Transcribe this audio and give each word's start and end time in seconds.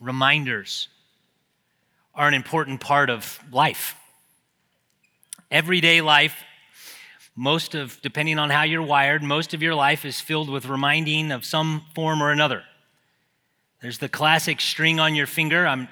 reminders 0.00 0.88
are 2.14 2.28
an 2.28 2.34
important 2.34 2.80
part 2.80 3.10
of 3.10 3.38
life. 3.52 3.94
Everyday 5.50 6.00
life, 6.00 6.42
most 7.36 7.74
of, 7.74 8.00
depending 8.02 8.38
on 8.38 8.50
how 8.50 8.62
you're 8.62 8.82
wired, 8.82 9.22
most 9.22 9.52
of 9.54 9.62
your 9.62 9.74
life 9.74 10.04
is 10.04 10.20
filled 10.20 10.48
with 10.48 10.66
reminding 10.66 11.30
of 11.30 11.44
some 11.44 11.82
form 11.94 12.22
or 12.22 12.30
another. 12.30 12.62
There's 13.82 13.98
the 13.98 14.08
classic 14.08 14.60
string 14.60 14.98
on 14.98 15.14
your 15.14 15.26
finger. 15.26 15.66
I'm, 15.66 15.88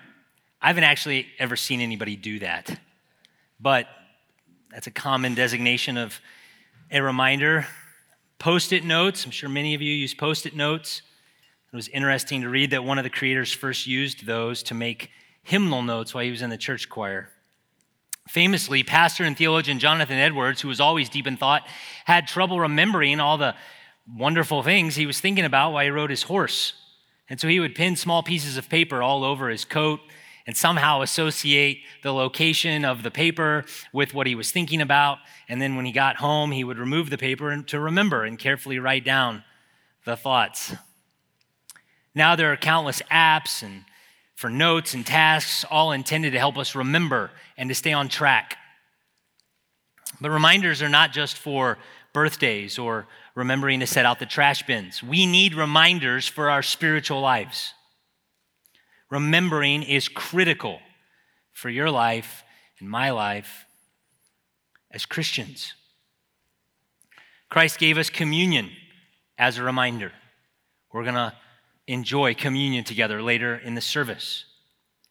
I 0.61 0.68
haven't 0.68 0.84
actually 0.84 1.27
ever 1.39 1.57
seen 1.57 1.80
anybody 1.80 2.16
do 2.16 2.39
that, 2.39 2.80
but 3.61 3.86
that's 4.71 4.86
a 4.86 4.91
common 4.91 5.34
designation 5.34 5.98
of 5.98 6.21
a 6.91 7.02
reminder. 7.02 7.66
Post 8.39 8.73
it 8.73 8.84
notes. 8.84 9.25
I'm 9.25 9.30
sure 9.30 9.48
many 9.48 9.75
of 9.75 9.82
you 9.82 9.93
use 9.93 10.14
post 10.14 10.46
it 10.46 10.57
notes. 10.57 11.02
It 11.75 11.77
was 11.77 11.88
interesting 11.88 12.43
to 12.43 12.48
read 12.48 12.70
that 12.70 12.84
one 12.84 12.98
of 12.98 13.02
the 13.02 13.11
creators 13.11 13.52
first 13.52 13.88
used 13.88 14.27
those 14.27 14.62
to 14.62 14.74
make 14.74 15.11
hymnal 15.43 15.82
notes 15.82 16.15
while 16.15 16.23
he 16.23 16.30
was 16.30 16.41
in 16.41 16.51
the 16.51 16.56
church 16.56 16.88
choir. 16.88 17.30
Famously, 18.28 18.84
pastor 18.84 19.24
and 19.24 19.37
theologian 19.37 19.80
Jonathan 19.80 20.16
Edwards, 20.16 20.60
who 20.60 20.68
was 20.68 20.79
always 20.79 21.09
deep 21.09 21.27
in 21.27 21.37
thought, 21.37 21.66
had 22.05 22.29
trouble 22.29 22.60
remembering 22.60 23.18
all 23.18 23.37
the 23.38 23.56
wonderful 24.09 24.62
things 24.62 24.95
he 24.95 25.05
was 25.05 25.18
thinking 25.18 25.45
about 25.45 25.73
while 25.73 25.82
he 25.82 25.91
rode 25.91 26.10
his 26.10 26.23
horse. 26.23 26.74
And 27.29 27.41
so 27.41 27.48
he 27.48 27.59
would 27.59 27.74
pin 27.74 27.96
small 27.96 28.23
pieces 28.23 28.56
of 28.56 28.68
paper 28.68 29.02
all 29.02 29.24
over 29.24 29.48
his 29.48 29.65
coat 29.65 29.98
and 30.46 30.56
somehow 30.56 31.02
associate 31.02 31.80
the 32.04 32.15
location 32.15 32.84
of 32.84 33.02
the 33.02 33.10
paper 33.10 33.65
with 33.93 34.15
what 34.15 34.29
he 34.29 34.37
was 34.37 34.52
thinking 34.52 34.80
about. 34.80 35.18
And 35.48 35.60
then 35.60 35.74
when 35.74 35.87
he 35.87 35.91
got 35.91 36.18
home, 36.18 36.52
he 36.52 36.62
would 36.62 36.79
remove 36.79 37.10
the 37.10 37.18
paper 37.18 37.60
to 37.60 37.80
remember 37.80 38.23
and 38.23 38.38
carefully 38.38 38.79
write 38.79 39.04
down 39.04 39.43
the 40.04 40.16
thoughts. 40.16 40.73
Now 42.14 42.36
there 42.36 42.52
are 42.52 42.56
countless 42.56 43.02
apps 43.10 43.62
and 43.62 43.84
for 44.34 44.50
notes 44.50 44.95
and 44.95 45.06
tasks, 45.06 45.64
all 45.70 45.92
intended 45.92 46.32
to 46.32 46.38
help 46.38 46.59
us 46.59 46.74
remember 46.74 47.30
and 47.56 47.68
to 47.68 47.74
stay 47.74 47.93
on 47.93 48.09
track. 48.09 48.56
But 50.21 50.30
reminders 50.30 50.82
are 50.82 50.88
not 50.88 51.12
just 51.12 51.37
for 51.37 51.79
birthdays 52.12 52.79
or 52.79 53.06
remembering 53.34 53.80
to 53.80 53.87
set 53.87 54.06
out 54.06 54.18
the 54.18 54.26
trash 54.26 54.65
bins. 54.66 55.02
We 55.02 55.26
need 55.26 55.54
reminders 55.54 56.29
for 56.29 56.51
our 56.51 56.62
spiritual 56.62 57.21
lives. 57.21 57.73
Remembering 59.10 59.82
is 59.82 60.09
critical 60.09 60.80
for 61.52 61.68
your 61.68 61.90
life 61.90 62.43
and 62.80 62.88
my 62.88 63.10
life 63.10 63.65
as 64.91 65.06
Christians. 65.06 65.75
Christ 67.49 67.78
gave 67.78 67.99
us 67.99 68.10
communion 68.10 68.71
as 69.38 69.59
a 69.59 69.62
reminder. 69.62 70.12
We're 70.93 71.03
going 71.03 71.15
to 71.15 71.32
enjoy 71.87 72.34
communion 72.34 72.84
together 72.84 73.22
later 73.22 73.56
in 73.56 73.75
the 73.75 73.81
service. 73.81 74.44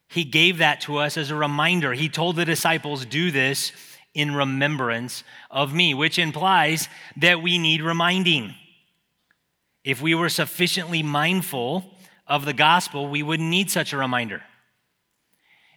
He 0.08 0.24
gave 0.24 0.60
that 0.60 0.82
to 0.82 0.98
us 0.98 1.18
as 1.18 1.32
a 1.32 1.36
reminder. 1.36 1.94
He 1.94 2.10
told 2.10 2.36
the 2.36 2.46
disciples, 2.46 3.06
Do 3.06 3.32
this 3.32 3.72
in 4.14 4.36
remembrance 4.36 5.24
of 5.50 5.74
me, 5.74 5.94
which 5.94 6.20
implies 6.20 6.88
that 7.18 7.42
we 7.42 7.58
need 7.58 7.82
reminding. 7.82 8.54
If 9.84 10.02
we 10.02 10.16
were 10.16 10.30
sufficiently 10.30 11.04
mindful 11.04 11.86
of 12.28 12.46
the 12.46 12.54
gospel, 12.54 13.10
we 13.10 13.24
wouldn't 13.24 13.50
need 13.50 13.70
such 13.70 13.92
a 13.92 13.98
reminder. 13.98 14.44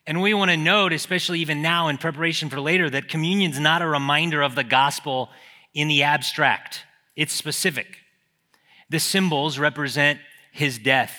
And 0.06 0.22
we 0.22 0.34
want 0.34 0.50
to 0.50 0.56
note, 0.56 0.92
especially 0.92 1.40
even 1.40 1.62
now 1.62 1.88
in 1.88 1.98
preparation 1.98 2.48
for 2.48 2.60
later, 2.60 2.88
that 2.90 3.08
communion's 3.08 3.58
not 3.58 3.82
a 3.82 3.88
reminder 3.88 4.42
of 4.42 4.54
the 4.54 4.62
gospel 4.62 5.30
in 5.74 5.88
the 5.88 6.04
abstract, 6.04 6.84
it's 7.16 7.32
specific. 7.32 7.98
The 8.88 9.00
symbols 9.00 9.58
represent 9.58 10.20
his 10.56 10.78
death, 10.78 11.14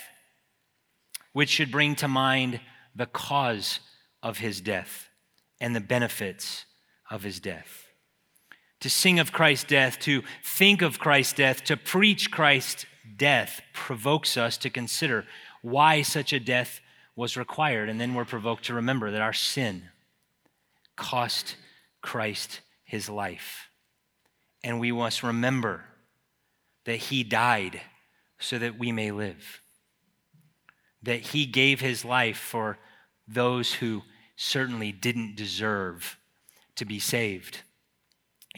which 1.31 1.49
should 1.49 1.71
bring 1.71 1.95
to 1.95 2.07
mind 2.07 2.59
the 2.95 3.05
cause 3.05 3.79
of 4.23 4.39
his 4.39 4.59
death 4.59 5.09
and 5.61 5.75
the 5.75 5.79
benefits 5.79 6.65
of 7.11 7.21
his 7.21 7.39
death. 7.39 7.85
To 8.79 8.89
sing 8.89 9.19
of 9.19 9.31
Christ's 9.31 9.65
death, 9.65 9.99
to 9.99 10.23
think 10.43 10.81
of 10.81 10.97
Christ's 10.97 11.33
death, 11.33 11.63
to 11.65 11.77
preach 11.77 12.31
Christ's 12.31 12.87
death 13.15 13.61
provokes 13.73 14.37
us 14.37 14.57
to 14.57 14.71
consider 14.71 15.23
why 15.61 16.01
such 16.01 16.33
a 16.33 16.39
death 16.39 16.81
was 17.15 17.37
required. 17.37 17.89
And 17.89 18.01
then 18.01 18.15
we're 18.15 18.25
provoked 18.25 18.65
to 18.65 18.73
remember 18.73 19.11
that 19.11 19.21
our 19.21 19.33
sin 19.33 19.83
cost 20.95 21.57
Christ 22.01 22.61
his 22.83 23.07
life. 23.07 23.69
And 24.63 24.79
we 24.79 24.91
must 24.91 25.21
remember 25.21 25.83
that 26.85 26.97
he 26.97 27.23
died 27.23 27.81
so 28.39 28.57
that 28.59 28.77
we 28.77 28.91
may 28.91 29.11
live. 29.11 29.61
That 31.03 31.19
he 31.19 31.45
gave 31.45 31.79
his 31.79 32.05
life 32.05 32.37
for 32.37 32.77
those 33.27 33.73
who 33.73 34.03
certainly 34.35 34.91
didn't 34.91 35.35
deserve 35.35 36.17
to 36.75 36.85
be 36.85 36.99
saved. 36.99 37.61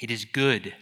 It 0.02 0.12
is 0.12 0.26
good 0.26 0.74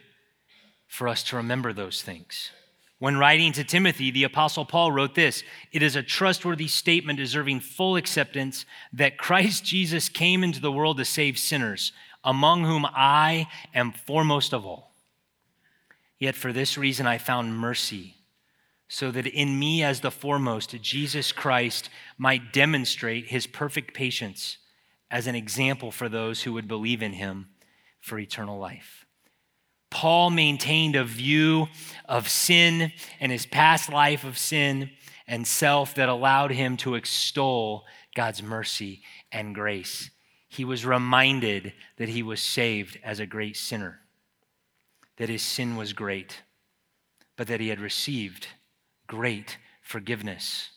for 0.88 1.08
us 1.08 1.24
to 1.24 1.36
remember 1.36 1.74
those 1.74 2.02
things. 2.02 2.52
When 3.00 3.18
writing 3.18 3.52
to 3.54 3.64
Timothy, 3.64 4.10
the 4.10 4.24
Apostle 4.24 4.66
Paul 4.66 4.92
wrote 4.92 5.14
this 5.14 5.44
It 5.72 5.84
is 5.84 5.96
a 5.96 6.04
trustworthy 6.04 6.68
statement 6.68 7.20
deserving 7.20 7.60
full 7.60 7.96
acceptance 7.96 8.66
that 8.94 9.18
Christ 9.18 9.64
Jesus 9.64 10.10
came 10.10 10.44
into 10.44 10.60
the 10.60 10.72
world 10.72 10.98
to 10.98 11.06
save 11.06 11.38
sinners, 11.38 11.92
among 12.24 12.64
whom 12.64 12.86
I 12.86 13.48
am 13.74 13.92
foremost 13.92 14.54
of 14.54 14.66
all. 14.66 14.94
Yet 16.18 16.36
for 16.36 16.52
this 16.52 16.78
reason 16.78 17.06
I 17.06 17.20
found 17.20 17.56
mercy 17.56 18.17
so 18.88 19.12
that 19.12 19.28
in 19.28 19.60
me, 19.60 19.84
as 19.84 20.02
the 20.02 20.12
foremost, 20.12 20.76
Jesus 20.82 21.32
Christ 21.32 21.90
might 22.18 22.54
demonstrate 22.54 23.28
his 23.28 23.46
perfect 23.46 23.94
patience 23.94 24.58
as 25.12 25.28
an 25.28 25.36
example 25.36 25.92
for 25.92 26.08
those 26.08 26.44
who 26.44 26.54
would 26.54 26.68
believe 26.68 27.02
in 27.02 27.14
him 27.14 27.50
for 28.00 28.18
eternal 28.18 28.58
life. 28.58 29.06
Paul 29.90 30.30
maintained 30.30 30.96
a 30.96 31.04
view 31.04 31.68
of 32.06 32.30
sin 32.30 32.92
and 33.20 33.32
his 33.32 33.46
past 33.46 33.92
life 33.92 34.24
of 34.24 34.38
sin 34.38 34.92
and 35.28 35.46
self 35.46 35.96
that 35.96 36.10
allowed 36.10 36.52
him 36.52 36.78
to 36.78 36.96
extol 36.96 37.86
God's 38.16 38.42
mercy 38.42 39.02
and 39.32 39.56
grace. 39.56 40.10
He 40.48 40.66
was 40.66 40.86
reminded 40.86 41.74
that 41.98 42.10
he 42.10 42.24
was 42.24 42.42
saved 42.42 43.00
as 43.04 43.20
a 43.20 43.26
great 43.26 43.58
sinner, 43.58 44.00
that 45.18 45.30
his 45.30 45.42
sin 45.42 45.76
was 45.76 45.94
great, 45.94 46.44
but 47.36 47.48
that 47.48 47.60
he 47.60 47.70
had 47.70 47.80
received 47.80 48.48
great 49.08 49.58
forgiveness. 49.82 50.70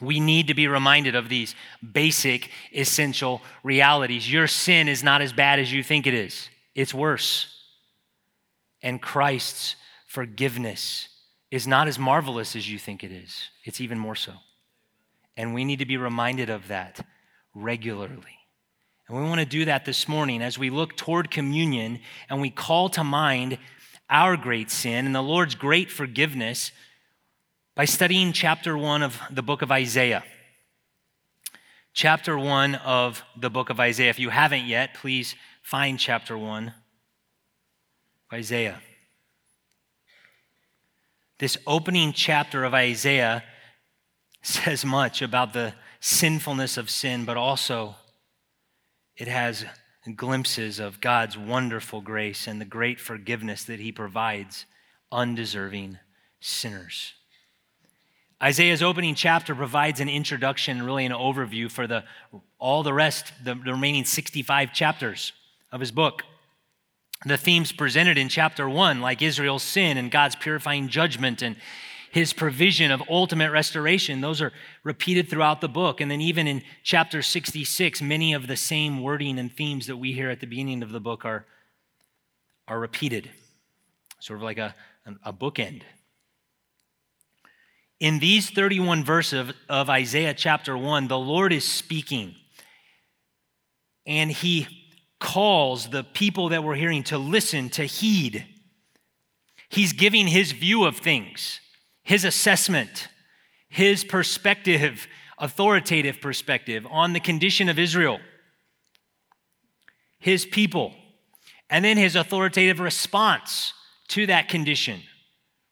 We 0.00 0.20
need 0.20 0.48
to 0.48 0.54
be 0.54 0.68
reminded 0.68 1.14
of 1.14 1.28
these 1.28 1.54
basic, 1.92 2.50
essential 2.72 3.42
realities. 3.62 4.30
Your 4.30 4.46
sin 4.46 4.88
is 4.88 5.02
not 5.02 5.22
as 5.22 5.32
bad 5.32 5.58
as 5.58 5.72
you 5.72 5.82
think 5.82 6.06
it 6.06 6.14
is, 6.14 6.48
it's 6.74 6.94
worse. 6.94 7.50
And 8.82 9.00
Christ's 9.00 9.76
forgiveness 10.06 11.08
is 11.50 11.66
not 11.66 11.88
as 11.88 11.98
marvelous 11.98 12.54
as 12.54 12.70
you 12.70 12.78
think 12.78 13.02
it 13.02 13.12
is, 13.12 13.50
it's 13.64 13.80
even 13.80 13.98
more 13.98 14.16
so. 14.16 14.32
And 15.36 15.54
we 15.54 15.64
need 15.64 15.78
to 15.78 15.86
be 15.86 15.96
reminded 15.96 16.50
of 16.50 16.68
that 16.68 17.04
regularly. 17.54 18.38
And 19.08 19.16
we 19.16 19.24
want 19.24 19.40
to 19.40 19.46
do 19.46 19.64
that 19.66 19.84
this 19.84 20.08
morning 20.08 20.42
as 20.42 20.58
we 20.58 20.70
look 20.70 20.96
toward 20.96 21.30
communion 21.30 22.00
and 22.28 22.40
we 22.40 22.50
call 22.50 22.88
to 22.90 23.04
mind 23.04 23.58
our 24.08 24.36
great 24.36 24.70
sin 24.70 25.06
and 25.06 25.14
the 25.14 25.22
Lord's 25.22 25.54
great 25.54 25.90
forgiveness 25.90 26.72
by 27.74 27.84
studying 27.84 28.32
chapter 28.32 28.78
one 28.78 29.02
of 29.02 29.20
the 29.30 29.42
book 29.42 29.60
of 29.60 29.72
Isaiah. 29.72 30.22
Chapter 31.92 32.38
one 32.38 32.76
of 32.76 33.24
the 33.36 33.50
book 33.50 33.68
of 33.68 33.80
Isaiah. 33.80 34.10
If 34.10 34.20
you 34.20 34.30
haven't 34.30 34.66
yet, 34.66 34.94
please 34.94 35.34
find 35.60 35.98
chapter 35.98 36.38
one 36.38 36.68
of 36.68 38.34
Isaiah. 38.34 38.80
This 41.38 41.58
opening 41.66 42.12
chapter 42.12 42.62
of 42.62 42.74
Isaiah 42.74 43.42
says 44.42 44.84
much 44.84 45.20
about 45.20 45.52
the 45.52 45.74
sinfulness 45.98 46.76
of 46.76 46.90
sin, 46.90 47.24
but 47.24 47.36
also 47.36 47.96
it 49.16 49.26
has 49.26 49.64
glimpses 50.14 50.78
of 50.78 51.00
God's 51.00 51.36
wonderful 51.36 52.02
grace 52.02 52.46
and 52.46 52.60
the 52.60 52.66
great 52.66 53.00
forgiveness 53.00 53.64
that 53.64 53.80
He 53.80 53.90
provides 53.90 54.66
undeserving 55.10 55.98
sinners. 56.40 57.14
Isaiah's 58.42 58.82
opening 58.82 59.14
chapter 59.14 59.54
provides 59.54 60.00
an 60.00 60.08
introduction, 60.08 60.82
really 60.82 61.06
an 61.06 61.12
overview 61.12 61.70
for 61.70 61.86
the, 61.86 62.04
all 62.58 62.82
the 62.82 62.92
rest, 62.92 63.32
the, 63.42 63.54
the 63.54 63.72
remaining 63.72 64.04
65 64.04 64.72
chapters 64.72 65.32
of 65.70 65.80
his 65.80 65.92
book. 65.92 66.24
The 67.24 67.38
themes 67.38 67.72
presented 67.72 68.18
in 68.18 68.28
chapter 68.28 68.68
one, 68.68 69.00
like 69.00 69.22
Israel's 69.22 69.62
sin 69.62 69.96
and 69.96 70.10
God's 70.10 70.36
purifying 70.36 70.88
judgment 70.88 71.42
and 71.42 71.56
his 72.10 72.32
provision 72.32 72.90
of 72.90 73.02
ultimate 73.08 73.50
restoration, 73.50 74.20
those 74.20 74.40
are 74.40 74.52
repeated 74.84 75.28
throughout 75.28 75.60
the 75.60 75.68
book. 75.68 76.00
And 76.00 76.10
then, 76.10 76.20
even 76.20 76.46
in 76.46 76.62
chapter 76.84 77.22
66, 77.22 78.02
many 78.02 78.34
of 78.34 78.46
the 78.46 78.56
same 78.56 79.02
wording 79.02 79.38
and 79.38 79.52
themes 79.52 79.86
that 79.88 79.96
we 79.96 80.12
hear 80.12 80.30
at 80.30 80.38
the 80.38 80.46
beginning 80.46 80.82
of 80.82 80.92
the 80.92 81.00
book 81.00 81.24
are, 81.24 81.44
are 82.68 82.78
repeated, 82.78 83.30
sort 84.20 84.38
of 84.38 84.44
like 84.44 84.58
a, 84.58 84.74
a 85.24 85.32
bookend 85.32 85.82
In 88.00 88.18
these 88.18 88.50
31 88.50 89.04
verses 89.04 89.40
of, 89.40 89.56
of 89.68 89.90
Isaiah 89.90 90.34
chapter 90.34 90.76
1, 90.76 91.08
the 91.08 91.18
Lord 91.18 91.52
is 91.52 91.64
speaking. 91.64 92.34
And 94.06 94.30
he 94.30 94.66
calls 95.20 95.88
the 95.88 96.04
people 96.04 96.50
that 96.50 96.62
we're 96.62 96.74
hearing 96.74 97.02
to 97.04 97.18
listen, 97.18 97.70
to 97.70 97.84
heed. 97.84 98.46
He's 99.68 99.92
giving 99.92 100.26
his 100.26 100.52
view 100.52 100.84
of 100.84 100.98
things, 100.98 101.60
his 102.02 102.24
assessment, 102.24 103.08
his 103.68 104.04
perspective, 104.04 105.06
authoritative 105.38 106.20
perspective 106.20 106.86
on 106.90 107.12
the 107.12 107.20
condition 107.20 107.68
of 107.68 107.78
Israel, 107.78 108.18
his 110.18 110.44
people, 110.44 110.92
and 111.70 111.84
then 111.84 111.96
his 111.96 112.16
authoritative 112.16 112.78
response 112.78 113.72
to 114.08 114.26
that 114.26 114.48
condition. 114.48 115.00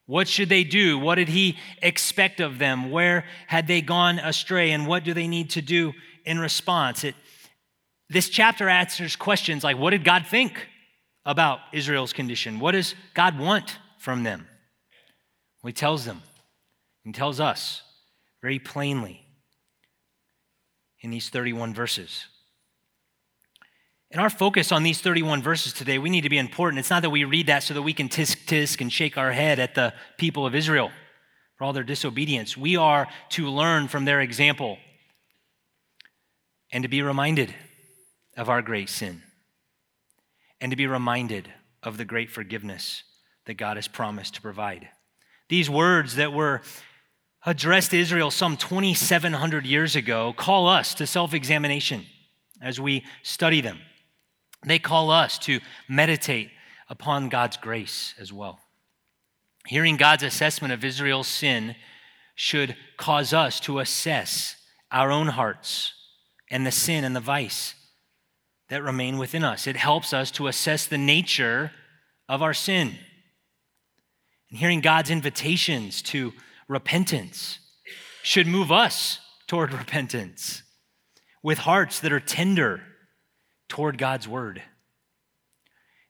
What 0.06 0.28
should 0.28 0.48
they 0.48 0.64
do? 0.64 0.98
What 0.98 1.14
did 1.14 1.28
he 1.28 1.56
expect 1.80 2.40
of 2.40 2.58
them? 2.58 2.90
Where 2.90 3.24
had 3.46 3.66
they 3.66 3.80
gone 3.80 4.18
astray? 4.18 4.72
And 4.72 4.86
what 4.86 5.04
do 5.04 5.14
they 5.14 5.28
need 5.28 5.50
to 5.50 5.62
do 5.62 5.92
in 6.24 6.38
response? 6.38 7.04
It, 7.04 7.14
this 8.08 8.28
chapter 8.28 8.68
answers 8.68 9.16
questions 9.16 9.64
like 9.64 9.78
what 9.78 9.90
did 9.90 10.04
God 10.04 10.26
think 10.26 10.68
about 11.24 11.60
Israel's 11.72 12.12
condition? 12.12 12.58
What 12.58 12.72
does 12.72 12.94
God 13.14 13.38
want 13.38 13.78
from 13.98 14.22
them? 14.24 14.46
Well, 15.62 15.68
he 15.68 15.72
tells 15.72 16.04
them, 16.04 16.22
he 17.04 17.12
tells 17.12 17.38
us 17.38 17.82
very 18.42 18.58
plainly 18.58 19.24
in 21.00 21.10
these 21.10 21.28
31 21.28 21.74
verses. 21.74 22.26
And 24.12 24.20
our 24.20 24.28
focus 24.28 24.72
on 24.72 24.82
these 24.82 25.00
31 25.00 25.42
verses 25.42 25.72
today, 25.72 25.98
we 25.98 26.10
need 26.10 26.20
to 26.20 26.28
be 26.28 26.36
important. 26.36 26.78
It's 26.78 26.90
not 26.90 27.00
that 27.00 27.08
we 27.08 27.24
read 27.24 27.46
that 27.46 27.62
so 27.62 27.72
that 27.72 27.80
we 27.80 27.94
can 27.94 28.10
tisk 28.10 28.44
tisk 28.44 28.82
and 28.82 28.92
shake 28.92 29.16
our 29.16 29.32
head 29.32 29.58
at 29.58 29.74
the 29.74 29.94
people 30.18 30.44
of 30.44 30.54
Israel 30.54 30.90
for 31.56 31.64
all 31.64 31.72
their 31.72 31.82
disobedience. 31.82 32.54
We 32.54 32.76
are 32.76 33.08
to 33.30 33.48
learn 33.48 33.88
from 33.88 34.04
their 34.04 34.20
example 34.20 34.76
and 36.70 36.82
to 36.82 36.88
be 36.88 37.00
reminded 37.00 37.54
of 38.36 38.50
our 38.50 38.60
great 38.60 38.90
sin 38.90 39.22
and 40.60 40.70
to 40.70 40.76
be 40.76 40.86
reminded 40.86 41.50
of 41.82 41.96
the 41.96 42.04
great 42.04 42.30
forgiveness 42.30 43.04
that 43.46 43.54
God 43.54 43.78
has 43.78 43.88
promised 43.88 44.34
to 44.34 44.42
provide. 44.42 44.90
These 45.48 45.70
words 45.70 46.16
that 46.16 46.34
were 46.34 46.60
addressed 47.46 47.92
to 47.92 47.98
Israel 47.98 48.30
some 48.30 48.58
2,700 48.58 49.64
years 49.64 49.96
ago 49.96 50.34
call 50.34 50.68
us 50.68 50.94
to 50.96 51.06
self 51.06 51.32
examination 51.32 52.04
as 52.60 52.78
we 52.78 53.04
study 53.22 53.62
them. 53.62 53.78
They 54.64 54.78
call 54.78 55.10
us 55.10 55.38
to 55.40 55.60
meditate 55.88 56.50
upon 56.88 57.28
God's 57.28 57.56
grace 57.56 58.14
as 58.18 58.32
well. 58.32 58.60
Hearing 59.66 59.96
God's 59.96 60.22
assessment 60.22 60.72
of 60.72 60.84
Israel's 60.84 61.28
sin 61.28 61.76
should 62.34 62.76
cause 62.96 63.32
us 63.32 63.60
to 63.60 63.78
assess 63.78 64.56
our 64.90 65.10
own 65.10 65.28
hearts 65.28 65.92
and 66.50 66.66
the 66.66 66.72
sin 66.72 67.04
and 67.04 67.14
the 67.14 67.20
vice 67.20 67.74
that 68.68 68.82
remain 68.82 69.18
within 69.18 69.44
us. 69.44 69.66
It 69.66 69.76
helps 69.76 70.12
us 70.12 70.30
to 70.32 70.48
assess 70.48 70.86
the 70.86 70.98
nature 70.98 71.72
of 72.28 72.42
our 72.42 72.54
sin. 72.54 72.96
And 74.50 74.58
hearing 74.58 74.80
God's 74.80 75.10
invitations 75.10 76.02
to 76.02 76.32
repentance 76.68 77.58
should 78.22 78.46
move 78.46 78.70
us 78.70 79.18
toward 79.46 79.72
repentance 79.78 80.62
with 81.42 81.58
hearts 81.58 82.00
that 82.00 82.12
are 82.12 82.20
tender 82.20 82.82
toward 83.72 83.96
God's 83.96 84.28
word. 84.28 84.60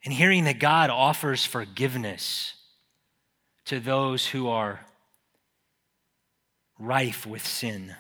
And 0.04 0.12
hearing 0.12 0.42
that 0.44 0.58
God 0.58 0.90
offers 0.90 1.46
forgiveness 1.46 2.54
to 3.66 3.78
those 3.78 4.26
who 4.26 4.48
are 4.48 4.80
rife 6.76 7.24
with 7.24 7.46
sin 7.46 7.94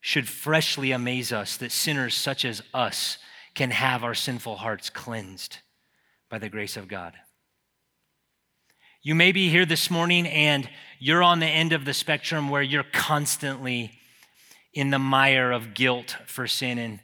should 0.00 0.28
freshly 0.28 0.90
amaze 0.90 1.32
us 1.32 1.56
that 1.58 1.70
sinners 1.70 2.16
such 2.16 2.44
as 2.44 2.60
us 2.74 3.18
can 3.54 3.70
have 3.70 4.02
our 4.02 4.14
sinful 4.14 4.56
hearts 4.56 4.90
cleansed 4.90 5.58
by 6.28 6.40
the 6.40 6.48
grace 6.48 6.76
of 6.76 6.88
God. 6.88 7.12
You 9.00 9.14
may 9.14 9.30
be 9.30 9.48
here 9.48 9.64
this 9.64 9.92
morning 9.92 10.26
and 10.26 10.68
you're 10.98 11.22
on 11.22 11.38
the 11.38 11.46
end 11.46 11.72
of 11.72 11.84
the 11.84 11.94
spectrum 11.94 12.48
where 12.48 12.62
you're 12.62 12.82
constantly 12.82 13.92
in 14.74 14.90
the 14.90 14.98
mire 14.98 15.52
of 15.52 15.72
guilt 15.72 16.16
for 16.26 16.48
sin 16.48 16.78
and 16.78 16.98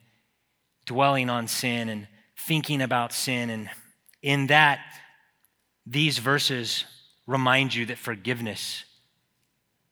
dwelling 0.89 1.29
on 1.29 1.47
sin 1.47 1.91
and 1.91 2.09
thinking 2.37 2.81
about 2.81 3.13
sin. 3.13 3.51
And 3.51 3.71
in 4.23 4.47
that, 4.49 4.81
these 5.87 6.19
verses 6.19 6.85
remind 7.27 7.75
you 7.75 7.87
that 7.87 7.99
forgiveness 7.99 8.85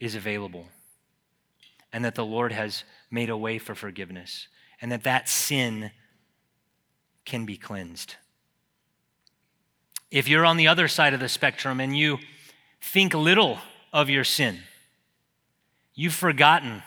is 0.00 0.14
available 0.14 0.66
and 1.92 2.04
that 2.04 2.14
the 2.14 2.24
Lord 2.24 2.50
has 2.52 2.82
made 3.10 3.30
a 3.30 3.36
way 3.36 3.58
for 3.58 3.74
forgiveness 3.74 4.48
and 4.80 4.90
that 4.90 5.04
that 5.04 5.28
sin 5.28 5.90
can 7.24 7.44
be 7.44 7.56
cleansed. 7.56 8.16
If 10.10 10.28
you're 10.28 10.46
on 10.46 10.56
the 10.56 10.68
other 10.68 10.88
side 10.88 11.12
of 11.12 11.20
the 11.20 11.28
spectrum 11.28 11.78
and 11.78 11.96
you 11.96 12.18
think 12.80 13.12
little 13.12 13.58
of 13.92 14.08
your 14.08 14.24
sin, 14.24 14.60
you've 15.94 16.14
forgotten 16.14 16.82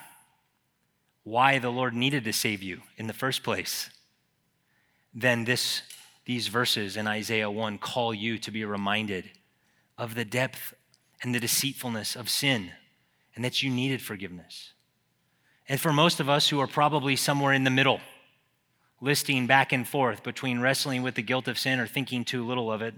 why 1.24 1.60
the 1.60 1.70
Lord 1.70 1.94
needed 1.94 2.24
to 2.24 2.34
save 2.34 2.64
you 2.64 2.82
in 2.98 3.06
the 3.06 3.14
first 3.14 3.44
place 3.44 3.92
then 5.14 5.46
this, 5.46 5.82
these 6.26 6.48
verses 6.48 6.98
in 6.98 7.08
Isaiah 7.08 7.50
1 7.50 7.78
call 7.78 8.14
you 8.14 8.38
to 8.40 8.52
be 8.52 8.66
reminded 8.66 9.32
of 9.98 10.16
the 10.16 10.26
depth 10.26 10.74
and 11.22 11.34
the 11.34 11.40
deceitfulness 11.40 12.16
of 12.16 12.30
sin 12.30 12.72
and 13.36 13.44
that 13.44 13.62
you 13.64 13.70
needed 13.70 14.02
forgiveness. 14.02 14.74
And 15.68 15.80
for 15.80 15.94
most 15.94 16.20
of 16.20 16.30
us 16.30 16.50
who 16.50 16.60
are 16.60 16.68
probably 16.68 17.16
somewhere 17.16 17.54
in 17.54 17.64
the 17.64 17.70
middle, 17.70 18.02
listing 19.02 19.48
back 19.48 19.72
and 19.72 19.88
forth 19.88 20.24
between 20.24 20.60
wrestling 20.60 21.04
with 21.04 21.16
the 21.16 21.22
guilt 21.22 21.48
of 21.48 21.60
sin 21.60 21.80
or 21.80 21.88
thinking 21.88 22.26
too 22.26 22.46
little 22.46 22.72
of 22.72 22.82
it, 22.82 22.96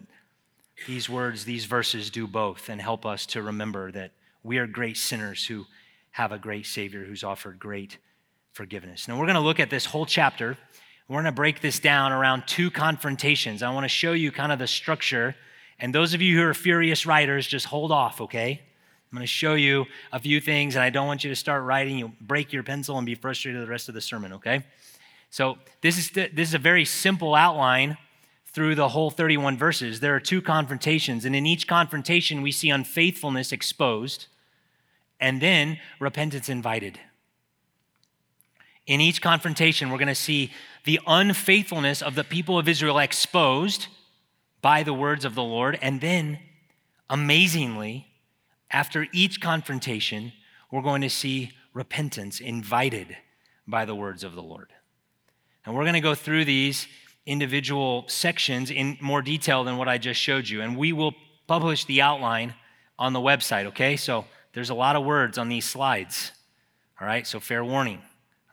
these 0.87 1.09
words, 1.09 1.45
these 1.45 1.65
verses 1.65 2.09
do 2.09 2.27
both 2.27 2.69
and 2.69 2.81
help 2.81 3.05
us 3.05 3.25
to 3.27 3.41
remember 3.41 3.91
that 3.91 4.11
we 4.43 4.57
are 4.57 4.67
great 4.67 4.97
sinners 4.97 5.45
who 5.45 5.65
have 6.11 6.31
a 6.31 6.39
great 6.39 6.65
Savior 6.65 7.05
who's 7.05 7.23
offered 7.23 7.59
great 7.59 7.97
forgiveness. 8.53 9.07
Now, 9.07 9.17
we're 9.17 9.25
going 9.25 9.35
to 9.35 9.41
look 9.41 9.59
at 9.59 9.69
this 9.69 9.85
whole 9.85 10.05
chapter 10.05 10.57
we're 11.11 11.15
going 11.15 11.25
to 11.25 11.33
break 11.33 11.59
this 11.59 11.77
down 11.77 12.13
around 12.13 12.43
two 12.47 12.71
confrontations. 12.71 13.61
I 13.61 13.69
want 13.73 13.83
to 13.83 13.89
show 13.89 14.13
you 14.13 14.31
kind 14.31 14.49
of 14.49 14.59
the 14.59 14.67
structure. 14.67 15.35
And 15.77 15.93
those 15.93 16.13
of 16.13 16.21
you 16.21 16.37
who 16.37 16.47
are 16.47 16.53
furious 16.53 17.05
writers, 17.05 17.45
just 17.45 17.65
hold 17.65 17.91
off, 17.91 18.21
okay? 18.21 18.51
I'm 18.51 19.17
going 19.17 19.19
to 19.19 19.27
show 19.27 19.55
you 19.55 19.87
a 20.13 20.19
few 20.19 20.39
things, 20.39 20.75
and 20.75 20.83
I 20.85 20.89
don't 20.89 21.07
want 21.07 21.25
you 21.25 21.29
to 21.29 21.35
start 21.35 21.65
writing. 21.65 21.97
You'll 21.97 22.13
break 22.21 22.53
your 22.53 22.63
pencil 22.63 22.97
and 22.97 23.05
be 23.05 23.15
frustrated 23.15 23.61
the 23.61 23.69
rest 23.69 23.89
of 23.89 23.93
the 23.93 23.99
sermon, 23.99 24.31
okay? 24.31 24.63
So 25.31 25.57
this 25.81 25.97
is 25.97 26.11
the, 26.11 26.29
this 26.29 26.47
is 26.47 26.53
a 26.53 26.59
very 26.59 26.85
simple 26.85 27.35
outline 27.35 27.97
through 28.45 28.75
the 28.75 28.87
whole 28.87 29.11
31 29.11 29.57
verses. 29.57 29.99
There 29.99 30.15
are 30.15 30.21
two 30.21 30.41
confrontations, 30.41 31.25
and 31.25 31.35
in 31.35 31.45
each 31.45 31.67
confrontation 31.67 32.41
we 32.41 32.53
see 32.53 32.69
unfaithfulness 32.69 33.51
exposed, 33.51 34.27
and 35.19 35.41
then 35.41 35.77
repentance 35.99 36.47
invited. 36.47 37.01
In 38.91 38.99
each 38.99 39.21
confrontation, 39.21 39.89
we're 39.89 39.99
going 39.99 40.09
to 40.09 40.15
see 40.15 40.51
the 40.83 40.99
unfaithfulness 41.07 42.01
of 42.01 42.15
the 42.15 42.25
people 42.25 42.59
of 42.59 42.67
Israel 42.67 42.99
exposed 42.99 43.87
by 44.61 44.83
the 44.83 44.93
words 44.93 45.23
of 45.23 45.33
the 45.33 45.41
Lord. 45.41 45.79
And 45.81 46.01
then, 46.01 46.39
amazingly, 47.09 48.07
after 48.69 49.07
each 49.13 49.39
confrontation, 49.39 50.33
we're 50.73 50.81
going 50.81 51.03
to 51.03 51.09
see 51.09 51.53
repentance 51.73 52.41
invited 52.41 53.15
by 53.65 53.85
the 53.85 53.95
words 53.95 54.25
of 54.25 54.35
the 54.35 54.43
Lord. 54.43 54.73
And 55.65 55.73
we're 55.73 55.85
going 55.85 55.93
to 55.93 56.01
go 56.01 56.13
through 56.13 56.43
these 56.43 56.85
individual 57.25 58.03
sections 58.09 58.71
in 58.71 58.97
more 58.99 59.21
detail 59.21 59.63
than 59.63 59.77
what 59.77 59.87
I 59.87 59.99
just 59.99 60.19
showed 60.19 60.49
you. 60.49 60.59
And 60.59 60.75
we 60.75 60.91
will 60.91 61.13
publish 61.47 61.85
the 61.85 62.01
outline 62.01 62.55
on 62.99 63.13
the 63.13 63.21
website, 63.21 63.67
okay? 63.67 63.95
So 63.95 64.25
there's 64.51 64.69
a 64.69 64.75
lot 64.75 64.97
of 64.97 65.05
words 65.05 65.37
on 65.37 65.47
these 65.47 65.63
slides, 65.63 66.33
all 66.99 67.07
right? 67.07 67.25
So 67.25 67.39
fair 67.39 67.63
warning 67.63 68.01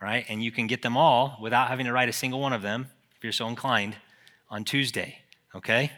right? 0.00 0.25
And 0.28 0.43
you 0.43 0.50
can 0.50 0.67
get 0.67 0.83
them 0.83 0.97
all 0.97 1.38
without 1.40 1.69
having 1.69 1.87
to 1.87 1.93
write 1.93 2.09
a 2.09 2.12
single 2.12 2.40
one 2.40 2.52
of 2.52 2.62
them, 2.62 2.88
if 3.17 3.25
you're 3.25 3.33
so 3.33 3.49
inclined, 3.49 3.97
on 4.50 4.64
Tuesday, 4.64 5.19
okay? 5.55 5.90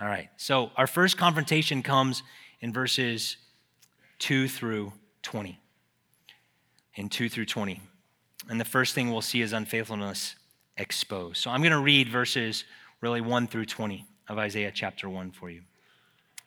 All 0.00 0.08
right. 0.08 0.28
So 0.36 0.70
our 0.76 0.86
first 0.86 1.16
confrontation 1.16 1.82
comes 1.82 2.22
in 2.60 2.72
verses 2.72 3.36
2 4.18 4.48
through 4.48 4.92
20. 5.22 5.58
In 6.94 7.08
2 7.08 7.28
through 7.28 7.46
20. 7.46 7.80
And 8.48 8.60
the 8.60 8.64
first 8.64 8.94
thing 8.94 9.10
we'll 9.10 9.22
see 9.22 9.40
is 9.40 9.52
unfaithfulness 9.52 10.36
exposed. 10.76 11.38
So 11.38 11.50
I'm 11.50 11.60
going 11.62 11.72
to 11.72 11.80
read 11.80 12.08
verses 12.08 12.64
really 13.00 13.20
1 13.20 13.46
through 13.46 13.66
20 13.66 14.06
of 14.28 14.38
Isaiah 14.38 14.72
chapter 14.74 15.08
1 15.08 15.32
for 15.32 15.50
you. 15.50 15.62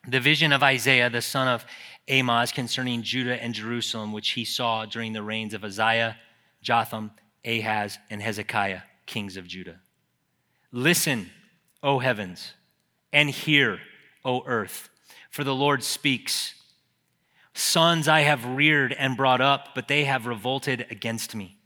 The 0.07 0.19
vision 0.19 0.53
of 0.53 0.63
Isaiah, 0.63 1.09
the 1.09 1.21
son 1.21 1.47
of 1.47 1.65
Amoz, 2.07 2.51
concerning 2.51 3.01
Judah 3.03 3.41
and 3.41 3.53
Jerusalem, 3.53 4.13
which 4.13 4.29
he 4.29 4.45
saw 4.45 4.85
during 4.85 5.13
the 5.13 5.21
reigns 5.21 5.53
of 5.53 5.63
Uzziah 5.63 6.17
Jotham, 6.61 7.11
Ahaz, 7.45 7.97
and 8.09 8.21
Hezekiah, 8.21 8.81
kings 9.05 9.37
of 9.37 9.47
Judah. 9.47 9.79
Listen, 10.71 11.29
O 11.81 11.99
heavens, 11.99 12.53
and 13.11 13.29
hear, 13.29 13.79
O 14.23 14.43
earth, 14.45 14.89
for 15.29 15.43
the 15.43 15.55
Lord 15.55 15.83
speaks. 15.83 16.53
Sons 17.53 18.07
I 18.07 18.21
have 18.21 18.45
reared 18.45 18.93
and 18.93 19.17
brought 19.17 19.41
up, 19.41 19.69
but 19.73 19.87
they 19.87 20.05
have 20.05 20.27
revolted 20.27 20.85
against 20.89 21.35
me. 21.35 21.57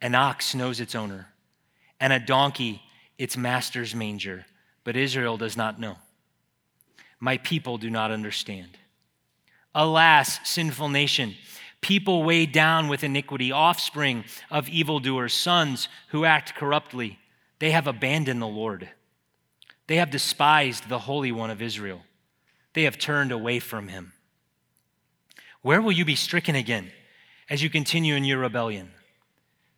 An 0.00 0.14
ox 0.14 0.54
knows 0.54 0.80
its 0.80 0.94
owner, 0.94 1.28
and 1.98 2.12
a 2.12 2.18
donkey 2.18 2.82
its 3.16 3.36
master's 3.36 3.94
manger, 3.94 4.44
but 4.82 4.96
Israel 4.96 5.36
does 5.36 5.56
not 5.56 5.80
know. 5.80 5.96
My 7.20 7.38
people 7.38 7.78
do 7.78 7.88
not 7.88 8.10
understand. 8.10 8.76
Alas, 9.74 10.40
sinful 10.44 10.88
nation, 10.88 11.34
people 11.84 12.22
weighed 12.22 12.50
down 12.50 12.88
with 12.88 13.04
iniquity, 13.04 13.52
offspring 13.52 14.24
of 14.50 14.70
evildoers, 14.70 15.34
sons 15.34 15.90
who 16.08 16.24
act 16.24 16.54
corruptly. 16.54 17.18
They 17.58 17.72
have 17.72 17.86
abandoned 17.86 18.40
the 18.40 18.46
Lord. 18.46 18.88
They 19.86 19.96
have 19.96 20.10
despised 20.10 20.88
the 20.88 21.00
Holy 21.00 21.30
One 21.30 21.50
of 21.50 21.60
Israel. 21.60 22.00
They 22.72 22.84
have 22.84 22.96
turned 22.96 23.32
away 23.32 23.58
from 23.58 23.88
him. 23.88 24.14
Where 25.60 25.82
will 25.82 25.92
you 25.92 26.06
be 26.06 26.16
stricken 26.16 26.54
again 26.54 26.90
as 27.50 27.62
you 27.62 27.68
continue 27.68 28.14
in 28.14 28.24
your 28.24 28.38
rebellion? 28.38 28.90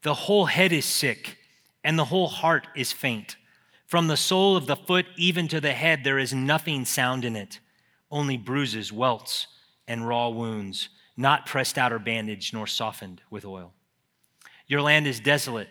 The 0.02 0.14
whole 0.14 0.46
head 0.46 0.72
is 0.72 0.84
sick, 0.84 1.38
and 1.82 1.98
the 1.98 2.04
whole 2.04 2.28
heart 2.28 2.68
is 2.76 2.92
faint. 2.92 3.34
From 3.84 4.06
the 4.06 4.16
sole 4.16 4.56
of 4.56 4.68
the 4.68 4.76
foot 4.76 5.06
even 5.16 5.48
to 5.48 5.60
the 5.60 5.72
head, 5.72 6.04
there 6.04 6.20
is 6.20 6.32
nothing 6.32 6.84
sound 6.84 7.25
in 7.25 7.34
it, 7.34 7.58
only 8.12 8.36
bruises, 8.36 8.92
welts, 8.92 9.48
and 9.88 10.06
raw 10.06 10.28
wounds, 10.28 10.88
not 11.16 11.46
pressed 11.46 11.78
out 11.78 11.92
or 11.92 11.99
bandaged, 11.99 12.52
nor 12.52 12.66
softened 12.66 13.23
with 13.30 13.44
oil. 13.44 13.73
Your 14.66 14.82
land 14.82 15.06
is 15.06 15.20
desolate. 15.20 15.68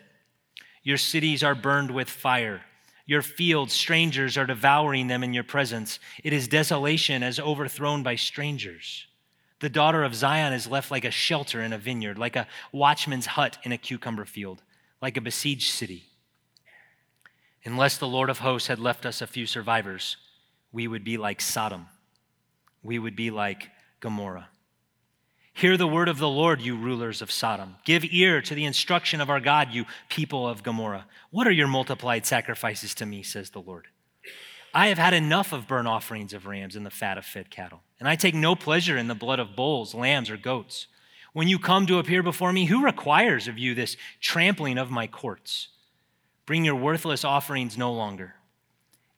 Your 0.82 0.96
cities 0.96 1.42
are 1.42 1.54
burned 1.54 1.90
with 1.90 2.08
fire. 2.08 2.62
Your 3.06 3.22
fields, 3.22 3.72
strangers 3.72 4.36
are 4.36 4.46
devouring 4.46 5.06
them 5.06 5.22
in 5.22 5.32
your 5.32 5.44
presence. 5.44 6.00
It 6.24 6.32
is 6.32 6.48
desolation 6.48 7.22
as 7.22 7.38
overthrown 7.38 8.02
by 8.02 8.16
strangers. 8.16 9.06
The 9.60 9.68
daughter 9.68 10.02
of 10.02 10.14
Zion 10.14 10.52
is 10.52 10.66
left 10.66 10.90
like 10.90 11.04
a 11.04 11.10
shelter 11.10 11.62
in 11.62 11.72
a 11.72 11.78
vineyard, 11.78 12.18
like 12.18 12.36
a 12.36 12.48
watchman's 12.72 13.26
hut 13.26 13.58
in 13.62 13.72
a 13.72 13.78
cucumber 13.78 14.24
field, 14.24 14.62
like 15.00 15.16
a 15.16 15.20
besieged 15.20 15.70
city. 15.70 16.04
Unless 17.64 17.98
the 17.98 18.08
Lord 18.08 18.28
of 18.28 18.40
hosts 18.40 18.68
had 18.68 18.78
left 18.78 19.06
us 19.06 19.22
a 19.22 19.26
few 19.26 19.46
survivors, 19.46 20.16
we 20.72 20.86
would 20.86 21.04
be 21.04 21.16
like 21.16 21.40
Sodom. 21.40 21.86
We 22.82 22.98
would 22.98 23.16
be 23.16 23.30
like 23.30 23.70
Gomorrah. 24.00 24.48
Hear 25.56 25.78
the 25.78 25.88
word 25.88 26.10
of 26.10 26.18
the 26.18 26.28
Lord, 26.28 26.60
you 26.60 26.76
rulers 26.76 27.22
of 27.22 27.32
Sodom. 27.32 27.76
Give 27.86 28.04
ear 28.04 28.42
to 28.42 28.54
the 28.54 28.66
instruction 28.66 29.22
of 29.22 29.30
our 29.30 29.40
God, 29.40 29.72
you 29.72 29.86
people 30.10 30.46
of 30.46 30.62
Gomorrah. 30.62 31.06
What 31.30 31.46
are 31.46 31.50
your 31.50 31.66
multiplied 31.66 32.26
sacrifices 32.26 32.94
to 32.96 33.06
me, 33.06 33.22
says 33.22 33.48
the 33.48 33.62
Lord? 33.62 33.86
I 34.74 34.88
have 34.88 34.98
had 34.98 35.14
enough 35.14 35.54
of 35.54 35.66
burnt 35.66 35.88
offerings 35.88 36.34
of 36.34 36.44
rams 36.44 36.76
and 36.76 36.84
the 36.84 36.90
fat 36.90 37.16
of 37.16 37.24
fed 37.24 37.48
cattle, 37.48 37.80
and 37.98 38.06
I 38.06 38.16
take 38.16 38.34
no 38.34 38.54
pleasure 38.54 38.98
in 38.98 39.08
the 39.08 39.14
blood 39.14 39.38
of 39.38 39.56
bulls, 39.56 39.94
lambs, 39.94 40.28
or 40.28 40.36
goats. 40.36 40.88
When 41.32 41.48
you 41.48 41.58
come 41.58 41.86
to 41.86 41.98
appear 41.98 42.22
before 42.22 42.52
me, 42.52 42.66
who 42.66 42.84
requires 42.84 43.48
of 43.48 43.56
you 43.56 43.74
this 43.74 43.96
trampling 44.20 44.76
of 44.76 44.90
my 44.90 45.06
courts? 45.06 45.68
Bring 46.44 46.66
your 46.66 46.76
worthless 46.76 47.24
offerings 47.24 47.78
no 47.78 47.94
longer. 47.94 48.34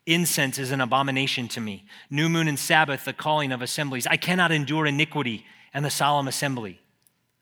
Incense 0.07 0.57
is 0.57 0.71
an 0.71 0.81
abomination 0.81 1.49
to 1.49 1.61
me. 1.61 1.85
New 2.11 2.29
moon 2.29 2.47
and 2.47 2.61
Sabbath, 2.61 3.05
the 3.05 3.13
calling 3.13 3.51
of 3.51 3.61
assemblies. 3.61 4.07
I 4.07 4.17
cannot 4.17 4.53
endure 4.53 4.87
iniquity 4.87 5.45
and 5.73 5.85
the 5.85 5.91
solemn 5.91 6.29
assembly. 6.29 6.81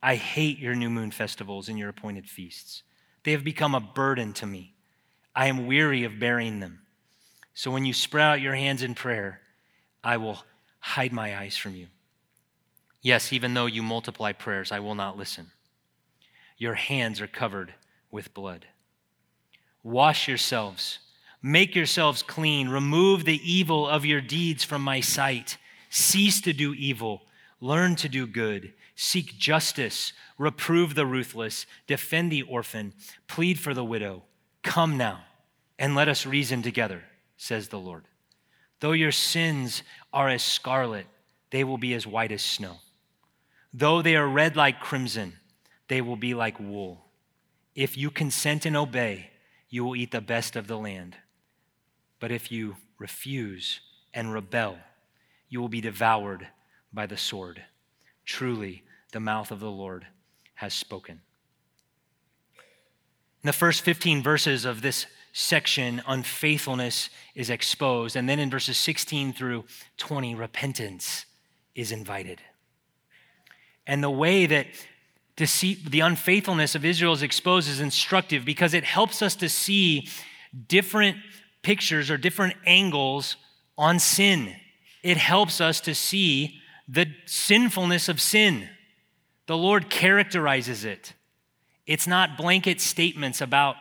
I 0.02 0.16
hate 0.16 0.58
your 0.58 0.74
new 0.74 0.90
moon 0.90 1.10
festivals 1.10 1.68
and 1.68 1.78
your 1.78 1.88
appointed 1.88 2.28
feasts. 2.28 2.82
They 3.24 3.32
have 3.32 3.44
become 3.44 3.74
a 3.74 3.80
burden 3.80 4.32
to 4.34 4.46
me. 4.46 4.74
I 5.34 5.48
am 5.48 5.66
weary 5.66 6.04
of 6.04 6.18
bearing 6.18 6.60
them. 6.60 6.82
So 7.54 7.70
when 7.70 7.84
you 7.84 7.92
spread 7.92 8.24
out 8.24 8.40
your 8.40 8.54
hands 8.54 8.82
in 8.82 8.94
prayer, 8.94 9.40
I 10.04 10.16
will 10.18 10.44
hide 10.78 11.12
my 11.12 11.36
eyes 11.36 11.56
from 11.56 11.74
you. 11.74 11.88
Yes, 13.02 13.32
even 13.32 13.54
though 13.54 13.66
you 13.66 13.82
multiply 13.82 14.32
prayers, 14.32 14.72
I 14.72 14.80
will 14.80 14.94
not 14.94 15.16
listen. 15.16 15.50
Your 16.56 16.74
hands 16.74 17.20
are 17.20 17.26
covered 17.26 17.74
with 18.10 18.34
blood. 18.34 18.66
Wash 19.82 20.26
yourselves, 20.28 21.00
make 21.42 21.74
yourselves 21.74 22.22
clean, 22.22 22.68
remove 22.68 23.24
the 23.24 23.40
evil 23.42 23.86
of 23.86 24.04
your 24.04 24.20
deeds 24.20 24.64
from 24.64 24.82
my 24.82 25.00
sight. 25.00 25.58
Cease 25.90 26.40
to 26.40 26.52
do 26.52 26.74
evil 26.74 27.25
Learn 27.60 27.96
to 27.96 28.08
do 28.08 28.26
good, 28.26 28.74
seek 28.94 29.38
justice, 29.38 30.12
reprove 30.38 30.94
the 30.94 31.06
ruthless, 31.06 31.66
defend 31.86 32.30
the 32.30 32.42
orphan, 32.42 32.92
plead 33.28 33.58
for 33.58 33.72
the 33.72 33.84
widow. 33.84 34.24
Come 34.62 34.96
now 34.96 35.24
and 35.78 35.94
let 35.94 36.08
us 36.08 36.26
reason 36.26 36.62
together, 36.62 37.02
says 37.36 37.68
the 37.68 37.78
Lord. 37.78 38.04
Though 38.80 38.92
your 38.92 39.12
sins 39.12 39.82
are 40.12 40.28
as 40.28 40.42
scarlet, 40.42 41.06
they 41.50 41.64
will 41.64 41.78
be 41.78 41.94
as 41.94 42.06
white 42.06 42.32
as 42.32 42.42
snow. 42.42 42.76
Though 43.72 44.02
they 44.02 44.16
are 44.16 44.28
red 44.28 44.56
like 44.56 44.80
crimson, 44.80 45.34
they 45.88 46.00
will 46.00 46.16
be 46.16 46.34
like 46.34 46.60
wool. 46.60 47.06
If 47.74 47.96
you 47.96 48.10
consent 48.10 48.66
and 48.66 48.76
obey, 48.76 49.30
you 49.68 49.84
will 49.84 49.96
eat 49.96 50.10
the 50.10 50.20
best 50.20 50.56
of 50.56 50.66
the 50.66 50.78
land. 50.78 51.16
But 52.20 52.32
if 52.32 52.50
you 52.50 52.76
refuse 52.98 53.80
and 54.12 54.32
rebel, 54.32 54.78
you 55.48 55.60
will 55.60 55.68
be 55.68 55.80
devoured 55.80 56.48
by 56.96 57.06
the 57.06 57.16
sword. 57.16 57.62
Truly, 58.24 58.82
the 59.12 59.20
mouth 59.20 59.52
of 59.52 59.60
the 59.60 59.70
Lord 59.70 60.08
has 60.54 60.74
spoken. 60.74 61.20
In 63.44 63.46
the 63.46 63.52
first 63.52 63.82
15 63.82 64.22
verses 64.22 64.64
of 64.64 64.82
this 64.82 65.06
section, 65.32 66.02
unfaithfulness 66.08 67.10
is 67.36 67.50
exposed. 67.50 68.16
And 68.16 68.28
then 68.28 68.40
in 68.40 68.50
verses 68.50 68.78
16 68.78 69.34
through 69.34 69.66
20, 69.98 70.34
repentance 70.34 71.26
is 71.76 71.92
invited. 71.92 72.40
And 73.86 74.02
the 74.02 74.10
way 74.10 74.46
that 74.46 74.66
deceit, 75.36 75.90
the 75.90 76.00
unfaithfulness 76.00 76.74
of 76.74 76.84
Israel 76.84 77.12
is 77.12 77.22
exposed 77.22 77.68
is 77.68 77.78
instructive 77.78 78.44
because 78.44 78.74
it 78.74 78.82
helps 78.82 79.20
us 79.22 79.36
to 79.36 79.48
see 79.48 80.08
different 80.66 81.18
pictures 81.62 82.10
or 82.10 82.16
different 82.16 82.54
angles 82.64 83.36
on 83.76 83.98
sin. 83.98 84.56
It 85.02 85.18
helps 85.18 85.60
us 85.60 85.80
to 85.82 85.94
see 85.94 86.62
the 86.88 87.06
sinfulness 87.26 88.08
of 88.08 88.20
sin. 88.20 88.68
The 89.46 89.56
Lord 89.56 89.90
characterizes 89.90 90.84
it. 90.84 91.14
It's 91.86 92.06
not 92.06 92.36
blanket 92.36 92.80
statements 92.80 93.40
about 93.40 93.76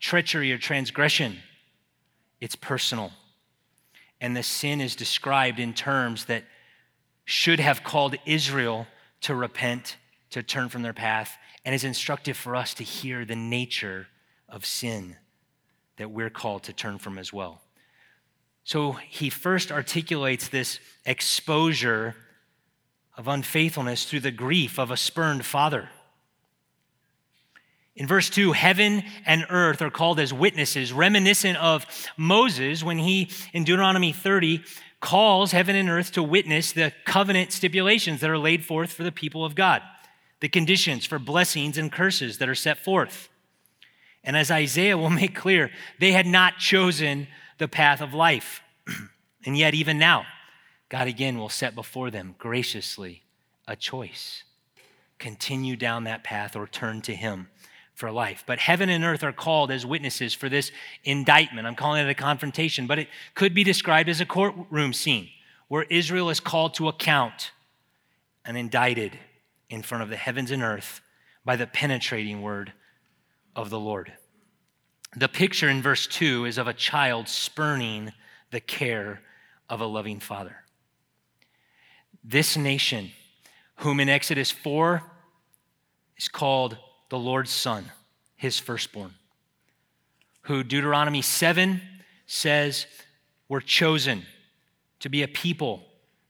treachery 0.00 0.52
or 0.52 0.58
transgression, 0.58 1.38
it's 2.40 2.54
personal. 2.54 3.12
And 4.20 4.36
the 4.36 4.42
sin 4.42 4.80
is 4.80 4.96
described 4.96 5.60
in 5.60 5.74
terms 5.74 6.24
that 6.24 6.44
should 7.24 7.60
have 7.60 7.84
called 7.84 8.16
Israel 8.26 8.86
to 9.20 9.34
repent, 9.34 9.96
to 10.30 10.42
turn 10.42 10.68
from 10.68 10.82
their 10.82 10.92
path, 10.92 11.36
and 11.64 11.74
is 11.74 11.84
instructive 11.84 12.36
for 12.36 12.56
us 12.56 12.74
to 12.74 12.84
hear 12.84 13.24
the 13.24 13.36
nature 13.36 14.08
of 14.48 14.66
sin 14.66 15.16
that 15.98 16.10
we're 16.10 16.30
called 16.30 16.64
to 16.64 16.72
turn 16.72 16.98
from 16.98 17.18
as 17.18 17.32
well. 17.32 17.60
So 18.64 18.92
he 18.92 19.30
first 19.30 19.70
articulates 19.70 20.48
this 20.48 20.80
exposure 21.04 22.16
of 23.18 23.26
unfaithfulness 23.26 24.04
through 24.04 24.20
the 24.20 24.30
grief 24.30 24.78
of 24.78 24.92
a 24.92 24.96
spurned 24.96 25.44
father. 25.44 25.90
In 27.96 28.06
verse 28.06 28.30
2, 28.30 28.52
heaven 28.52 29.02
and 29.26 29.44
earth 29.50 29.82
are 29.82 29.90
called 29.90 30.20
as 30.20 30.32
witnesses, 30.32 30.92
reminiscent 30.92 31.58
of 31.58 31.84
Moses 32.16 32.84
when 32.84 32.98
he, 32.98 33.28
in 33.52 33.64
Deuteronomy 33.64 34.12
30, 34.12 34.62
calls 35.00 35.50
heaven 35.50 35.74
and 35.74 35.88
earth 35.88 36.12
to 36.12 36.22
witness 36.22 36.70
the 36.70 36.92
covenant 37.04 37.50
stipulations 37.52 38.20
that 38.20 38.30
are 38.30 38.38
laid 38.38 38.64
forth 38.64 38.92
for 38.92 39.02
the 39.02 39.10
people 39.10 39.44
of 39.44 39.56
God, 39.56 39.82
the 40.38 40.48
conditions 40.48 41.04
for 41.04 41.18
blessings 41.18 41.76
and 41.76 41.90
curses 41.90 42.38
that 42.38 42.48
are 42.48 42.54
set 42.54 42.78
forth. 42.78 43.28
And 44.22 44.36
as 44.36 44.48
Isaiah 44.48 44.96
will 44.96 45.10
make 45.22 45.34
clear, 45.34 45.72
they 45.98 46.12
had 46.12 46.26
not 46.26 46.58
chosen 46.58 47.26
the 47.58 47.66
path 47.66 48.00
of 48.00 48.14
life. 48.14 48.62
and 49.44 49.58
yet, 49.58 49.74
even 49.74 49.98
now, 49.98 50.24
God 50.88 51.06
again 51.06 51.38
will 51.38 51.48
set 51.48 51.74
before 51.74 52.10
them 52.10 52.34
graciously 52.38 53.22
a 53.66 53.76
choice. 53.76 54.44
Continue 55.18 55.76
down 55.76 56.04
that 56.04 56.24
path 56.24 56.56
or 56.56 56.66
turn 56.66 57.02
to 57.02 57.14
Him 57.14 57.48
for 57.94 58.10
life. 58.10 58.44
But 58.46 58.60
heaven 58.60 58.88
and 58.88 59.04
earth 59.04 59.24
are 59.24 59.32
called 59.32 59.70
as 59.70 59.84
witnesses 59.84 60.32
for 60.32 60.48
this 60.48 60.70
indictment. 61.04 61.66
I'm 61.66 61.74
calling 61.74 62.06
it 62.06 62.10
a 62.10 62.14
confrontation, 62.14 62.86
but 62.86 62.98
it 62.98 63.08
could 63.34 63.54
be 63.54 63.64
described 63.64 64.08
as 64.08 64.20
a 64.20 64.26
courtroom 64.26 64.92
scene 64.92 65.28
where 65.66 65.82
Israel 65.84 66.30
is 66.30 66.40
called 66.40 66.74
to 66.74 66.88
account 66.88 67.50
and 68.44 68.56
indicted 68.56 69.18
in 69.68 69.82
front 69.82 70.02
of 70.02 70.08
the 70.08 70.16
heavens 70.16 70.50
and 70.50 70.62
earth 70.62 71.00
by 71.44 71.56
the 71.56 71.66
penetrating 71.66 72.40
word 72.40 72.72
of 73.54 73.68
the 73.68 73.80
Lord. 73.80 74.12
The 75.16 75.28
picture 75.28 75.68
in 75.68 75.82
verse 75.82 76.06
2 76.06 76.44
is 76.44 76.56
of 76.56 76.68
a 76.68 76.72
child 76.72 77.28
spurning 77.28 78.12
the 78.50 78.60
care 78.60 79.22
of 79.68 79.80
a 79.80 79.86
loving 79.86 80.20
father. 80.20 80.64
This 82.24 82.56
nation, 82.56 83.10
whom 83.76 84.00
in 84.00 84.08
Exodus 84.08 84.50
4 84.50 85.02
is 86.16 86.28
called 86.28 86.76
the 87.10 87.18
Lord's 87.18 87.50
Son, 87.50 87.86
his 88.36 88.58
firstborn, 88.58 89.14
who 90.42 90.62
Deuteronomy 90.62 91.22
7 91.22 91.80
says 92.26 92.86
were 93.48 93.60
chosen 93.60 94.24
to 95.00 95.08
be 95.08 95.22
a 95.22 95.28
people 95.28 95.84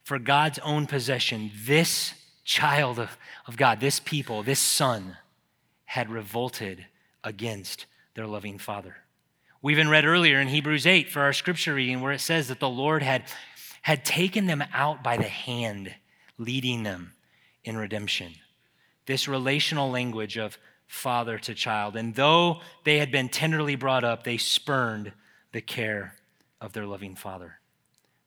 for 0.05 0.19
God's 0.19 0.59
own 0.61 0.87
possession. 0.87 1.51
This 1.65 2.15
child 2.45 2.99
of, 2.99 3.19
of 3.47 3.57
God, 3.57 3.81
this 3.81 4.01
people, 4.01 4.43
this 4.43 4.61
son, 4.61 5.17
had 5.85 6.11
revolted 6.11 6.87
against 7.25 7.87
their 8.15 8.27
loving 8.27 8.59
father. 8.59 8.97
We 9.61 9.73
even 9.73 9.89
read 9.89 10.05
earlier 10.05 10.41
in 10.41 10.49
Hebrews 10.49 10.87
8 10.87 11.11
for 11.11 11.21
our 11.21 11.33
scripture 11.33 11.75
reading 11.75 12.01
where 12.01 12.13
it 12.13 12.21
says 12.21 12.49
that 12.49 12.61
the 12.61 12.69
Lord 12.69 13.03
had, 13.03 13.25
had 13.89 14.05
taken 14.05 14.45
them 14.45 14.63
out 14.75 15.03
by 15.03 15.17
the 15.17 15.23
hand, 15.23 15.95
leading 16.37 16.83
them 16.83 17.11
in 17.65 17.75
redemption. 17.75 18.35
This 19.07 19.27
relational 19.27 19.91
language 19.91 20.37
of 20.37 20.59
father 20.87 21.39
to 21.39 21.55
child. 21.55 21.97
And 21.97 22.15
though 22.15 22.61
they 22.85 22.99
had 22.99 23.11
been 23.11 23.31
tenderly 23.31 23.77
brought 23.77 24.05
up, 24.05 24.25
they 24.25 24.37
spurned 24.37 25.13
the 25.53 25.63
care 25.63 26.17
of 26.61 26.75
their 26.75 26.85
loving 26.85 27.15
father. 27.15 27.61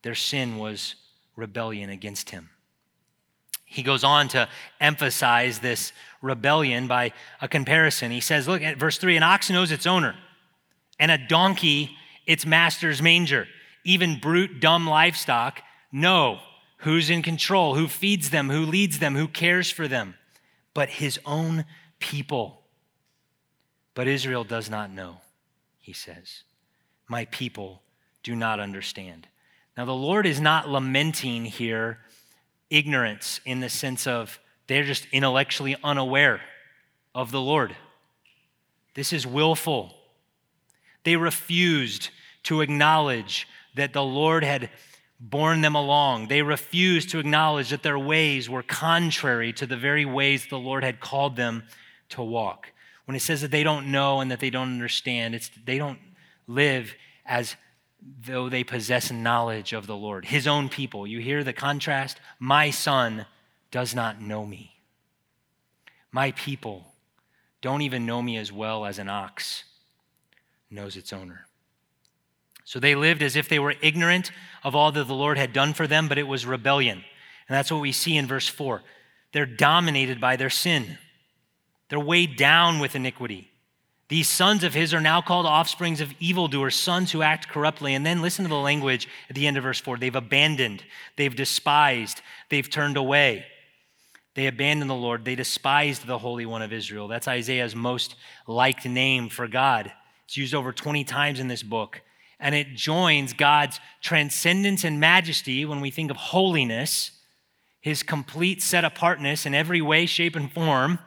Their 0.01 0.15
sin 0.15 0.57
was 0.57 0.95
rebellion 1.35 1.91
against 1.91 2.31
him. 2.31 2.49
He 3.63 3.83
goes 3.83 4.03
on 4.03 4.29
to 4.29 4.49
emphasize 4.79 5.59
this 5.59 5.93
rebellion 6.23 6.87
by 6.87 7.11
a 7.39 7.47
comparison. 7.47 8.09
He 8.09 8.19
says, 8.19 8.47
Look 8.47 8.63
at 8.63 8.77
verse 8.77 8.97
3 8.97 9.15
an 9.15 9.21
ox 9.21 9.51
knows 9.51 9.71
its 9.71 9.85
owner, 9.85 10.15
and 10.99 11.11
a 11.11 11.19
donkey 11.19 11.95
its 12.25 12.47
master's 12.47 12.99
manger. 12.99 13.47
Even 13.83 14.19
brute, 14.19 14.59
dumb 14.59 14.87
livestock 14.87 15.61
know 15.91 16.39
who's 16.77 17.09
in 17.09 17.21
control, 17.21 17.75
who 17.75 17.87
feeds 17.87 18.29
them, 18.29 18.49
who 18.49 18.65
leads 18.65 18.99
them, 18.99 19.15
who 19.15 19.27
cares 19.27 19.69
for 19.69 19.87
them. 19.87 20.15
But 20.73 20.89
his 20.89 21.19
own 21.25 21.65
people. 21.99 22.61
But 23.93 24.07
Israel 24.07 24.43
does 24.43 24.69
not 24.69 24.91
know, 24.91 25.17
he 25.79 25.93
says. 25.93 26.43
My 27.07 27.25
people 27.25 27.81
do 28.23 28.35
not 28.35 28.59
understand. 28.59 29.27
Now, 29.77 29.85
the 29.85 29.93
Lord 29.93 30.25
is 30.25 30.39
not 30.39 30.69
lamenting 30.69 31.45
here 31.45 31.99
ignorance 32.69 33.41
in 33.45 33.59
the 33.59 33.69
sense 33.69 34.07
of 34.07 34.39
they're 34.67 34.83
just 34.83 35.07
intellectually 35.11 35.75
unaware 35.83 36.41
of 37.13 37.31
the 37.31 37.41
Lord. 37.41 37.75
This 38.93 39.13
is 39.13 39.27
willful. 39.27 39.93
They 41.03 41.15
refused 41.15 42.09
to 42.43 42.61
acknowledge 42.61 43.47
that 43.75 43.93
the 43.93 44.03
Lord 44.03 44.43
had 44.43 44.69
borne 45.19 45.61
them 45.61 45.75
along. 45.75 46.27
They 46.27 46.41
refused 46.41 47.09
to 47.11 47.19
acknowledge 47.19 47.69
that 47.69 47.83
their 47.83 47.99
ways 47.99 48.49
were 48.49 48.63
contrary 48.63 49.53
to 49.53 49.67
the 49.67 49.77
very 49.77 50.05
ways 50.05 50.47
the 50.47 50.57
Lord 50.57 50.83
had 50.83 50.99
called 50.99 51.35
them 51.35 51.63
to 52.09 52.23
walk. 52.23 52.71
When 53.05 53.15
it 53.15 53.21
says 53.21 53.41
that 53.41 53.51
they 53.51 53.63
don't 53.63 53.91
know 53.91 54.19
and 54.19 54.31
that 54.31 54.39
they 54.39 54.49
don't 54.49 54.69
understand, 54.69 55.35
it's 55.35 55.51
they 55.65 55.77
don't 55.77 55.99
live 56.47 56.95
as 57.25 57.55
though 58.25 58.49
they 58.49 58.63
possess 58.63 59.11
knowledge 59.11 59.73
of 59.73 59.85
the 59.85 59.95
Lord, 59.95 60.25
his 60.25 60.47
own 60.47 60.69
people. 60.69 61.05
You 61.05 61.19
hear 61.19 61.43
the 61.43 61.53
contrast? 61.53 62.19
My 62.39 62.71
son 62.71 63.25
does 63.69 63.93
not 63.93 64.21
know 64.21 64.45
me. 64.45 64.75
My 66.11 66.31
people 66.31 66.93
don't 67.61 67.83
even 67.83 68.05
know 68.05 68.21
me 68.21 68.37
as 68.37 68.51
well 68.51 68.85
as 68.85 68.97
an 68.97 69.07
ox 69.07 69.63
knows 70.69 70.95
its 70.97 71.13
owner. 71.13 71.45
So 72.71 72.79
they 72.79 72.95
lived 72.95 73.21
as 73.21 73.35
if 73.35 73.49
they 73.49 73.59
were 73.59 73.75
ignorant 73.81 74.31
of 74.63 74.75
all 74.75 74.93
that 74.93 75.03
the 75.03 75.13
Lord 75.13 75.37
had 75.37 75.51
done 75.51 75.73
for 75.73 75.87
them, 75.87 76.07
but 76.07 76.17
it 76.17 76.25
was 76.25 76.45
rebellion. 76.45 76.99
And 76.99 77.53
that's 77.53 77.69
what 77.69 77.81
we 77.81 77.91
see 77.91 78.15
in 78.15 78.27
verse 78.27 78.47
4. 78.47 78.81
They're 79.33 79.45
dominated 79.45 80.21
by 80.21 80.37
their 80.37 80.49
sin. 80.49 80.97
They're 81.89 81.99
weighed 81.99 82.37
down 82.37 82.79
with 82.79 82.95
iniquity. 82.95 83.51
These 84.07 84.29
sons 84.29 84.63
of 84.63 84.73
his 84.73 84.93
are 84.93 85.01
now 85.01 85.19
called 85.19 85.45
offsprings 85.45 85.99
of 85.99 86.13
evildoers, 86.21 86.77
sons 86.77 87.11
who 87.11 87.21
act 87.21 87.49
corruptly. 87.49 87.93
And 87.93 88.05
then 88.05 88.21
listen 88.21 88.45
to 88.45 88.49
the 88.49 88.55
language 88.55 89.05
at 89.29 89.35
the 89.35 89.47
end 89.47 89.57
of 89.57 89.63
verse 89.63 89.81
4. 89.81 89.97
They've 89.97 90.15
abandoned, 90.15 90.81
they've 91.17 91.35
despised, 91.35 92.21
they've 92.47 92.69
turned 92.69 92.95
away. 92.95 93.45
They 94.35 94.47
abandoned 94.47 94.89
the 94.89 94.95
Lord, 94.95 95.25
they 95.25 95.35
despised 95.35 96.07
the 96.07 96.19
Holy 96.19 96.45
One 96.45 96.61
of 96.61 96.71
Israel. 96.71 97.09
That's 97.09 97.27
Isaiah's 97.27 97.75
most 97.75 98.15
liked 98.47 98.85
name 98.85 99.27
for 99.27 99.49
God. 99.49 99.91
It's 100.23 100.37
used 100.37 100.55
over 100.55 100.71
20 100.71 101.03
times 101.03 101.41
in 101.41 101.49
this 101.49 101.63
book. 101.63 102.01
And 102.41 102.55
it 102.55 102.75
joins 102.75 103.33
God's 103.33 103.79
transcendence 104.01 104.83
and 104.83 104.99
majesty 104.99 105.63
when 105.63 105.79
we 105.79 105.91
think 105.91 106.11
of 106.11 106.17
holiness, 106.17 107.11
his 107.79 108.03
complete 108.03 108.61
set 108.61 108.83
apartness 108.83 109.45
in 109.45 109.53
every 109.53 109.81
way, 109.81 110.07
shape, 110.07 110.35
and 110.35 110.51
form 110.51 110.99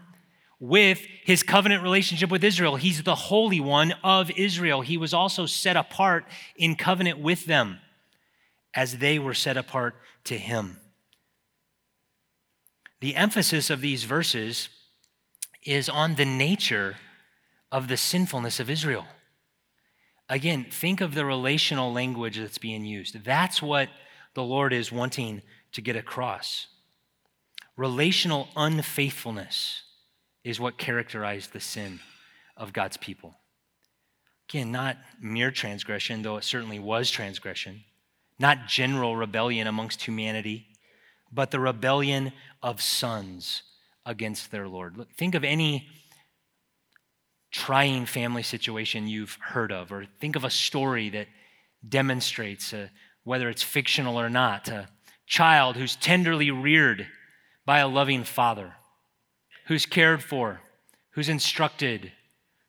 with 0.61 1.01
his 1.25 1.43
covenant 1.43 1.83
relationship 1.83 2.31
with 2.31 2.45
Israel. 2.45 2.77
He's 2.77 3.03
the 3.03 3.15
Holy 3.15 3.61
One 3.61 3.93
of 4.05 4.31
Israel. 4.31 4.81
He 4.81 4.97
was 4.97 5.13
also 5.13 5.45
set 5.45 5.77
apart 5.77 6.25
in 6.57 6.77
covenant 6.77 7.19
with 7.19 7.47
them 7.47 7.81
as 8.73 8.99
they 8.99 9.19
were 9.19 9.35
set 9.35 9.57
apart 9.57 9.95
to 10.25 10.39
him. 10.39 10.79
The 13.01 13.17
emphasis 13.17 13.71
of 13.71 13.81
these 13.81 14.05
verses 14.05 14.69
is 15.65 15.89
on 15.89 16.15
the 16.15 16.25
nature 16.25 16.97
of 17.71 17.89
the 17.89 17.97
sinfulness 17.97 18.61
of 18.61 18.71
Israel. 18.71 19.07
Again, 20.29 20.67
think 20.71 21.01
of 21.01 21.15
the 21.15 21.25
relational 21.25 21.93
language 21.93 22.39
that's 22.39 22.59
being 22.59 22.85
used. 22.85 23.25
That's 23.25 23.61
what 23.61 23.89
the 24.35 24.43
Lord 24.43 24.73
is 24.73 24.91
wanting 24.91 25.43
to 25.73 25.83
get 25.83 25.97
across. 25.97 26.67
Relational 27.77 28.49
unfaithfulness 28.57 29.83
is 30.45 30.61
what 30.61 30.79
characterized 30.79 31.53
the 31.53 31.61
sin 31.61 32.01
of 32.57 32.73
God's 32.73 32.97
people. 32.97 33.35
Again, 34.49 34.71
not 34.71 34.97
mere 35.21 35.51
transgression, 35.51 36.23
though 36.23 36.37
it 36.37 36.45
certainly 36.45 36.79
was 36.79 37.11
transgression, 37.11 37.85
not 38.39 38.67
general 38.67 39.17
rebellion 39.17 39.67
amongst 39.67 40.03
humanity, 40.03 40.67
but 41.33 41.51
the 41.51 41.61
rebellion 41.61 42.33
of 42.63 42.81
sons 42.81 43.63
against 44.07 44.51
their 44.51 44.69
Lord. 44.69 44.97
Think 45.17 45.35
of 45.35 45.45
any 45.45 45.89
trying 47.55 48.05
family 48.05 48.43
situation 48.43 49.07
you've 49.07 49.39
heard 49.41 49.71
of, 49.71 49.93
or 49.93 50.05
think 50.19 50.35
of 50.35 50.43
a 50.43 50.51
story 50.51 51.09
that 51.09 51.29
demonstrates, 51.89 52.75
uh, 52.75 52.89
whether 53.23 53.49
it's 53.49 53.63
fictional 53.63 54.21
or 54.21 54.29
not, 54.29 54.67
a 54.67 54.89
child 55.25 55.77
who's 55.77 55.95
tenderly 55.95 56.51
reared 56.51 57.07
by 57.65 57.79
a 57.79 57.87
loving 57.87 58.25
father 58.25 58.75
who's 59.67 59.87
cared 59.87 60.21
for, 60.21 60.61
who's 61.11 61.29
instructed, 61.29 62.11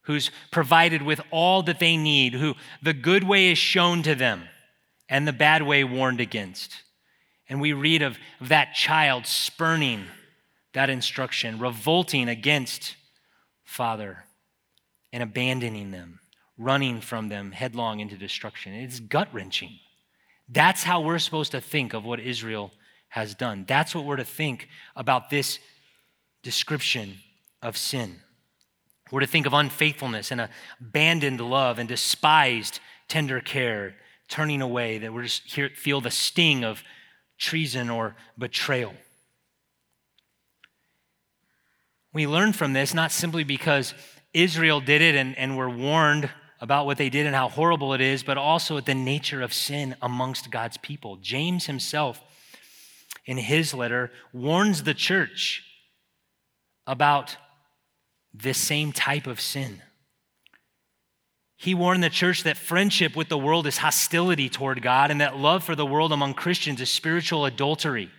who's 0.03 0.29
provided 0.51 1.01
with 1.01 1.19
all 1.31 1.63
that 1.63 1.79
they 1.79 1.97
need, 1.97 2.35
who 2.35 2.53
the 2.83 2.93
good 2.93 3.23
way 3.23 3.51
is 3.51 3.57
shown 3.57 4.03
to 4.03 4.13
them 4.13 4.43
and 5.09 5.27
the 5.27 5.33
bad 5.33 5.63
way 5.63 5.83
warned 5.83 6.21
against. 6.21 6.83
And 7.49 7.59
we 7.59 7.73
read 7.73 8.03
of, 8.03 8.19
of 8.39 8.49
that 8.49 8.75
child 8.75 9.25
spurning 9.25 10.05
that 10.73 10.91
instruction, 10.91 11.57
revolting 11.57 12.29
against 12.29 12.95
Father 13.63 14.24
and 15.13 15.23
abandoning 15.23 15.91
them, 15.91 16.19
running 16.57 17.01
from 17.01 17.29
them 17.29 17.51
headlong 17.51 17.99
into 17.99 18.17
destruction. 18.17 18.73
It's 18.73 18.99
gut 18.99 19.29
wrenching. 19.31 19.79
That's 20.49 20.83
how 20.83 21.01
we're 21.01 21.19
supposed 21.19 21.51
to 21.51 21.61
think 21.61 21.93
of 21.93 22.05
what 22.05 22.19
Israel 22.19 22.71
has 23.09 23.33
done. 23.33 23.65
That's 23.67 23.95
what 23.95 24.05
we're 24.05 24.17
to 24.17 24.25
think 24.25 24.67
about 24.95 25.29
this 25.29 25.59
description 26.43 27.17
of 27.61 27.77
sin. 27.77 28.17
We're 29.11 29.21
to 29.21 29.27
think 29.27 29.45
of 29.45 29.53
unfaithfulness 29.53 30.31
and 30.31 30.49
abandoned 30.79 31.39
love 31.39 31.79
and 31.79 31.87
despised 31.87 32.79
tender 33.07 33.39
care, 33.39 33.95
turning 34.27 34.61
away, 34.61 34.97
that 34.97 35.13
we're 35.13 35.23
just 35.23 35.43
here 35.53 35.69
feel 35.69 36.01
the 36.01 36.11
sting 36.11 36.63
of 36.63 36.83
treason 37.37 37.89
or 37.89 38.15
betrayal. 38.37 38.93
We 42.13 42.27
learn 42.27 42.53
from 42.53 42.73
this 42.73 42.93
not 42.93 43.11
simply 43.11 43.43
because 43.43 43.93
Israel 44.35 44.81
did 44.81 45.01
it 45.01 45.15
and, 45.15 45.37
and 45.37 45.57
were 45.57 45.69
warned 45.69 46.29
about 46.59 46.85
what 46.85 46.97
they 46.97 47.09
did 47.09 47.25
and 47.25 47.35
how 47.35 47.47
horrible 47.47 47.93
it 47.93 48.01
is, 48.01 48.21
but 48.21 48.37
also 48.37 48.77
at 48.77 48.85
the 48.85 48.93
nature 48.93 49.41
of 49.41 49.53
sin 49.53 49.95
amongst 50.01 50.51
God's 50.51 50.77
people. 50.77 51.15
James 51.17 51.65
himself, 51.67 52.21
in 53.25 53.37
his 53.37 53.73
letter, 53.73 54.11
warns 54.33 54.83
the 54.83 54.93
church 54.93 55.63
about 56.85 57.37
this 58.33 58.57
same 58.57 58.91
type 58.91 59.25
of 59.25 59.39
sin. 59.39 59.81
He 61.55 61.73
warned 61.73 62.03
the 62.03 62.09
church 62.09 62.43
that 62.43 62.57
friendship 62.57 63.15
with 63.15 63.29
the 63.29 63.37
world 63.37 63.65
is 63.65 63.77
hostility 63.77 64.49
toward 64.49 64.81
God 64.81 65.11
and 65.11 65.21
that 65.21 65.37
love 65.37 65.63
for 65.63 65.75
the 65.75 65.85
world 65.85 66.11
among 66.11 66.33
Christians 66.33 66.81
is 66.81 66.89
spiritual 66.89 67.45
adultery. 67.45 68.11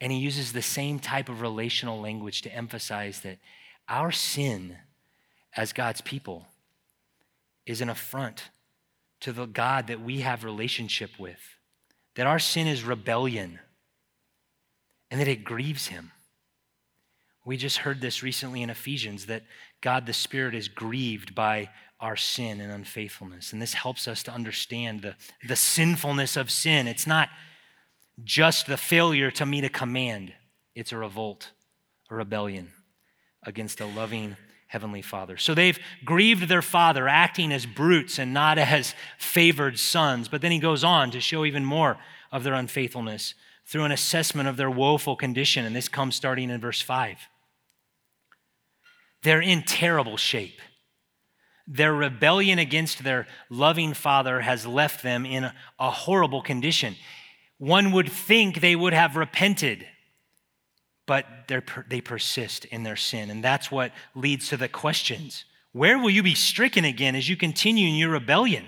And 0.00 0.12
he 0.12 0.18
uses 0.18 0.52
the 0.52 0.62
same 0.62 0.98
type 0.98 1.30
of 1.30 1.40
relational 1.40 2.00
language 2.00 2.42
to 2.42 2.54
emphasize 2.54 3.20
that 3.20 3.38
our 3.88 4.12
sin 4.12 4.76
as 5.56 5.72
God's 5.72 6.00
people 6.00 6.46
is 7.66 7.80
an 7.80 7.88
affront 7.88 8.50
to 9.20 9.32
the 9.32 9.46
God 9.46 9.88
that 9.88 10.00
we 10.00 10.20
have 10.20 10.44
relationship 10.44 11.10
with. 11.18 11.40
That 12.14 12.26
our 12.26 12.38
sin 12.38 12.66
is 12.66 12.84
rebellion 12.84 13.60
and 15.10 15.20
that 15.20 15.28
it 15.28 15.44
grieves 15.44 15.88
him. 15.88 16.12
We 17.44 17.56
just 17.56 17.78
heard 17.78 18.00
this 18.00 18.22
recently 18.22 18.62
in 18.62 18.70
Ephesians 18.70 19.26
that 19.26 19.44
God 19.80 20.06
the 20.06 20.12
Spirit 20.12 20.54
is 20.54 20.68
grieved 20.68 21.34
by 21.34 21.70
our 21.98 22.16
sin 22.16 22.60
and 22.60 22.72
unfaithfulness. 22.72 23.52
And 23.52 23.60
this 23.60 23.74
helps 23.74 24.08
us 24.08 24.22
to 24.24 24.32
understand 24.32 25.02
the, 25.02 25.14
the 25.46 25.56
sinfulness 25.56 26.36
of 26.36 26.50
sin. 26.50 26.86
It's 26.86 27.06
not 27.06 27.28
just 28.24 28.66
the 28.66 28.76
failure 28.76 29.30
to 29.32 29.46
meet 29.46 29.64
a 29.64 29.68
command, 29.68 30.32
It's 30.74 30.92
a 30.92 30.96
revolt, 30.96 31.50
a 32.10 32.14
rebellion 32.14 32.72
against 33.42 33.80
a 33.80 33.86
loving 33.86 34.36
heavenly 34.70 35.02
father. 35.02 35.36
So 35.36 35.52
they've 35.52 35.78
grieved 36.04 36.48
their 36.48 36.62
father, 36.62 37.08
acting 37.08 37.50
as 37.50 37.66
brutes 37.66 38.20
and 38.20 38.32
not 38.32 38.56
as 38.56 38.94
favored 39.18 39.80
sons. 39.80 40.28
But 40.28 40.42
then 40.42 40.52
he 40.52 40.60
goes 40.60 40.84
on 40.84 41.10
to 41.10 41.20
show 41.20 41.44
even 41.44 41.64
more 41.64 41.98
of 42.30 42.44
their 42.44 42.54
unfaithfulness 42.54 43.34
through 43.66 43.82
an 43.82 43.90
assessment 43.90 44.48
of 44.48 44.56
their 44.56 44.70
woeful 44.70 45.16
condition. 45.16 45.64
And 45.64 45.74
this 45.74 45.88
comes 45.88 46.14
starting 46.14 46.50
in 46.50 46.60
verse 46.60 46.80
5. 46.80 47.18
They're 49.24 49.42
in 49.42 49.64
terrible 49.64 50.16
shape. 50.16 50.60
Their 51.66 51.92
rebellion 51.92 52.60
against 52.60 53.02
their 53.02 53.26
loving 53.48 53.92
father 53.92 54.40
has 54.40 54.66
left 54.66 55.02
them 55.02 55.26
in 55.26 55.50
a 55.80 55.90
horrible 55.90 56.42
condition. 56.42 56.94
One 57.58 57.90
would 57.90 58.10
think 58.10 58.60
they 58.60 58.76
would 58.76 58.92
have 58.92 59.16
repented, 59.16 59.84
but 61.10 61.26
they 61.88 62.00
persist 62.00 62.66
in 62.66 62.84
their 62.84 62.94
sin. 62.94 63.32
And 63.32 63.42
that's 63.42 63.68
what 63.68 63.90
leads 64.14 64.48
to 64.50 64.56
the 64.56 64.68
questions 64.68 65.44
Where 65.72 65.98
will 65.98 66.10
you 66.10 66.22
be 66.22 66.36
stricken 66.36 66.84
again 66.84 67.16
as 67.16 67.28
you 67.28 67.36
continue 67.36 67.88
in 67.88 67.96
your 67.96 68.10
rebellion? 68.10 68.64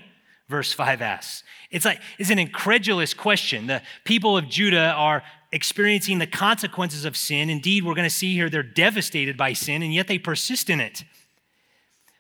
Verse 0.49 0.73
5 0.73 1.01
asks. 1.03 1.45
It's 1.71 1.85
like 1.85 2.01
it's 2.19 2.31
an 2.31 2.41
incredulous 2.41 3.15
question. 3.15 3.69
The 3.69 3.81
people 4.03 4.37
of 4.37 4.49
Judah 4.49 4.91
are 4.91 5.23
experiencing 5.53 6.19
the 6.19 6.27
consequences 6.27 7.05
of 7.05 7.17
sin. 7.17 7.49
Indeed, 7.49 7.85
we're 7.85 7.95
going 7.95 8.09
to 8.09 8.15
see 8.15 8.35
here 8.35 8.51
they're 8.51 8.65
devastated 8.65 9.37
by 9.37 9.53
sin, 9.53 9.81
and 9.81 9.95
yet 9.95 10.09
they 10.09 10.19
persist 10.19 10.69
in 10.69 10.81
it. 10.81 11.05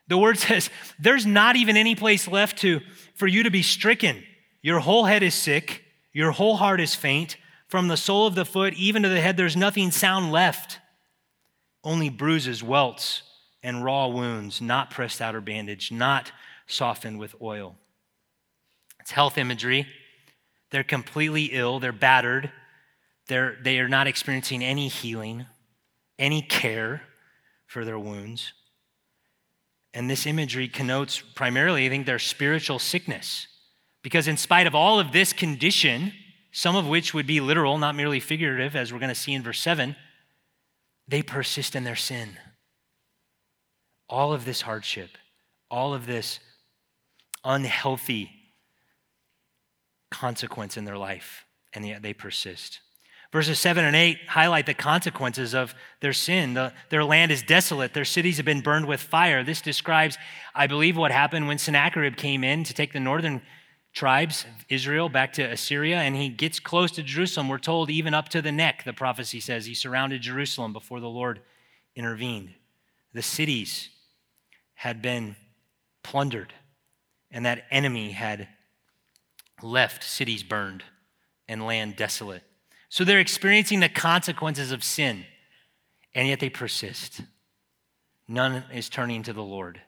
The 0.07 0.19
word 0.19 0.39
says, 0.49 0.71
There's 1.01 1.27
not 1.27 1.57
even 1.57 1.77
any 1.77 1.97
place 1.97 2.29
left 2.29 2.59
to, 2.59 2.81
for 3.17 3.27
you 3.27 3.43
to 3.43 3.51
be 3.51 3.63
stricken. 3.63 4.23
Your 4.63 4.79
whole 4.79 5.05
head 5.05 5.25
is 5.25 5.35
sick, 5.35 5.83
your 6.13 6.31
whole 6.31 6.55
heart 6.55 6.81
is 6.81 6.95
faint. 6.95 7.39
From 7.73 7.89
the 7.89 7.97
sole 7.97 8.27
of 8.27 8.35
the 8.35 8.45
foot 8.45 8.75
even 8.75 9.03
to 9.03 9.09
the 9.09 9.23
head, 9.23 9.39
there's 9.39 9.57
nothing 9.57 9.91
sound 9.93 10.31
left. 10.31 10.79
Only 11.83 12.11
bruises, 12.11 12.63
welts, 12.63 13.23
and 13.63 13.83
raw 13.83 14.09
wounds, 14.09 14.61
not 14.61 14.91
pressed 14.91 15.23
out 15.23 15.35
or 15.35 15.41
bandaged, 15.41 15.91
not 15.91 16.33
softened 16.67 17.19
with 17.19 17.35
oil. 17.41 17.77
It's 19.01 19.13
health 19.13 19.39
imagery. 19.39 19.87
They're 20.71 20.85
completely 20.85 21.47
ill, 21.47 21.81
they're 21.81 21.93
battered, 21.93 22.53
they're, 23.29 23.57
they 23.63 23.79
are 23.79 23.89
not 23.89 24.07
experiencing 24.07 24.63
any 24.63 24.89
healing, 24.89 25.47
any 26.19 26.43
care 26.43 27.01
for 27.65 27.87
their 27.87 27.99
wounds. 27.99 28.53
And 29.95 30.11
this 30.11 30.27
imagery 30.27 30.69
connotes 30.69 31.23
primarily, 31.23 31.87
I 31.87 31.89
think, 31.89 32.05
their 32.05 32.19
spiritual 32.19 32.79
sickness. 32.79 33.47
Because 34.03 34.29
in 34.29 34.37
spite 34.37 34.67
of 34.67 34.75
all 34.75 35.01
of 35.01 35.13
this 35.13 35.33
condition, 35.33 36.13
some 36.53 36.77
of 36.77 36.87
which 36.87 37.15
would 37.15 37.27
be 37.27 37.41
literal, 37.41 37.79
not 37.79 37.97
merely 37.97 38.21
figurative, 38.21 38.77
as 38.77 38.93
we're 38.93 38.99
going 38.99 39.09
to 39.09 39.15
see 39.15 39.33
in 39.33 39.43
verse 39.43 39.61
7, 39.61 39.97
they 41.09 41.23
persist 41.23 41.75
in 41.75 41.85
their 41.85 41.97
sin. 41.97 42.37
All 44.09 44.33
of 44.35 44.45
this 44.45 44.61
hardship, 44.61 45.17
all 45.71 45.95
of 45.95 46.07
this 46.07 46.38
unhealthy 47.43 48.31
consequence 50.11 50.77
in 50.77 50.85
their 50.85 50.99
life, 50.99 51.47
and 51.73 51.87
yet 51.87 52.03
they 52.03 52.12
persist. 52.12 52.81
Verses 53.33 53.59
7 53.59 53.83
and 53.83 53.97
8 53.97 54.19
highlight 54.29 54.67
the 54.67 54.75
consequences 54.75 55.55
of 55.55 55.75
their 56.01 56.12
sin. 56.12 56.53
The, 56.53 56.75
their 56.91 57.03
land 57.03 57.33
is 57.33 57.43
desolate. 57.43 57.95
Their 57.95 58.05
cities 58.05 58.37
have 58.37 58.45
been 58.45 58.61
burned 58.61 58.87
with 58.87 59.01
fire. 59.01 59.43
This 59.43 59.62
describes, 59.62 60.19
I 60.55 60.67
believe, 60.67 60.99
what 60.99 61.11
happened 61.12 61.49
when 61.49 61.57
Sennacherib 61.57 62.17
came 62.17 62.45
in 62.45 62.62
to 62.65 62.75
take 62.75 62.93
the 62.93 63.01
northern 63.01 63.41
tribes 63.93 64.45
of 64.45 64.65
Israel 64.69 65.09
back 65.09 65.33
to 65.35 65.43
Assyria, 65.43 65.99
and 65.99 66.17
he 66.17 66.29
gets 66.29 66.59
close 66.59 66.91
to 66.93 67.03
Jerusalem. 67.03 67.49
We're 67.49 67.59
told 67.59 67.91
even 67.91 68.15
up 68.15 68.29
to 68.31 68.43
the 68.43 68.53
neck, 68.53 68.85
the 68.85 68.93
prophecy 68.93 69.41
says. 69.41 69.67
He 69.67 69.75
surrounded 69.75 70.23
Jerusalem 70.23 70.73
before 70.73 71.01
the 71.01 71.09
Lord 71.09 71.41
intervened. 71.95 72.55
The 73.13 73.23
cities 73.23 73.91
had 74.75 75.03
been 75.03 75.37
plundered, 76.03 76.53
and 77.31 77.45
that 77.45 77.65
enemy 77.71 78.13
had 78.13 78.49
left 79.63 80.03
cities 80.03 80.43
burned 80.43 80.83
and 81.47 81.67
land 81.67 81.97
desolate. 81.97 82.43
So 82.89 83.05
they're 83.05 83.21
experiencing 83.21 83.81
the 83.81 83.89
consequences 83.89 84.73
of 84.73 84.83
sin, 84.83 85.25
and 86.15 86.29
yet 86.29 86.41
they 86.41 86.51
persist. 86.51 87.21
None 88.27 88.65
is 88.73 88.89
turning 88.89 89.23
to 89.25 89.33
the 89.33 89.43
Lord. 89.43 89.81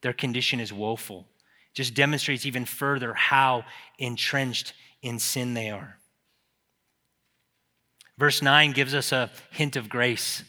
Their 0.00 0.12
condition 0.12 0.60
is 0.60 0.72
woeful. 0.72 1.26
Just 1.74 1.94
demonstrates 1.94 2.46
even 2.46 2.64
further 2.64 3.14
how 3.14 3.64
entrenched 3.98 4.72
in 5.02 5.18
sin 5.18 5.54
they 5.54 5.70
are. 5.70 5.98
Verse 8.16 8.40
9 8.40 8.72
gives 8.72 8.94
us 8.94 9.10
a 9.10 9.30
hint 9.50 9.74
of 9.74 9.88
grace, 9.88 10.44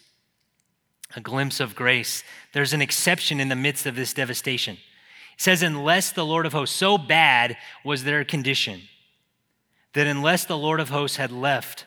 a 1.16 1.20
glimpse 1.20 1.60
of 1.60 1.76
grace. 1.76 2.24
There's 2.54 2.74
an 2.74 2.82
exception 2.82 3.40
in 3.40 3.50
the 3.50 3.56
midst 3.56 3.88
of 3.88 3.96
this 3.96 4.14
devastation. 4.14 4.76
It 4.76 5.42
says, 5.42 5.64
Unless 5.64 6.12
the 6.12 6.26
Lord 6.26 6.46
of 6.46 6.54
hosts, 6.54 6.76
so 6.76 6.98
bad 6.98 7.58
was 7.84 8.04
their 8.04 8.24
condition, 8.24 8.82
that 9.94 10.06
unless 10.06 10.46
the 10.46 10.58
Lord 10.58 10.80
of 10.80 10.90
hosts 10.90 11.18
had 11.18 11.32
left 11.32 11.86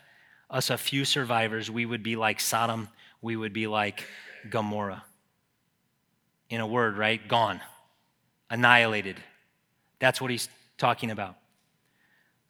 us 0.50 0.68
a 0.68 0.78
few 0.78 1.04
survivors, 1.04 1.70
we 1.70 1.86
would 1.86 2.02
be 2.02 2.16
like 2.16 2.40
Sodom, 2.40 2.88
we 3.22 3.36
would 3.36 3.52
be 3.52 3.66
like 3.66 4.04
Gomorrah. 4.50 5.04
In 6.50 6.60
a 6.60 6.66
word, 6.66 6.96
right? 6.96 7.26
Gone, 7.28 7.60
annihilated. 8.50 9.16
That's 9.98 10.20
what 10.20 10.30
he's 10.30 10.48
talking 10.76 11.10
about. 11.10 11.36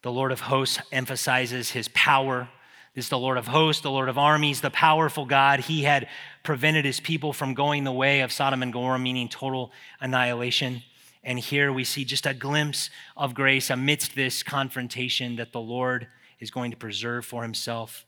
The 0.01 0.11
Lord 0.11 0.31
of 0.31 0.39
hosts 0.39 0.79
emphasizes 0.91 1.71
his 1.71 1.89
power. 1.89 2.47
This 2.95 3.05
is 3.05 3.09
the 3.09 3.17
Lord 3.17 3.37
of 3.37 3.47
hosts, 3.47 3.81
the 3.81 3.91
Lord 3.91 4.09
of 4.09 4.17
armies, 4.17 4.61
the 4.61 4.69
powerful 4.69 5.25
God. 5.25 5.61
He 5.61 5.83
had 5.83 6.07
prevented 6.43 6.85
his 6.85 6.99
people 6.99 7.33
from 7.33 7.53
going 7.53 7.83
the 7.83 7.91
way 7.91 8.21
of 8.21 8.31
Sodom 8.31 8.63
and 8.63 8.71
Gomorrah, 8.71 8.99
meaning 8.99 9.27
total 9.27 9.71
annihilation. 9.99 10.83
And 11.23 11.37
here 11.37 11.73
we 11.73 11.83
see 11.83 12.05
just 12.05 12.25
a 12.25 12.33
glimpse 12.33 12.89
of 13.17 13.33
grace 13.33 13.69
amidst 13.69 14.15
this 14.15 14.41
confrontation 14.41 15.35
that 15.35 15.51
the 15.51 15.59
Lord 15.59 16.07
is 16.39 16.49
going 16.49 16.71
to 16.71 16.77
preserve 16.77 17.25
for 17.25 17.43
himself 17.43 18.05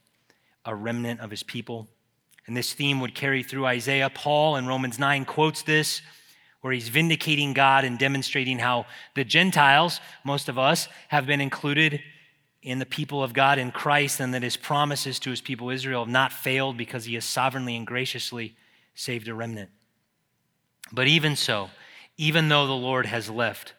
a 0.63 0.73
remnant 0.73 1.19
of 1.19 1.29
his 1.29 1.43
people. 1.43 1.87
And 2.47 2.55
this 2.55 2.73
theme 2.73 2.99
would 3.01 3.13
carry 3.13 3.43
through 3.43 3.65
Isaiah. 3.65 4.09
Paul 4.09 4.55
in 4.55 4.65
Romans 4.65 4.97
9 4.97 5.25
quotes 5.25 5.61
this, 5.61 6.01
where 6.61 6.73
he's 6.73 6.89
vindicating 6.89 7.53
God 7.53 7.83
and 7.83 7.97
demonstrating 7.97 8.59
how 8.59 8.85
the 9.15 9.23
Gentiles, 9.23 9.99
most 10.23 10.47
of 10.47 10.57
us, 10.57 10.87
have 11.09 11.25
been 11.25 11.41
included 11.41 12.01
in 12.61 12.77
the 12.77 12.85
people 12.85 13.23
of 13.23 13.33
God 13.33 13.57
in 13.57 13.71
Christ, 13.71 14.19
and 14.19 14.33
that 14.33 14.43
his 14.43 14.57
promises 14.57 15.17
to 15.19 15.31
his 15.31 15.41
people 15.41 15.71
Israel 15.71 16.05
have 16.05 16.11
not 16.11 16.31
failed 16.31 16.77
because 16.77 17.05
he 17.05 17.15
has 17.15 17.25
sovereignly 17.25 17.75
and 17.75 17.87
graciously 17.87 18.55
saved 18.93 19.27
a 19.27 19.33
remnant. 19.33 19.71
But 20.91 21.07
even 21.07 21.35
so, 21.35 21.71
even 22.17 22.49
though 22.49 22.67
the 22.67 22.73
Lord 22.73 23.07
has 23.07 23.29
left 23.29 23.73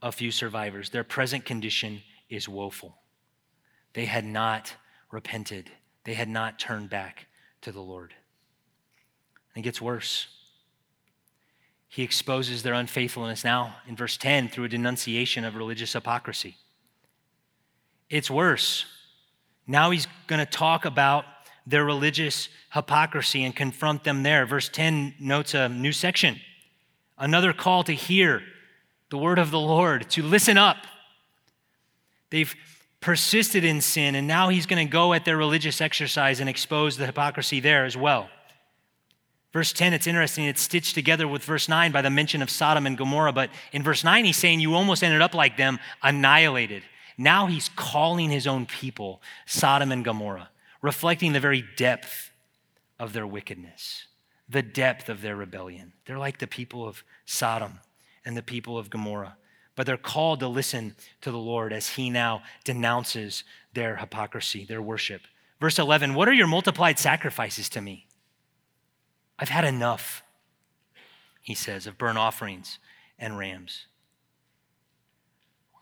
a 0.00 0.12
few 0.12 0.30
survivors, 0.30 0.90
their 0.90 1.02
present 1.02 1.44
condition 1.44 2.02
is 2.28 2.48
woeful. 2.48 2.98
They 3.94 4.04
had 4.04 4.24
not 4.24 4.74
repented, 5.10 5.70
they 6.04 6.14
had 6.14 6.28
not 6.28 6.60
turned 6.60 6.90
back 6.90 7.26
to 7.62 7.72
the 7.72 7.80
Lord. 7.80 8.14
And 9.54 9.64
it 9.64 9.66
gets 9.66 9.80
worse. 9.80 10.28
He 11.88 12.02
exposes 12.02 12.62
their 12.62 12.74
unfaithfulness 12.74 13.44
now 13.44 13.76
in 13.86 13.96
verse 13.96 14.16
10 14.16 14.50
through 14.50 14.64
a 14.64 14.68
denunciation 14.68 15.44
of 15.44 15.56
religious 15.56 15.94
hypocrisy. 15.94 16.56
It's 18.10 18.30
worse. 18.30 18.84
Now 19.66 19.90
he's 19.90 20.06
going 20.26 20.38
to 20.38 20.50
talk 20.50 20.84
about 20.84 21.24
their 21.66 21.84
religious 21.84 22.48
hypocrisy 22.72 23.44
and 23.44 23.54
confront 23.54 24.04
them 24.04 24.22
there. 24.22 24.46
Verse 24.46 24.68
10 24.68 25.14
notes 25.20 25.54
a 25.54 25.68
new 25.68 25.92
section, 25.92 26.40
another 27.18 27.52
call 27.52 27.84
to 27.84 27.92
hear 27.92 28.42
the 29.10 29.18
word 29.18 29.38
of 29.38 29.50
the 29.50 29.60
Lord, 29.60 30.08
to 30.10 30.22
listen 30.22 30.58
up. 30.58 30.78
They've 32.30 32.54
persisted 33.00 33.64
in 33.64 33.80
sin, 33.80 34.14
and 34.14 34.26
now 34.26 34.48
he's 34.48 34.66
going 34.66 34.86
to 34.86 34.90
go 34.90 35.12
at 35.14 35.24
their 35.24 35.36
religious 35.36 35.80
exercise 35.80 36.40
and 36.40 36.48
expose 36.48 36.96
the 36.96 37.06
hypocrisy 37.06 37.60
there 37.60 37.84
as 37.84 37.96
well. 37.96 38.28
Verse 39.52 39.72
10, 39.72 39.94
it's 39.94 40.06
interesting, 40.06 40.44
it's 40.44 40.60
stitched 40.60 40.94
together 40.94 41.26
with 41.26 41.42
verse 41.42 41.68
9 41.68 41.90
by 41.90 42.02
the 42.02 42.10
mention 42.10 42.42
of 42.42 42.50
Sodom 42.50 42.86
and 42.86 42.98
Gomorrah, 42.98 43.32
but 43.32 43.50
in 43.72 43.82
verse 43.82 44.04
9, 44.04 44.24
he's 44.24 44.36
saying 44.36 44.60
you 44.60 44.74
almost 44.74 45.02
ended 45.02 45.22
up 45.22 45.34
like 45.34 45.56
them, 45.56 45.78
annihilated. 46.02 46.82
Now 47.16 47.46
he's 47.46 47.70
calling 47.74 48.30
his 48.30 48.46
own 48.46 48.66
people 48.66 49.22
Sodom 49.46 49.90
and 49.90 50.04
Gomorrah, 50.04 50.50
reflecting 50.82 51.32
the 51.32 51.40
very 51.40 51.64
depth 51.76 52.30
of 52.98 53.14
their 53.14 53.26
wickedness, 53.26 54.06
the 54.48 54.62
depth 54.62 55.08
of 55.08 55.22
their 55.22 55.34
rebellion. 55.34 55.94
They're 56.04 56.18
like 56.18 56.38
the 56.38 56.46
people 56.46 56.86
of 56.86 57.02
Sodom 57.24 57.80
and 58.24 58.36
the 58.36 58.42
people 58.42 58.76
of 58.76 58.90
Gomorrah 58.90 59.38
but 59.78 59.86
they're 59.86 59.96
called 59.96 60.40
to 60.40 60.48
listen 60.48 60.96
to 61.20 61.30
the 61.30 61.38
Lord 61.38 61.72
as 61.72 61.90
he 61.90 62.10
now 62.10 62.42
denounces 62.64 63.44
their 63.74 63.94
hypocrisy, 63.94 64.64
their 64.64 64.82
worship. 64.82 65.20
Verse 65.60 65.78
11 65.78 66.14
What 66.14 66.28
are 66.28 66.32
your 66.32 66.48
multiplied 66.48 66.98
sacrifices 66.98 67.68
to 67.68 67.80
me? 67.80 68.07
I've 69.38 69.48
had 69.48 69.64
enough, 69.64 70.22
he 71.40 71.54
says, 71.54 71.86
of 71.86 71.96
burnt 71.96 72.18
offerings 72.18 72.78
and 73.18 73.38
rams. 73.38 73.86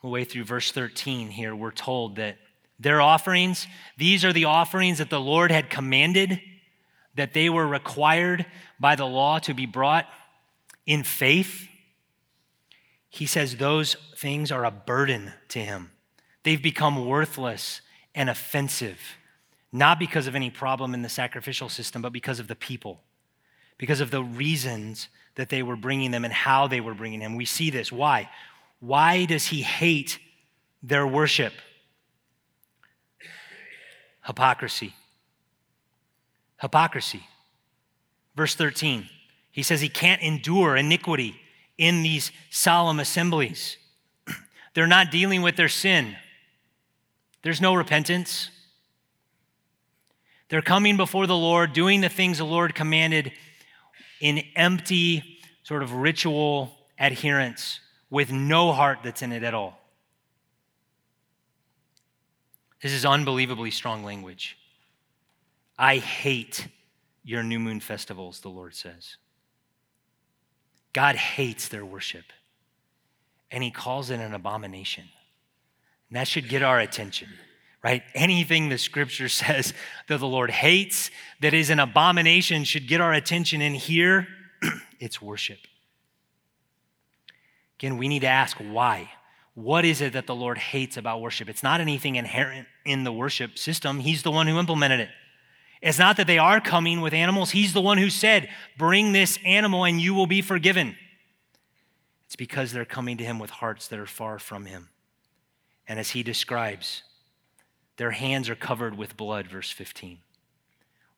The 0.02 0.08
way 0.08 0.24
through 0.24 0.44
verse 0.44 0.70
13 0.72 1.30
here, 1.30 1.54
we're 1.56 1.70
told 1.72 2.16
that 2.16 2.36
Their 2.78 3.00
offerings, 3.00 3.66
these 3.96 4.24
are 4.24 4.32
the 4.32 4.44
offerings 4.44 4.98
that 4.98 5.10
the 5.10 5.20
Lord 5.20 5.50
had 5.50 5.70
commanded, 5.70 6.40
that 7.14 7.32
they 7.32 7.48
were 7.48 7.66
required 7.66 8.44
by 8.78 8.96
the 8.96 9.06
law 9.06 9.38
to 9.40 9.54
be 9.54 9.64
brought 9.66 10.06
in 10.84 11.02
faith. 11.02 11.68
He 13.08 13.24
says 13.24 13.56
those 13.56 13.96
things 14.16 14.52
are 14.52 14.64
a 14.64 14.70
burden 14.70 15.32
to 15.48 15.58
him. 15.58 15.90
They've 16.42 16.62
become 16.62 17.06
worthless 17.06 17.80
and 18.14 18.28
offensive, 18.28 19.00
not 19.72 19.98
because 19.98 20.26
of 20.26 20.34
any 20.34 20.50
problem 20.50 20.92
in 20.92 21.00
the 21.02 21.08
sacrificial 21.08 21.70
system, 21.70 22.02
but 22.02 22.12
because 22.12 22.38
of 22.38 22.46
the 22.46 22.54
people, 22.54 23.00
because 23.78 24.00
of 24.00 24.10
the 24.10 24.22
reasons 24.22 25.08
that 25.34 25.48
they 25.48 25.62
were 25.62 25.76
bringing 25.76 26.10
them 26.10 26.24
and 26.24 26.32
how 26.32 26.66
they 26.66 26.80
were 26.80 26.94
bringing 26.94 27.20
him. 27.20 27.36
We 27.36 27.44
see 27.44 27.70
this. 27.70 27.92
Why? 27.92 28.30
Why 28.80 29.24
does 29.24 29.46
he 29.46 29.62
hate 29.62 30.18
their 30.82 31.06
worship? 31.06 31.52
Hypocrisy. 34.26 34.94
Hypocrisy. 36.60 37.22
Verse 38.34 38.54
13, 38.54 39.08
he 39.50 39.62
says 39.62 39.80
he 39.80 39.88
can't 39.88 40.20
endure 40.20 40.76
iniquity 40.76 41.40
in 41.78 42.02
these 42.02 42.32
solemn 42.50 43.00
assemblies. 43.00 43.78
They're 44.74 44.86
not 44.86 45.10
dealing 45.10 45.40
with 45.42 45.56
their 45.56 45.68
sin, 45.68 46.16
there's 47.42 47.60
no 47.60 47.74
repentance. 47.74 48.50
They're 50.48 50.62
coming 50.62 50.96
before 50.96 51.26
the 51.26 51.36
Lord, 51.36 51.72
doing 51.72 52.02
the 52.02 52.08
things 52.08 52.38
the 52.38 52.44
Lord 52.44 52.72
commanded 52.72 53.32
in 54.20 54.42
empty, 54.54 55.40
sort 55.62 55.82
of 55.82 55.92
ritual 55.92 56.76
adherence 56.98 57.80
with 58.10 58.32
no 58.32 58.72
heart 58.72 59.00
that's 59.02 59.22
in 59.22 59.32
it 59.32 59.42
at 59.42 59.54
all. 59.54 59.78
This 62.82 62.92
is 62.92 63.04
unbelievably 63.04 63.70
strong 63.72 64.04
language. 64.04 64.56
I 65.78 65.96
hate 65.98 66.68
your 67.24 67.42
new 67.42 67.58
moon 67.58 67.80
festivals, 67.80 68.40
the 68.40 68.48
Lord 68.48 68.74
says. 68.74 69.16
God 70.92 71.16
hates 71.16 71.68
their 71.68 71.84
worship, 71.84 72.24
and 73.50 73.62
he 73.62 73.70
calls 73.70 74.10
it 74.10 74.20
an 74.20 74.32
abomination. 74.32 75.04
And 76.08 76.16
that 76.16 76.28
should 76.28 76.48
get 76.48 76.62
our 76.62 76.78
attention, 76.78 77.28
right? 77.86 78.02
Anything 78.16 78.68
the 78.68 78.78
scripture 78.78 79.28
says 79.44 79.72
that 80.08 80.18
the 80.18 80.26
Lord 80.26 80.50
hates, 80.50 81.12
that 81.40 81.54
is 81.54 81.70
an 81.70 81.78
abomination, 81.78 82.64
should 82.64 82.88
get 82.88 83.00
our 83.00 83.12
attention. 83.12 83.62
And 83.62 83.76
here, 83.76 84.26
it's 84.98 85.22
worship. 85.22 85.58
Again, 87.78 87.96
we 87.96 88.08
need 88.08 88.20
to 88.20 88.26
ask 88.26 88.56
why. 88.56 89.12
What 89.54 89.84
is 89.84 90.00
it 90.00 90.14
that 90.14 90.26
the 90.26 90.34
Lord 90.34 90.58
hates 90.58 90.96
about 90.96 91.20
worship? 91.20 91.48
It's 91.48 91.62
not 91.62 91.80
anything 91.80 92.16
inherent 92.16 92.66
in 92.84 93.04
the 93.04 93.12
worship 93.12 93.56
system, 93.56 94.00
He's 94.00 94.22
the 94.24 94.32
one 94.32 94.48
who 94.48 94.58
implemented 94.58 95.00
it. 95.00 95.08
It's 95.80 95.98
not 95.98 96.16
that 96.16 96.26
they 96.26 96.38
are 96.38 96.60
coming 96.60 97.00
with 97.00 97.12
animals, 97.12 97.52
He's 97.52 97.72
the 97.72 97.80
one 97.80 97.98
who 97.98 98.10
said, 98.10 98.48
Bring 98.76 99.12
this 99.12 99.38
animal 99.44 99.84
and 99.84 100.00
you 100.00 100.12
will 100.12 100.26
be 100.26 100.42
forgiven. 100.42 100.96
It's 102.26 102.36
because 102.36 102.72
they're 102.72 102.84
coming 102.84 103.16
to 103.18 103.24
Him 103.24 103.38
with 103.38 103.50
hearts 103.50 103.86
that 103.88 103.98
are 104.00 104.06
far 104.06 104.40
from 104.40 104.66
Him. 104.66 104.88
And 105.86 106.00
as 106.00 106.10
He 106.10 106.24
describes, 106.24 107.04
their 107.96 108.10
hands 108.10 108.48
are 108.48 108.54
covered 108.54 108.96
with 108.96 109.16
blood, 109.16 109.46
verse 109.46 109.70
15. 109.70 110.18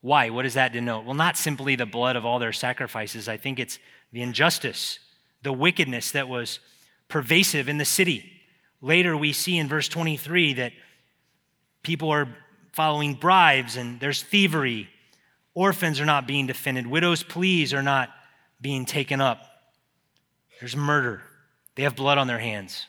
Why? 0.01 0.31
What 0.31 0.43
does 0.43 0.55
that 0.55 0.73
denote? 0.73 1.05
Well, 1.05 1.15
not 1.15 1.37
simply 1.37 1.75
the 1.75 1.87
blood 1.87 2.17
of 2.17 2.25
all 2.25 2.39
their 2.39 2.53
sacrifices. 2.53 3.29
I 3.29 3.37
think 3.37 3.59
it's 3.59 3.79
the 4.13 4.23
injustice, 4.23 5.01
the 5.43 5.53
wickedness 5.53 6.13
that 6.13 6.29
was 6.29 6.61
pervasive 7.09 7.69
in 7.69 7.79
the 7.79 7.85
city. 7.85 8.33
Later, 8.81 9.17
we 9.17 9.33
see 9.33 9.59
in 9.59 9.69
verse 9.69 9.89
23 9.89 10.55
that 10.55 10.73
people 11.83 12.11
are 12.11 12.29
following 12.73 13.15
bribes 13.15 13.77
and 13.77 13.99
there's 13.99 14.23
thievery. 14.23 14.89
Orphans 15.55 16.01
are 16.01 16.07
not 16.07 16.29
being 16.29 16.47
defended. 16.47 16.87
Widows' 16.87 17.25
pleas 17.25 17.75
are 17.75 17.83
not 17.83 18.11
being 18.61 18.85
taken 18.85 19.21
up. 19.21 19.43
There's 20.61 20.77
murder. 20.77 21.23
They 21.75 21.83
have 21.83 21.97
blood 21.97 22.19
on 22.19 22.29
their 22.29 22.39
hands. 22.39 22.87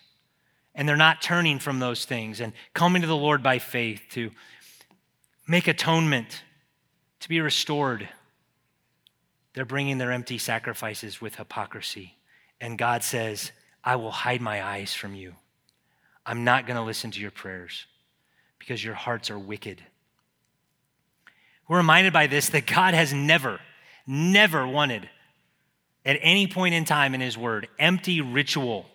And 0.80 0.88
they're 0.88 0.96
not 0.96 1.22
turning 1.22 1.60
from 1.60 1.80
those 1.80 2.06
things 2.06 2.40
and 2.40 2.54
coming 2.74 3.02
to 3.02 3.08
the 3.08 3.14
Lord 3.14 3.44
by 3.44 3.60
faith 3.60 4.02
to 4.12 4.32
make 5.46 5.68
atonement 5.68 6.42
to 7.20 7.28
be 7.28 7.42
restored. 7.42 8.08
They're 9.54 9.66
bringing 9.66 9.98
their 9.98 10.14
empty 10.14 10.38
sacrifices 10.38 11.20
with 11.20 11.36
hypocrisy. 11.36 12.16
And 12.62 12.78
God 12.78 13.04
says, 13.04 13.52
I 13.84 13.98
will 13.98 14.10
hide 14.10 14.40
my 14.40 14.64
eyes 14.64 14.94
from 14.94 15.16
you. 15.16 15.34
I'm 16.26 16.46
not 16.46 16.66
going 16.66 16.78
to 16.78 16.84
listen 16.84 17.12
to 17.12 17.20
your 17.20 17.32
prayers 17.32 17.86
because 18.58 18.82
your 18.82 18.94
hearts 18.94 19.30
are 19.30 19.38
wicked. 19.38 19.84
We're 21.68 21.76
reminded 21.76 22.14
by 22.14 22.28
this 22.28 22.48
that 22.52 22.66
God 22.66 22.94
has 22.94 23.14
never, 23.14 23.60
never 24.08 24.66
wanted 24.66 25.10
at 26.06 26.20
any 26.22 26.48
point 26.48 26.74
in 26.74 26.86
time 26.86 27.14
in 27.14 27.20
His 27.20 27.38
Word 27.38 27.68
empty 27.78 28.22
ritual 28.22 28.86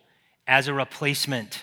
as 0.46 0.66
a 0.66 0.72
replacement 0.72 1.62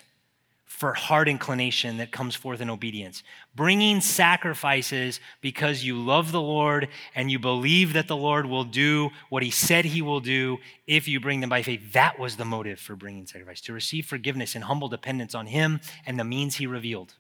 for 0.82 0.96
heart 0.96 1.30
inclination 1.30 1.98
that 1.98 2.12
comes 2.12 2.36
forth 2.36 2.60
in 2.60 2.68
obedience. 2.68 3.22
Bringing 3.56 4.02
sacrifices 4.02 5.20
because 5.40 5.84
you 5.84 5.96
love 5.96 6.32
the 6.32 6.42
Lord 6.42 6.88
and 7.14 7.30
you 7.30 7.38
believe 7.38 7.94
that 7.94 8.08
the 8.08 8.18
Lord 8.18 8.48
will 8.48 8.64
do 8.64 9.12
what 9.30 9.44
he 9.44 9.52
said 9.52 9.86
he 9.86 10.02
will 10.02 10.22
do 10.22 10.58
if 10.88 11.08
you 11.08 11.20
bring 11.20 11.40
them 11.40 11.52
by 11.52 11.62
faith. 11.62 11.94
That 11.94 12.18
was 12.18 12.36
the 12.36 12.46
motive 12.46 12.80
for 12.80 12.96
bringing 12.96 13.28
sacrifice, 13.28 13.62
to 13.62 13.74
receive 13.74 14.08
forgiveness 14.08 14.56
and 14.56 14.64
humble 14.64 14.90
dependence 14.90 15.36
on 15.36 15.46
him 15.46 15.82
and 16.08 16.20
the 16.20 16.24
means 16.24 16.56
he 16.56 16.66
revealed. 16.66 17.14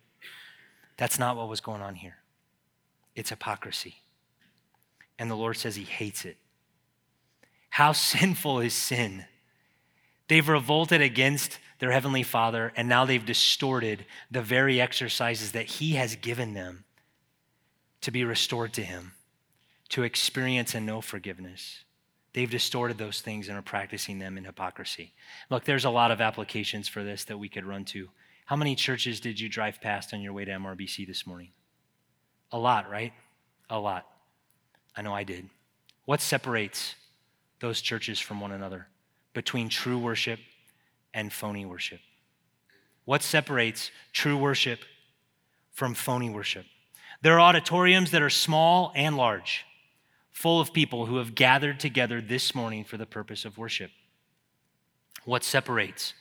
That's 0.97 1.19
not 1.19 1.38
what 1.38 1.47
was 1.47 1.62
going 1.62 1.84
on 1.84 1.93
here. 1.93 2.15
It's 3.15 3.30
hypocrisy. 3.30 3.97
And 5.19 5.30
the 5.30 5.36
Lord 5.36 5.56
says 5.56 5.76
he 5.76 5.84
hates 5.84 6.26
it. 6.26 6.38
How 7.69 7.91
sinful 7.91 8.62
is 8.62 8.74
sin? 8.74 9.26
They've 10.32 10.50
revolted 10.50 11.02
against 11.02 11.60
their 11.82 11.91
Heavenly 11.91 12.22
Father, 12.22 12.72
and 12.78 12.88
now 12.88 13.06
they've 13.06 13.26
distorted 13.26 14.06
the 14.30 14.41
very 14.41 14.80
exercises 14.80 15.52
that 15.54 15.65
He 15.65 15.94
has 15.94 16.15
given 16.15 16.54
them 16.54 16.86
to 18.02 18.12
be 18.12 18.24
restored 18.24 18.72
to 18.74 18.84
Him, 18.84 19.13
to 19.89 20.04
experience 20.04 20.76
and 20.76 20.86
know 20.86 21.02
forgiveness. 21.02 21.84
They've 22.34 22.50
distorted 22.50 23.00
those 23.00 23.20
things 23.20 23.50
and 23.50 23.58
are 23.58 23.63
practicing 23.63 24.20
them 24.20 24.38
in 24.38 24.46
hypocrisy. 24.46 25.12
Look, 25.50 25.65
there's 25.65 25.84
a 25.84 25.89
lot 25.89 26.12
of 26.12 26.22
applications 26.22 26.88
for 26.88 27.04
this 27.04 27.26
that 27.26 27.39
we 27.39 27.50
could 27.50 27.65
run 27.65 27.84
to. 27.86 28.10
How 28.46 28.56
many 28.56 28.76
churches 28.76 29.20
did 29.20 29.39
you 29.39 29.50
drive 29.50 29.82
past 29.82 30.13
on 30.13 30.22
your 30.22 30.34
way 30.34 30.46
to 30.46 30.52
MRBC 30.52 31.08
this 31.08 31.26
morning? 31.26 31.50
A 32.52 32.60
lot, 32.60 32.89
right? 32.89 33.12
A 33.72 33.80
lot. 33.80 34.06
I 34.96 35.02
know 35.02 35.13
I 35.13 35.24
did. 35.24 35.50
What 36.06 36.22
separates 36.22 36.94
those 37.60 37.82
churches 37.82 38.20
from 38.20 38.39
one 38.39 38.52
another? 38.52 38.88
between 39.34 39.70
true 39.70 39.98
worship 39.98 40.39
and 41.13 41.32
phony 41.32 41.65
worship? 41.65 42.00
What 43.06 43.24
separates 43.24 43.91
true 44.13 44.38
worship 44.38 44.80
from 45.71 45.93
phony 45.93 46.30
worship? 46.30 46.65
There 47.21 47.34
are 47.34 47.41
auditoriums 47.41 48.12
that 48.12 48.21
are 48.21 48.30
small 48.30 48.91
and 48.95 49.15
large, 49.17 49.65
full 50.32 50.60
of 50.60 50.74
people 50.74 51.06
who 51.06 51.17
have 51.17 51.36
gathered 51.36 51.80
together 51.80 52.21
this 52.21 52.56
morning 52.56 52.84
for 52.84 52.97
the 52.97 53.06
purpose 53.06 53.45
of 53.45 53.58
worship. 53.58 53.91
What 55.26 55.43
separates 55.43 56.13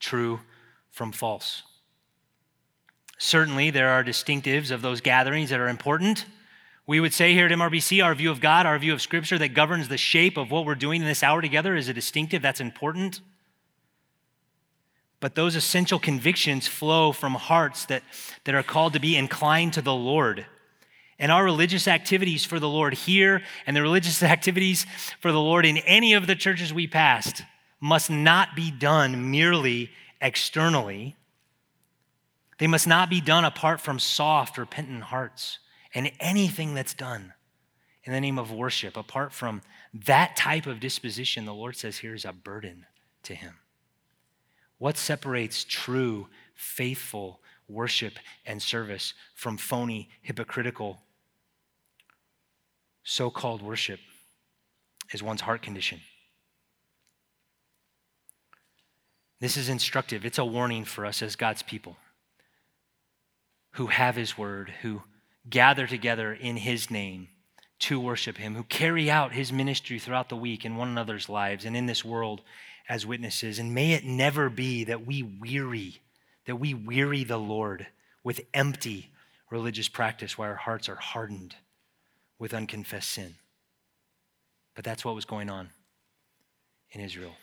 true 0.00 0.40
from 0.90 1.12
false? 1.12 1.62
Certainly, 3.18 3.70
there 3.70 3.90
are 3.90 4.02
distinctives 4.02 4.70
of 4.70 4.82
those 4.82 5.00
gatherings 5.00 5.50
that 5.50 5.60
are 5.60 5.68
important. 5.68 6.24
We 6.86 6.98
would 6.98 7.12
say 7.12 7.34
here 7.34 7.46
at 7.46 7.52
MRBC, 7.52 8.02
our 8.02 8.14
view 8.14 8.30
of 8.30 8.40
God, 8.40 8.66
our 8.66 8.78
view 8.78 8.92
of 8.92 9.02
Scripture 9.02 9.38
that 9.38 9.54
governs 9.54 9.88
the 9.88 9.98
shape 9.98 10.36
of 10.36 10.50
what 10.50 10.64
we're 10.64 10.74
doing 10.74 11.02
in 11.02 11.06
this 11.06 11.22
hour 11.22 11.40
together 11.40 11.76
is 11.76 11.88
a 11.88 11.94
distinctive, 11.94 12.42
that's 12.42 12.60
important. 12.60 13.20
But 15.20 15.34
those 15.34 15.54
essential 15.54 15.98
convictions 15.98 16.66
flow 16.66 17.12
from 17.12 17.34
hearts 17.34 17.84
that, 17.86 18.02
that 18.44 18.54
are 18.54 18.62
called 18.62 18.94
to 18.94 19.00
be 19.00 19.16
inclined 19.16 19.74
to 19.74 19.82
the 19.82 19.94
Lord. 19.94 20.46
And 21.18 21.30
our 21.30 21.44
religious 21.44 21.86
activities 21.86 22.46
for 22.46 22.58
the 22.58 22.68
Lord 22.68 22.94
here 22.94 23.42
and 23.66 23.76
the 23.76 23.82
religious 23.82 24.22
activities 24.24 24.86
for 25.20 25.30
the 25.30 25.40
Lord 25.40 25.66
in 25.66 25.76
any 25.78 26.14
of 26.14 26.26
the 26.26 26.34
churches 26.34 26.72
we 26.72 26.86
passed 26.86 27.42
must 27.80 28.10
not 28.10 28.56
be 28.56 28.70
done 28.70 29.30
merely 29.30 29.90
externally. 30.20 31.16
They 32.58 32.66
must 32.66 32.86
not 32.86 33.10
be 33.10 33.20
done 33.20 33.44
apart 33.44 33.80
from 33.80 33.98
soft, 33.98 34.56
repentant 34.56 35.04
hearts. 35.04 35.58
And 35.94 36.12
anything 36.20 36.74
that's 36.74 36.94
done 36.94 37.34
in 38.04 38.12
the 38.12 38.20
name 38.20 38.38
of 38.38 38.50
worship, 38.50 38.96
apart 38.96 39.32
from 39.32 39.60
that 39.92 40.36
type 40.36 40.66
of 40.66 40.80
disposition, 40.80 41.44
the 41.44 41.54
Lord 41.54 41.76
says 41.76 41.98
here 41.98 42.14
is 42.14 42.24
a 42.24 42.32
burden 42.32 42.86
to 43.24 43.34
him. 43.34 43.59
What 44.80 44.96
separates 44.96 45.64
true, 45.64 46.26
faithful 46.56 47.40
worship 47.68 48.14
and 48.44 48.60
service 48.60 49.14
from 49.36 49.58
phony, 49.58 50.10
hypocritical, 50.22 51.02
so 53.04 53.30
called 53.30 53.62
worship 53.62 54.00
is 55.12 55.22
one's 55.22 55.42
heart 55.42 55.62
condition. 55.62 56.00
This 59.40 59.56
is 59.56 59.68
instructive, 59.68 60.24
it's 60.24 60.38
a 60.38 60.44
warning 60.44 60.84
for 60.84 61.06
us 61.06 61.22
as 61.22 61.36
God's 61.36 61.62
people. 61.62 61.96
who 63.72 63.86
have 63.88 64.16
his 64.16 64.36
word, 64.36 64.72
who 64.82 65.02
gather 65.48 65.86
together 65.86 66.32
in 66.32 66.56
his 66.56 66.90
name 66.90 67.28
to 67.78 68.00
worship 68.00 68.36
him, 68.36 68.54
who 68.54 68.64
carry 68.64 69.10
out 69.10 69.32
his 69.32 69.52
ministry 69.52 69.98
throughout 69.98 70.28
the 70.28 70.36
week 70.36 70.64
in 70.64 70.76
one 70.76 70.88
another's 70.88 71.28
lives 71.28 71.64
and 71.64 71.76
in 71.76 71.86
this 71.86 72.04
world 72.04 72.42
as 72.90 73.06
witnesses. 73.06 73.60
And 73.60 73.72
may 73.72 73.92
it 73.92 74.04
never 74.04 74.50
be 74.50 74.84
that 74.84 75.06
we 75.06 75.22
weary, 75.22 76.02
that 76.46 76.56
we 76.56 76.74
weary 76.74 77.22
the 77.22 77.38
Lord 77.38 77.86
with 78.24 78.40
empty 78.52 79.10
religious 79.48 79.88
practice 79.88 80.36
while 80.36 80.50
our 80.50 80.56
hearts 80.56 80.88
are 80.88 80.96
hardened 80.96 81.54
with 82.38 82.52
unconfessed 82.52 83.08
sin. 83.08 83.36
But 84.74 84.84
that's 84.84 85.04
what 85.04 85.14
was 85.14 85.24
going 85.24 85.48
on 85.48 85.70
in 86.90 87.00
Israel. 87.00 87.36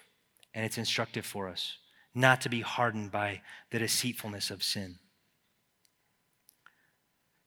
And 0.54 0.66
it's 0.66 0.78
instructive 0.78 1.26
for 1.26 1.48
us 1.48 1.78
not 2.14 2.42
to 2.42 2.50
be 2.50 2.62
hardened 2.62 3.12
by 3.12 3.42
the 3.70 3.80
deceitfulness 3.80 4.50
of 4.52 4.64
sin. 4.64 4.96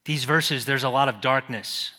These 0.04 0.24
verses, 0.24 0.64
there's 0.64 0.84
a 0.84 0.88
lot 0.88 1.08
of 1.08 1.20
darkness. 1.20 1.90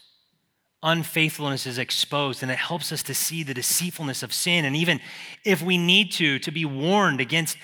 Unfaithfulness 0.84 1.68
is 1.68 1.78
exposed, 1.78 2.42
and 2.42 2.52
it 2.52 2.58
helps 2.58 2.92
us 2.92 3.04
to 3.04 3.14
see 3.14 3.44
the 3.44 3.54
deceitfulness 3.54 4.24
of 4.24 4.34
sin. 4.34 4.66
And 4.66 4.76
even 4.76 5.00
if 5.46 5.62
we 5.62 5.78
need 5.78 6.12
to, 6.14 6.40
to 6.40 6.52
be 6.52 6.66
warned 6.66 7.22
against 7.22 7.58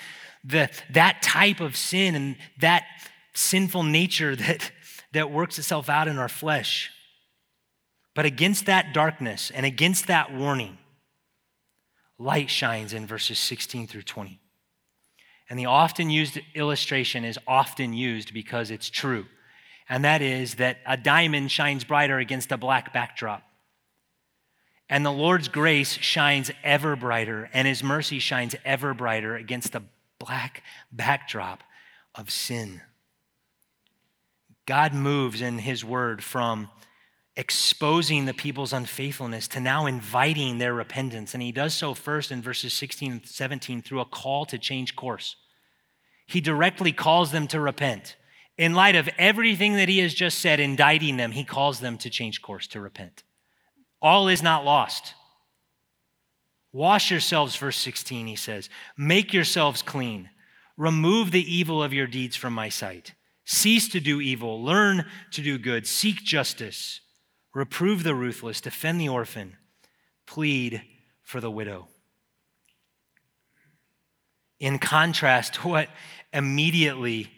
the, 0.44 0.70
that 0.90 1.20
type 1.20 1.60
of 1.60 1.76
sin 1.76 2.14
and 2.14 2.36
that 2.60 2.84
sinful 3.34 3.82
nature 3.82 4.36
that, 4.36 4.70
that 5.12 5.30
works 5.30 5.58
itself 5.58 5.88
out 5.88 6.06
in 6.06 6.18
our 6.18 6.28
flesh. 6.28 6.90
But 8.14 8.24
against 8.24 8.66
that 8.66 8.92
darkness 8.92 9.50
and 9.52 9.66
against 9.66 10.06
that 10.06 10.32
warning, 10.32 10.78
light 12.18 12.50
shines 12.50 12.92
in 12.92 13.06
verses 13.06 13.38
16 13.38 13.88
through 13.88 14.02
20. 14.02 14.40
And 15.50 15.58
the 15.58 15.66
often 15.66 16.10
used 16.10 16.38
illustration 16.54 17.24
is 17.24 17.38
often 17.46 17.92
used 17.94 18.34
because 18.34 18.70
it's 18.70 18.90
true 18.90 19.26
and 19.88 20.04
that 20.04 20.22
is 20.22 20.56
that 20.56 20.78
a 20.86 20.96
diamond 20.96 21.50
shines 21.50 21.84
brighter 21.84 22.18
against 22.18 22.52
a 22.52 22.56
black 22.56 22.92
backdrop. 22.92 23.42
And 24.90 25.04
the 25.04 25.12
Lord's 25.12 25.48
grace 25.48 25.92
shines 25.92 26.50
ever 26.64 26.96
brighter, 26.96 27.50
and 27.52 27.68
his 27.68 27.82
mercy 27.82 28.18
shines 28.18 28.54
ever 28.64 28.94
brighter 28.94 29.36
against 29.36 29.72
the 29.72 29.82
black 30.18 30.62
backdrop 30.90 31.62
of 32.14 32.30
sin. 32.30 32.80
God 34.66 34.92
moves 34.92 35.40
in 35.40 35.58
his 35.58 35.84
word 35.84 36.22
from 36.22 36.68
exposing 37.36 38.24
the 38.24 38.34
people's 38.34 38.72
unfaithfulness 38.72 39.46
to 39.48 39.60
now 39.60 39.86
inviting 39.86 40.58
their 40.58 40.74
repentance. 40.74 41.34
And 41.34 41.42
he 41.42 41.52
does 41.52 41.72
so 41.72 41.94
first 41.94 42.32
in 42.32 42.42
verses 42.42 42.74
16 42.74 43.12
and 43.12 43.26
17 43.26 43.80
through 43.80 44.00
a 44.00 44.04
call 44.04 44.44
to 44.46 44.58
change 44.58 44.96
course. 44.96 45.36
He 46.26 46.40
directly 46.40 46.92
calls 46.92 47.30
them 47.30 47.46
to 47.48 47.60
repent 47.60 48.16
in 48.58 48.74
light 48.74 48.96
of 48.96 49.08
everything 49.16 49.76
that 49.76 49.88
he 49.88 50.00
has 50.00 50.12
just 50.12 50.40
said, 50.40 50.58
indicting 50.58 51.16
them, 51.16 51.30
he 51.30 51.44
calls 51.44 51.78
them 51.78 51.96
to 51.98 52.10
change 52.10 52.42
course, 52.42 52.66
to 52.66 52.80
repent. 52.80 53.22
All 54.02 54.26
is 54.26 54.42
not 54.42 54.64
lost. 54.64 55.14
Wash 56.72 57.10
yourselves, 57.10 57.56
verse 57.56 57.76
16, 57.76 58.26
he 58.26 58.36
says. 58.36 58.68
Make 58.96 59.32
yourselves 59.32 59.80
clean. 59.80 60.28
Remove 60.76 61.30
the 61.30 61.54
evil 61.54 61.82
of 61.82 61.92
your 61.92 62.06
deeds 62.08 62.36
from 62.36 62.52
my 62.52 62.68
sight. 62.68 63.14
Cease 63.44 63.88
to 63.88 64.00
do 64.00 64.20
evil. 64.20 64.62
Learn 64.62 65.06
to 65.30 65.40
do 65.40 65.56
good. 65.56 65.86
Seek 65.86 66.16
justice. 66.16 67.00
Reprove 67.54 68.02
the 68.02 68.14
ruthless. 68.14 68.60
Defend 68.60 69.00
the 69.00 69.08
orphan. 69.08 69.56
Plead 70.26 70.82
for 71.22 71.40
the 71.40 71.50
widow. 71.50 71.88
In 74.60 74.78
contrast 74.78 75.64
what 75.64 75.88
immediately 76.32 77.30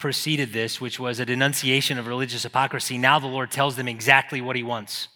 preceded 0.00 0.52
this, 0.52 0.80
which 0.80 0.98
was 0.98 1.20
a 1.20 1.26
denunciation 1.26 1.98
of 1.98 2.08
religious 2.08 2.42
hypocrisy, 2.42 2.98
now 2.98 3.20
the 3.20 3.28
Lord 3.28 3.50
tells 3.50 3.76
them 3.76 3.86
exactly 3.86 4.40
what 4.40 4.56
he 4.56 4.62
wants. 4.62 5.08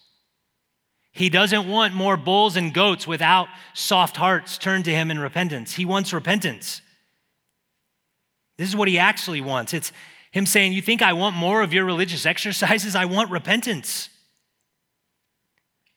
He 1.10 1.28
doesn't 1.28 1.68
want 1.68 1.94
more 1.94 2.16
bulls 2.16 2.56
and 2.56 2.72
goats 2.72 3.06
without 3.06 3.48
soft 3.72 4.16
hearts 4.16 4.58
turned 4.58 4.84
to 4.84 4.92
him 4.92 5.10
in 5.10 5.18
repentance. 5.18 5.74
He 5.74 5.84
wants 5.84 6.12
repentance. 6.12 6.82
This 8.58 8.68
is 8.68 8.76
what 8.76 8.88
he 8.88 8.98
actually 8.98 9.40
wants. 9.40 9.74
It's 9.74 9.92
him 10.30 10.46
saying, 10.46 10.72
You 10.72 10.82
think 10.82 11.02
I 11.02 11.12
want 11.12 11.36
more 11.36 11.62
of 11.62 11.72
your 11.72 11.84
religious 11.84 12.26
exercises? 12.34 12.94
I 12.94 13.04
want 13.04 13.30
repentance. 13.30 14.10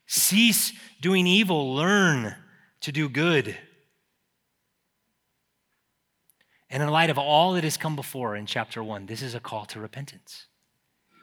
Cease 0.05 0.71
doing 1.01 1.27
evil, 1.27 1.75
learn 1.75 2.35
to 2.81 2.91
do 2.91 3.09
good. 3.09 3.57
And 6.69 6.83
in 6.83 6.89
light 6.89 7.09
of 7.09 7.17
all 7.17 7.53
that 7.53 7.63
has 7.63 7.77
come 7.77 7.95
before 7.95 8.35
in 8.35 8.45
chapter 8.45 8.83
one, 8.83 9.05
this 9.05 9.21
is 9.21 9.33
a 9.33 9.39
call 9.39 9.65
to 9.67 9.79
repentance, 9.79 10.47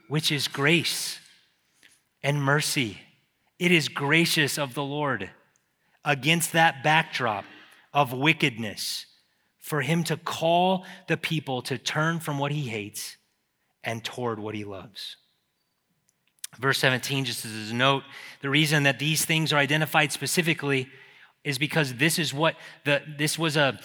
which 0.09 0.33
is 0.33 0.48
grace 0.48 1.18
and 2.22 2.42
mercy. 2.42 2.98
It 3.59 3.70
is 3.70 3.88
gracious 3.88 4.59
of 4.59 4.74
the 4.74 4.83
Lord 4.83 5.30
against 6.04 6.52
that 6.52 6.83
backdrop 6.83 7.44
of 7.92 8.12
wickedness 8.12 9.07
for 9.59 9.83
him 9.83 10.04
to 10.04 10.16
call 10.16 10.85
the 11.09 11.16
people 11.16 11.62
to 11.62 11.78
turn 11.78 12.20
from 12.20 12.38
what 12.38 12.52
he 12.52 12.68
hates 12.68 13.16
and 13.83 14.04
toward 14.04 14.38
what 14.38 14.54
he 14.54 14.64
loves. 14.64 15.16
Verse 16.59 16.78
17, 16.78 17.24
just 17.24 17.44
as 17.44 17.70
a 17.70 17.74
note, 17.74 18.02
the 18.40 18.50
reason 18.50 18.85
that 18.85 18.98
these 18.98 19.24
things 19.24 19.52
are 19.52 19.57
identified 19.57 20.12
specifically 20.12 20.88
is 21.42 21.59
because 21.59 21.94
this 21.94 22.18
is 22.18 22.33
what 22.33 22.57
the 22.85 23.02
this 23.18 23.38
was 23.38 23.57
a, 23.57 23.78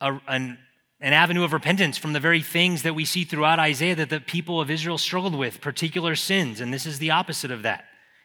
a 0.00 0.18
an 0.26 0.58
an 1.00 1.12
avenue 1.12 1.44
of 1.44 1.52
repentance 1.52 1.96
from 1.96 2.12
the 2.12 2.20
very 2.20 2.42
things 2.42 2.82
that 2.82 2.94
we 2.94 3.04
see 3.04 3.24
throughout 3.24 3.60
Isaiah 3.60 3.94
that 3.94 4.10
the 4.10 4.20
people 4.20 4.60
of 4.60 4.70
Israel 4.70 4.98
struggled 4.98 5.34
with, 5.34 5.60
particular 5.60 6.16
sins. 6.16 6.60
And 6.60 6.74
this 6.74 6.86
is 6.86 6.98
the 6.98 7.12
opposite 7.12 7.50
of 7.50 7.62
that. 7.62 7.84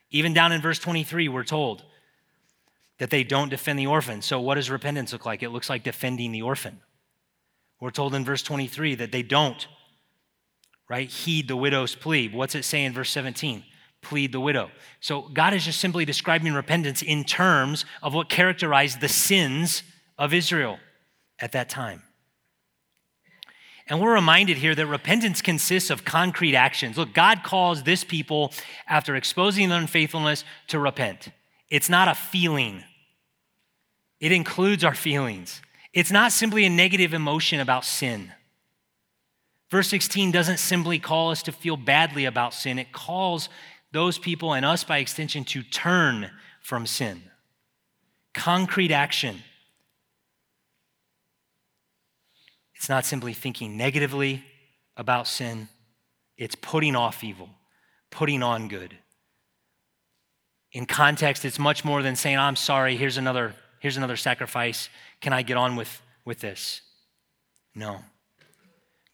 Even 0.09 0.33
down 0.33 0.51
in 0.51 0.61
verse 0.61 0.79
23, 0.79 1.27
we're 1.27 1.43
told 1.43 1.83
that 2.99 3.09
they 3.09 3.23
don't 3.23 3.49
defend 3.49 3.77
the 3.77 3.87
orphan. 3.87 4.21
So, 4.21 4.39
what 4.39 4.55
does 4.55 4.69
repentance 4.69 5.13
look 5.13 5.25
like? 5.25 5.43
It 5.43 5.49
looks 5.49 5.69
like 5.69 5.83
defending 5.83 6.31
the 6.31 6.41
orphan. 6.41 6.79
We're 7.79 7.91
told 7.91 8.15
in 8.15 8.23
verse 8.23 8.43
23 8.43 8.95
that 8.95 9.11
they 9.11 9.23
don't, 9.23 9.67
right, 10.89 11.09
heed 11.09 11.47
the 11.47 11.55
widow's 11.55 11.95
plea. 11.95 12.29
What's 12.29 12.55
it 12.55 12.63
say 12.63 12.85
in 12.85 12.93
verse 12.93 13.09
17? 13.11 13.63
Plead 14.01 14.31
the 14.31 14.39
widow. 14.39 14.69
So, 14.99 15.23
God 15.33 15.53
is 15.53 15.65
just 15.65 15.79
simply 15.79 16.05
describing 16.05 16.53
repentance 16.53 17.01
in 17.01 17.23
terms 17.23 17.85
of 18.01 18.13
what 18.13 18.29
characterized 18.29 19.01
the 19.01 19.09
sins 19.09 19.83
of 20.17 20.33
Israel 20.33 20.79
at 21.39 21.51
that 21.53 21.69
time. 21.69 22.03
And 23.93 24.01
we're 24.01 24.15
reminded 24.15 24.57
here 24.57 24.73
that 24.73 24.87
repentance 24.87 25.43
consists 25.43 25.91
of 25.91 26.03
concrete 26.03 26.55
actions. 26.55 26.97
Look, 26.97 27.13
God 27.13 27.43
calls 27.43 27.83
this 27.83 28.03
people, 28.03 28.51
after 28.87 29.15
exposing 29.15 29.69
their 29.69 29.77
unfaithfulness, 29.77 30.45
to 30.69 30.79
repent. 30.79 31.29
It's 31.69 31.89
not 31.89 32.07
a 32.07 32.15
feeling, 32.15 32.83
it 34.19 34.31
includes 34.31 34.83
our 34.83 34.95
feelings. 34.95 35.61
It's 35.93 36.11
not 36.11 36.31
simply 36.31 36.65
a 36.65 36.71
negative 36.71 37.13
emotion 37.13 37.59
about 37.59 37.85
sin. 37.85 38.31
Verse 39.69 39.89
16 39.89 40.31
doesn't 40.31 40.57
simply 40.57 40.97
call 40.97 41.29
us 41.29 41.43
to 41.43 41.51
feel 41.51 41.77
badly 41.77 42.25
about 42.25 42.55
sin, 42.55 42.79
it 42.79 42.93
calls 42.93 43.47
those 43.91 44.17
people 44.17 44.53
and 44.53 44.65
us 44.65 44.83
by 44.83 44.97
extension 44.97 45.43
to 45.43 45.61
turn 45.61 46.31
from 46.61 46.87
sin. 46.87 47.21
Concrete 48.33 48.91
action. 48.91 49.43
It's 52.83 52.89
not 52.89 53.05
simply 53.05 53.31
thinking 53.31 53.77
negatively 53.77 54.43
about 54.97 55.25
sin, 55.25 55.69
it's 56.37 56.53
putting 56.53 56.97
off 56.97 57.23
evil, 57.23 57.47
putting 58.11 58.43
on 58.43 58.67
good. 58.67 58.97
In 60.73 60.85
context, 60.85 61.45
it's 61.45 61.57
much 61.57 61.85
more 61.85 62.03
than 62.03 62.17
saying, 62.17 62.37
I'm 62.37 62.57
sorry, 62.57 62.97
here's 62.97 63.15
another, 63.15 63.55
here's 63.79 63.95
another 63.95 64.17
sacrifice. 64.17 64.89
Can 65.21 65.31
I 65.31 65.43
get 65.43 65.55
on 65.55 65.77
with, 65.77 66.01
with 66.25 66.41
this? 66.41 66.81
No. 67.73 68.01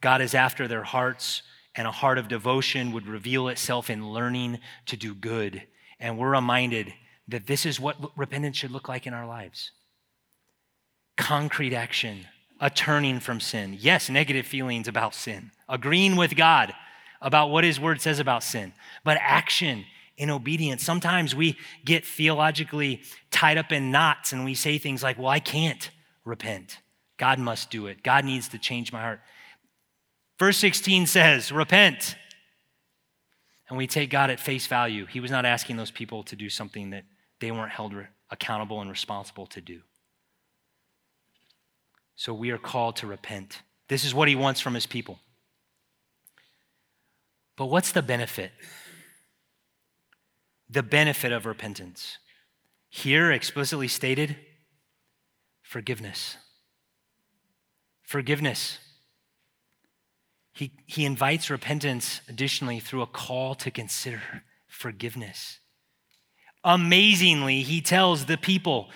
God 0.01 0.23
is 0.23 0.33
after 0.33 0.67
their 0.67 0.83
hearts, 0.83 1.43
and 1.75 1.87
a 1.87 1.91
heart 1.91 2.17
of 2.17 2.27
devotion 2.27 2.91
would 2.91 3.05
reveal 3.05 3.49
itself 3.49 3.91
in 3.91 4.09
learning 4.09 4.57
to 4.87 4.97
do 4.97 5.13
good. 5.13 5.61
And 5.99 6.17
we're 6.17 6.31
reminded 6.31 6.91
that 7.27 7.45
this 7.45 7.67
is 7.67 7.79
what 7.79 8.17
repentance 8.17 8.57
should 8.57 8.71
look 8.71 8.89
like 8.89 9.05
in 9.05 9.13
our 9.13 9.27
lives 9.27 9.69
concrete 11.17 11.75
action 11.75 12.25
a 12.59 12.69
turning 12.69 13.19
from 13.19 13.39
sin. 13.39 13.75
Yes, 13.79 14.09
negative 14.09 14.45
feelings 14.45 14.87
about 14.87 15.15
sin, 15.15 15.51
agreeing 15.67 16.15
with 16.15 16.35
God 16.35 16.73
about 17.21 17.49
what 17.49 17.63
His 17.63 17.79
Word 17.79 18.01
says 18.01 18.19
about 18.19 18.43
sin, 18.43 18.73
but 19.03 19.17
action 19.21 19.85
in 20.17 20.29
obedience. 20.29 20.83
Sometimes 20.83 21.33
we 21.33 21.57
get 21.85 22.05
theologically 22.05 23.01
tied 23.31 23.57
up 23.57 23.71
in 23.71 23.91
knots 23.91 24.33
and 24.33 24.43
we 24.43 24.53
say 24.53 24.77
things 24.77 25.01
like, 25.01 25.17
Well, 25.17 25.27
I 25.27 25.39
can't 25.39 25.89
repent. 26.25 26.79
God 27.17 27.39
must 27.39 27.69
do 27.69 27.87
it. 27.87 28.03
God 28.03 28.25
needs 28.25 28.49
to 28.49 28.57
change 28.57 28.93
my 28.93 29.01
heart. 29.01 29.21
Verse 30.37 30.57
16 30.57 31.07
says, 31.07 31.51
Repent. 31.51 32.15
And 33.67 33.77
we 33.77 33.85
take 33.85 34.09
God 34.09 34.31
at 34.31 34.39
face 34.39 34.65
value. 34.65 35.05
He 35.05 35.19
was 35.19 35.29
not 35.29 35.45
asking 35.45 35.77
those 35.77 35.91
people 35.91 36.23
to 36.23 36.35
do 36.35 36.49
something 36.49 36.89
that 36.89 37.03
they 37.39 37.51
weren't 37.51 37.71
held 37.71 37.93
accountable 38.31 38.81
and 38.81 38.89
responsible 38.89 39.45
to 39.47 39.61
do. 39.61 39.81
So 42.19 42.33
we 42.33 42.51
are 42.51 42.57
called 42.57 42.97
to 42.97 43.07
repent. 43.07 43.61
This 43.87 44.03
is 44.03 44.13
what 44.13 44.27
he 44.27 44.35
wants 44.35 44.59
from 44.59 44.73
his 44.73 44.85
people. 44.85 45.19
But 47.55 47.67
what's 47.67 47.93
the 47.93 48.01
benefit? 48.01 48.51
The 50.69 50.83
benefit 50.83 51.31
of 51.31 51.45
repentance. 51.45 52.17
Here, 52.89 53.31
explicitly 53.31 53.87
stated, 53.87 54.35
forgiveness. 55.61 56.35
Forgiveness. 58.03 58.79
He, 60.51 60.73
he 60.87 61.05
invites 61.05 61.49
repentance 61.49 62.19
additionally 62.27 62.81
through 62.81 63.03
a 63.03 63.07
call 63.07 63.55
to 63.55 63.71
consider 63.71 64.43
forgiveness. 64.67 65.59
Amazingly, 66.65 67.61
he 67.61 67.79
tells 67.79 68.25
the 68.25 68.37
people, 68.37 68.89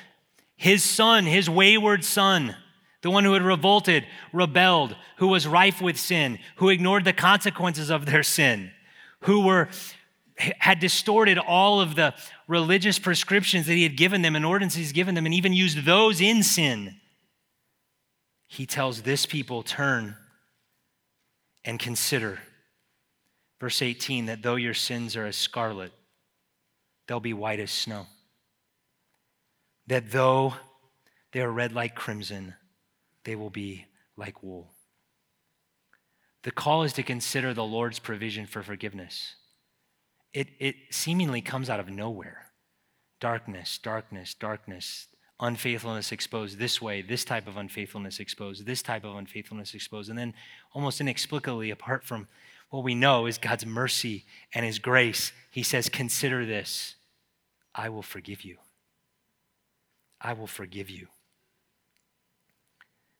his 0.58 0.84
son, 0.84 1.26
his 1.26 1.50
wayward 1.50 2.04
son, 2.04 2.58
the 3.04 3.12
one 3.12 3.26
who 3.26 3.34
had 3.34 3.44
revolted, 3.44 4.08
rebelled, 4.32 4.96
who 5.18 5.28
was 5.28 5.46
rife 5.46 5.82
with 5.82 6.00
sin, 6.00 6.40
who 6.56 6.70
ignored 6.70 7.04
the 7.06 7.14
consequences 7.14 7.92
of 7.92 8.06
their 8.06 8.24
sin, 8.24 8.72
who 9.22 9.46
were 9.46 9.70
had 10.38 10.80
distorted 10.80 11.38
all 11.38 11.80
of 11.80 11.96
the 11.96 12.12
religious 12.48 12.98
prescriptions 12.98 13.68
that 13.68 13.74
he 13.74 13.84
had 13.84 13.96
given 13.96 14.24
them 14.24 14.36
and 14.36 14.44
ordinances 14.44 14.80
he's 14.80 14.92
given 14.92 15.14
them 15.14 15.28
and 15.28 15.36
even 15.36 15.54
used 15.54 15.86
those 15.86 16.22
in 16.22 16.42
sin. 16.42 16.96
He 18.48 18.66
tells 18.66 19.04
this 19.04 19.28
people, 19.28 19.62
turn 19.62 20.16
and 21.64 21.78
consider. 21.78 22.40
Verse 23.60 23.82
18, 23.82 24.26
that 24.26 24.42
though 24.42 24.56
your 24.56 24.74
sins 24.74 25.16
are 25.16 25.26
as 25.26 25.36
scarlet, 25.36 25.92
they'll 27.08 27.20
be 27.20 27.34
white 27.34 27.60
as 27.60 27.70
snow. 27.70 28.08
That 29.86 30.12
though 30.12 30.56
they 31.32 31.42
are 31.42 31.52
red 31.52 31.74
like 31.74 31.96
crimson, 31.96 32.56
they 33.26 33.36
will 33.36 33.50
be 33.50 33.86
like 34.18 34.44
wool. 34.44 34.72
The 36.44 36.52
call 36.52 36.84
is 36.84 36.94
to 36.94 37.04
consider 37.04 37.54
the 37.54 37.64
Lord's 37.64 38.00
provision 38.00 38.46
for 38.46 38.62
forgiveness. 38.62 39.36
It, 40.34 40.50
it 40.60 40.76
seemingly 40.92 41.42
comes 41.42 41.70
out 41.70 41.80
of 41.80 41.90
nowhere. 41.90 42.48
Darkness, 43.20 43.78
darkness, 43.78 44.34
darkness, 44.34 45.08
unfaithfulness 45.40 46.12
exposed 46.12 46.58
this 46.58 46.82
way, 46.82 47.02
this 47.02 47.24
type 47.24 47.48
of 47.48 47.56
unfaithfulness 47.56 48.20
exposed, 48.20 48.66
this 48.66 48.82
type 48.82 49.06
of 49.06 49.16
unfaithfulness 49.16 49.74
exposed. 49.74 50.10
And 50.10 50.18
then, 50.20 50.34
almost 50.74 51.00
inexplicably, 51.00 51.72
apart 51.72 52.04
from 52.04 52.28
what 52.70 52.84
we 52.84 52.96
know 52.96 53.26
is 53.26 53.38
God's 53.38 53.66
mercy 53.66 54.26
and 54.54 54.66
His 54.66 54.80
grace, 54.80 55.32
He 55.52 55.64
says, 55.64 55.88
Consider 55.88 56.46
this 56.46 56.96
I 57.74 57.90
will 57.90 58.02
forgive 58.02 58.44
you. 58.44 58.58
I 60.20 60.34
will 60.34 60.48
forgive 60.48 60.90
you. 60.90 61.08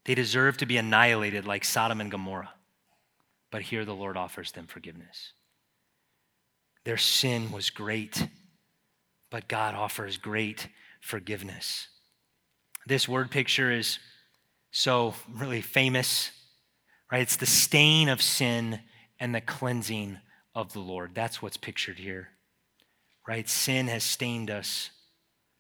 They 0.06 0.16
deserve 0.16 0.58
to 0.58 0.66
be 0.66 0.78
annihilated 0.78 1.46
like 1.46 1.64
Sodom 1.64 2.02
and 2.02 2.12
Gomorrah. 2.12 2.54
But 3.52 3.64
here 3.64 3.86
the 3.86 3.96
Lord 3.96 4.18
offers 4.18 4.52
them 4.52 4.68
forgiveness. 4.68 5.34
Their 6.84 6.98
sin 6.98 7.52
was 7.52 7.70
great, 7.70 8.28
but 9.30 9.48
God 9.48 9.76
offers 9.76 10.18
great 10.18 10.68
forgiveness. 11.02 11.88
This 12.86 13.08
word 13.08 13.32
picture 13.32 13.72
is 13.72 14.00
so 14.72 15.14
really 15.34 15.62
famous, 15.62 16.32
right? 17.12 17.22
It's 17.22 17.38
the 17.38 17.46
stain 17.46 18.10
of 18.10 18.22
sin 18.22 18.82
and 19.20 19.34
the 19.34 19.40
cleansing 19.40 20.18
of 20.54 20.74
the 20.74 20.80
Lord. 20.80 21.12
That's 21.14 21.42
what's 21.42 21.56
pictured 21.56 22.00
here, 22.00 22.30
right? 23.26 23.48
Sin 23.48 23.88
has 23.88 24.04
stained 24.04 24.52
us. 24.52 24.90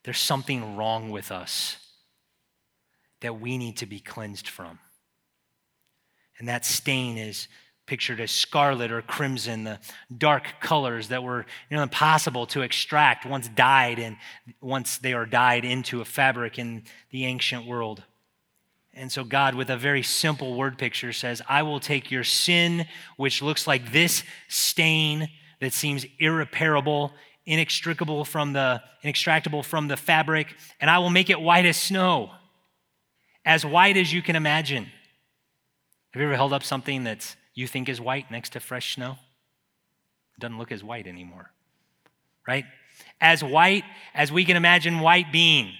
There's 0.03 0.19
something 0.19 0.75
wrong 0.75 1.11
with 1.11 1.31
us 1.31 1.77
that 3.23 3.39
we 3.39 3.57
need 3.57 3.77
to 3.77 3.85
be 3.85 3.99
cleansed 3.99 4.47
from. 4.47 4.77
And 6.37 6.47
that 6.47 6.65
stain 6.65 7.17
is 7.17 7.47
pictured 7.85 8.19
as 8.19 8.31
scarlet 8.31 8.91
or 8.91 9.01
crimson, 9.01 9.63
the 9.63 9.79
dark 10.15 10.45
colors 10.59 11.07
that 11.07 11.23
were 11.23 11.45
you 11.69 11.77
know, 11.77 11.83
impossible 11.83 12.45
to 12.47 12.61
extract 12.61 13.25
once 13.25 13.47
dyed 13.49 13.99
and 13.99 14.17
once 14.61 14.97
they 14.97 15.13
are 15.13 15.25
dyed 15.25 15.65
into 15.65 16.01
a 16.01 16.05
fabric 16.05 16.59
in 16.59 16.83
the 17.11 17.25
ancient 17.25 17.65
world. 17.65 18.03
And 18.93 19.11
so 19.11 19.23
God, 19.23 19.55
with 19.55 19.69
a 19.69 19.77
very 19.77 20.03
simple 20.03 20.55
word 20.55 20.77
picture, 20.77 21.13
says, 21.13 21.41
I 21.47 21.63
will 21.63 21.79
take 21.79 22.11
your 22.11 22.23
sin, 22.23 22.85
which 23.17 23.41
looks 23.41 23.67
like 23.67 23.91
this 23.91 24.23
stain 24.49 25.29
that 25.61 25.73
seems 25.73 26.05
irreparable, 26.19 27.13
inextricable 27.45 28.25
from 28.25 28.53
the 28.53 28.81
inextractable 29.03 29.63
from 29.65 29.87
the 29.87 29.97
fabric, 29.97 30.55
and 30.79 30.89
I 30.89 30.99
will 30.99 31.09
make 31.09 31.29
it 31.29 31.41
white 31.41 31.65
as 31.65 31.75
snow 31.75 32.31
as 33.45 33.65
white 33.65 33.97
as 33.97 34.13
you 34.13 34.21
can 34.21 34.35
imagine. 34.35 34.85
Have 36.11 36.21
you 36.21 36.27
ever 36.27 36.35
held 36.35 36.53
up 36.53 36.63
something 36.63 37.03
that 37.05 37.35
you 37.53 37.67
think 37.67 37.89
is 37.89 37.99
white 37.99 38.31
next 38.31 38.51
to 38.51 38.59
fresh 38.59 38.95
snow? 38.95 39.17
It 40.37 40.41
doesn't 40.41 40.57
look 40.57 40.71
as 40.71 40.83
white 40.83 41.07
anymore, 41.07 41.51
right? 42.47 42.65
As 43.19 43.43
white 43.43 43.83
as 44.13 44.31
we 44.31 44.45
can 44.45 44.55
imagine 44.55 44.99
white 44.99 45.31
being. 45.31 45.67
He 45.67 45.73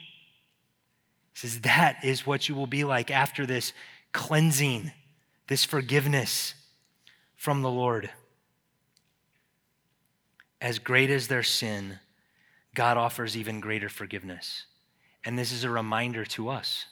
says, 1.36 1.62
That 1.62 2.04
is 2.04 2.26
what 2.26 2.50
you 2.50 2.56
will 2.56 2.68
be 2.68 2.84
like 2.84 3.12
after 3.12 3.46
this 3.46 3.74
cleansing, 4.12 4.92
this 5.48 5.66
forgiveness 5.66 6.54
from 7.36 7.62
the 7.62 7.72
Lord. 7.72 8.10
As 10.62 10.80
great 10.80 11.10
as 11.10 11.28
their 11.28 11.44
sin, 11.44 12.00
God 12.74 12.98
offers 12.98 13.36
even 13.36 13.60
greater 13.60 13.90
forgiveness. 13.90 14.66
And 15.26 15.38
this 15.38 15.52
is 15.52 15.64
a 15.64 15.70
reminder 15.70 16.26
to 16.26 16.50
us 16.50 16.86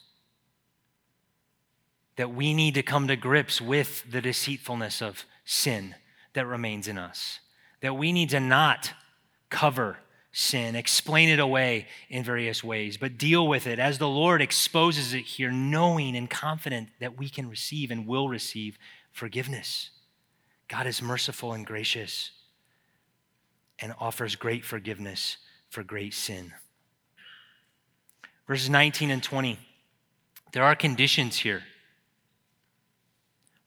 that 2.16 2.34
we 2.34 2.54
need 2.54 2.74
to 2.74 2.82
come 2.82 3.08
to 3.08 3.16
grips 3.16 3.60
with 3.60 4.10
the 4.10 4.20
deceitfulness 4.20 5.00
of 5.00 5.24
sin 5.44 5.94
that 6.34 6.46
remains 6.46 6.88
in 6.88 6.98
us. 6.98 7.40
That 7.80 7.96
we 7.96 8.12
need 8.12 8.30
to 8.30 8.40
not 8.40 8.92
cover 9.50 9.98
sin, 10.32 10.74
explain 10.74 11.28
it 11.28 11.38
away 11.38 11.86
in 12.08 12.24
various 12.24 12.64
ways, 12.64 12.96
but 12.96 13.18
deal 13.18 13.46
with 13.46 13.66
it 13.66 13.78
as 13.78 13.98
the 13.98 14.08
Lord 14.08 14.40
exposes 14.40 15.12
it 15.12 15.22
here, 15.22 15.50
knowing 15.50 16.16
and 16.16 16.28
confident 16.28 16.88
that 17.00 17.18
we 17.18 17.28
can 17.28 17.48
receive 17.48 17.90
and 17.90 18.06
will 18.06 18.28
receive 18.28 18.78
forgiveness. 19.10 19.90
God 20.68 20.86
is 20.86 21.02
merciful 21.02 21.52
and 21.52 21.66
gracious 21.66 22.30
and 23.78 23.94
offers 23.98 24.36
great 24.36 24.64
forgiveness 24.64 25.36
for 25.68 25.82
great 25.82 26.14
sin. 26.14 26.52
Verses 28.46 28.70
19 28.70 29.10
and 29.10 29.22
20. 29.22 29.58
There 30.52 30.64
are 30.64 30.74
conditions 30.74 31.38
here. 31.38 31.62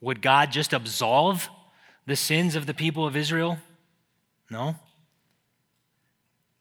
Would 0.01 0.21
God 0.21 0.51
just 0.51 0.73
absolve 0.73 1.49
the 2.05 2.15
sins 2.15 2.55
of 2.55 2.65
the 2.65 2.73
people 2.73 3.05
of 3.05 3.15
Israel? 3.15 3.57
No. 4.49 4.75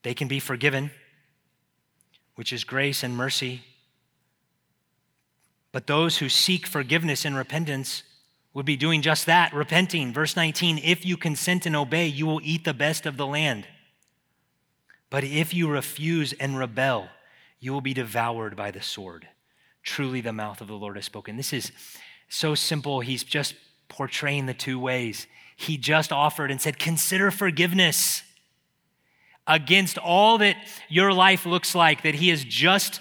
They 0.03 0.13
can 0.13 0.27
be 0.27 0.39
forgiven, 0.39 0.91
which 2.35 2.53
is 2.53 2.63
grace 2.63 3.03
and 3.03 3.15
mercy. 3.15 3.63
But 5.71 5.87
those 5.87 6.17
who 6.19 6.29
seek 6.29 6.65
forgiveness 6.67 7.25
and 7.25 7.35
repentance 7.35 8.03
would 8.53 8.65
be 8.65 8.77
doing 8.77 9.01
just 9.01 9.25
that, 9.25 9.53
repenting. 9.53 10.13
Verse 10.13 10.35
19 10.35 10.79
If 10.79 11.05
you 11.05 11.17
consent 11.17 11.65
and 11.65 11.75
obey, 11.75 12.07
you 12.07 12.25
will 12.25 12.39
eat 12.43 12.63
the 12.63 12.73
best 12.73 13.05
of 13.05 13.17
the 13.17 13.27
land. 13.27 13.67
But 15.09 15.23
if 15.23 15.53
you 15.53 15.69
refuse 15.69 16.33
and 16.33 16.57
rebel, 16.57 17.09
you 17.59 17.73
will 17.73 17.81
be 17.81 17.93
devoured 17.93 18.55
by 18.55 18.71
the 18.71 18.81
sword. 18.81 19.27
Truly, 19.83 20.21
the 20.21 20.33
mouth 20.33 20.61
of 20.61 20.67
the 20.67 20.73
Lord 20.73 20.95
has 20.95 21.05
spoken. 21.05 21.37
This 21.37 21.53
is 21.53 21.71
so 22.29 22.55
simple. 22.55 23.01
He's 23.01 23.23
just 23.23 23.55
portraying 23.87 24.45
the 24.45 24.53
two 24.53 24.79
ways. 24.79 25.27
He 25.55 25.77
just 25.77 26.11
offered 26.11 26.51
and 26.51 26.61
said, 26.61 26.79
Consider 26.79 27.31
forgiveness 27.31 28.23
against 29.47 29.97
all 29.97 30.39
that 30.39 30.57
your 30.89 31.13
life 31.13 31.45
looks 31.45 31.75
like, 31.75 32.03
that 32.03 32.15
He 32.15 32.29
has 32.29 32.43
just 32.43 32.99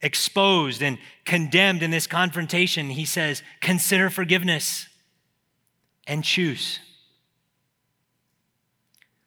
exposed 0.00 0.82
and 0.82 0.98
condemned 1.24 1.82
in 1.82 1.90
this 1.90 2.06
confrontation. 2.06 2.90
He 2.90 3.04
says, 3.04 3.42
Consider 3.60 4.10
forgiveness 4.10 4.88
and 6.06 6.24
choose. 6.24 6.80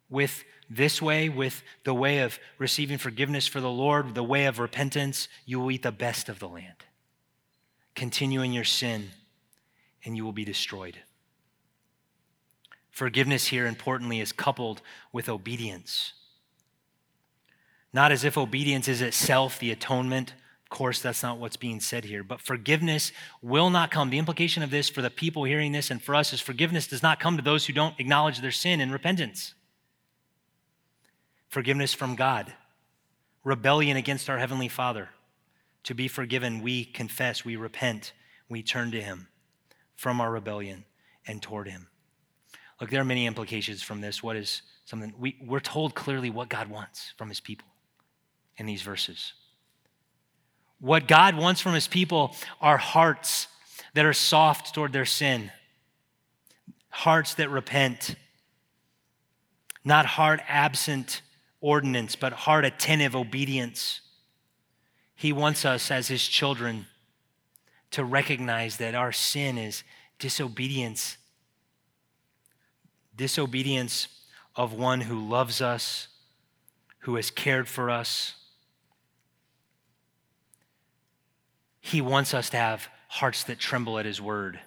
With 0.10 0.44
this 0.70 1.02
way, 1.02 1.30
with 1.30 1.64
the 1.86 1.94
way 1.94 2.20
of 2.20 2.40
receiving 2.58 2.98
forgiveness 2.98 3.48
for 3.48 3.62
the 3.62 3.70
Lord, 3.70 4.14
the 4.14 4.24
way 4.24 4.46
of 4.46 4.60
repentance, 4.60 5.30
you 5.46 5.60
will 5.60 5.72
eat 5.72 5.84
the 5.84 5.92
best 5.92 6.28
of 6.28 6.40
the 6.40 6.48
land. 6.48 6.84
Continue 7.96 8.42
in 8.42 8.52
your 8.52 8.66
sin 8.66 9.12
and 10.08 10.16
you 10.16 10.24
will 10.24 10.32
be 10.32 10.46
destroyed. 10.46 10.98
Forgiveness 12.90 13.48
here, 13.48 13.68
importantly, 13.68 14.22
is 14.22 14.32
coupled 14.32 14.82
with 15.12 15.28
obedience. 15.28 16.14
Not 17.92 18.14
as 18.14 18.24
if 18.24 18.38
obedience 18.38 18.88
is 18.88 19.02
itself 19.02 19.60
the 19.60 19.70
atonement. 19.70 20.34
Of 20.64 20.70
course, 20.70 21.02
that's 21.02 21.22
not 21.22 21.40
what's 21.40 21.58
being 21.58 21.82
said 21.82 22.06
here. 22.06 22.24
But 22.24 22.42
forgiveness 22.42 23.12
will 23.42 23.70
not 23.70 23.92
come. 23.92 24.10
The 24.10 24.18
implication 24.18 24.64
of 24.64 24.72
this 24.72 24.90
for 24.90 25.02
the 25.02 25.10
people 25.10 25.44
hearing 25.44 25.74
this 25.74 25.92
and 25.92 26.02
for 26.02 26.16
us 26.16 26.32
is 26.32 26.40
forgiveness 26.40 26.88
does 26.88 27.04
not 27.04 27.20
come 27.20 27.36
to 27.36 27.44
those 27.44 27.66
who 27.66 27.74
don't 27.74 28.00
acknowledge 28.00 28.40
their 28.40 28.52
sin 28.52 28.80
and 28.80 28.94
repentance. 28.94 29.56
Forgiveness 31.50 31.94
from 31.94 32.16
God, 32.16 32.54
rebellion 33.44 33.98
against 33.98 34.30
our 34.30 34.38
Heavenly 34.38 34.70
Father. 34.70 35.10
To 35.84 35.94
be 35.94 36.08
forgiven, 36.08 36.62
we 36.62 36.86
confess, 36.86 37.44
we 37.44 37.58
repent, 37.58 38.14
we 38.50 38.64
turn 38.64 38.92
to 38.92 39.02
Him 39.02 39.28
from 39.98 40.22
our 40.22 40.32
rebellion 40.32 40.86
and 41.28 41.42
toward 41.42 41.68
Him. 41.68 41.88
Look, 42.80 42.90
there 42.90 43.02
are 43.02 43.06
many 43.06 43.26
implications 43.26 43.84
from 43.84 44.02
this. 44.02 44.24
What 44.24 44.36
is 44.38 44.62
something 44.88 45.14
we, 45.20 45.36
we're 45.46 45.60
told 45.60 45.96
clearly 45.96 46.30
what 46.30 46.48
God 46.48 46.70
wants 46.70 47.14
from 47.18 47.28
his 47.28 47.42
people 47.42 47.68
in 48.56 48.66
these 48.66 48.82
verses. 48.82 49.34
What 50.80 51.08
God 51.08 51.36
wants 51.36 51.60
from 51.60 51.74
his 51.74 51.88
people 51.88 52.36
are 52.62 52.78
hearts 52.78 53.48
that 53.96 54.06
are 54.06 54.14
soft 54.14 54.74
toward 54.74 54.94
their 54.94 55.06
sin, 55.06 55.52
hearts 56.90 57.34
that 57.34 57.50
repent, 57.50 58.16
not 59.84 60.06
heart 60.06 60.40
absent 60.48 61.22
ordinance, 61.60 62.16
but 62.16 62.32
heart 62.32 62.64
attentive 62.64 63.16
obedience. 63.16 64.02
He 65.16 65.34
wants 65.34 65.66
us 65.66 65.92
as 65.92 66.08
his 66.08 66.26
children 66.26 66.86
to 67.98 68.06
recognize 68.06 68.78
that 68.78 68.94
our 68.94 69.12
sin 69.12 69.58
is 69.58 69.84
disobedience. 70.20 71.18
Disobedience 73.16 74.08
of 74.56 74.72
one 74.72 75.02
who 75.02 75.20
loves 75.20 75.64
us, 75.64 76.08
who 77.00 77.16
has 77.16 77.32
cared 77.32 77.68
for 77.68 77.90
us. 77.90 78.36
He 81.80 82.02
wants 82.02 82.36
us 82.36 82.52
to 82.52 82.58
have 82.58 82.88
hearts 83.08 83.44
that 83.46 83.58
tremble 83.58 83.98
at 83.98 84.06
his 84.06 84.22
word, 84.22 84.60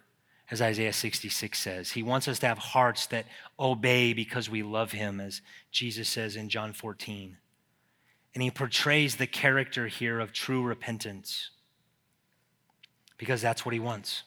as 0.51 0.61
Isaiah 0.61 0.93
66 0.93 1.57
says. 1.57 1.93
He 1.93 2.03
wants 2.03 2.27
us 2.27 2.41
to 2.41 2.49
have 2.49 2.59
hearts 2.59 3.07
that 3.07 3.27
obey 3.61 4.13
because 4.13 4.51
we 4.51 4.65
love 4.65 4.91
him, 4.91 5.21
as 5.21 5.41
Jesus 5.71 6.09
says 6.09 6.35
in 6.35 6.49
John 6.49 6.73
14. 6.73 7.37
And 8.35 8.43
he 8.43 8.51
portrays 8.51 9.15
the 9.15 9.29
character 9.29 9.87
here 9.87 10.19
of 10.19 10.33
true 10.33 10.65
repentance 10.65 11.51
because 13.21 13.43
that's 13.43 13.67
what 13.67 13.75
he 13.75 13.79
wants. 13.79 14.23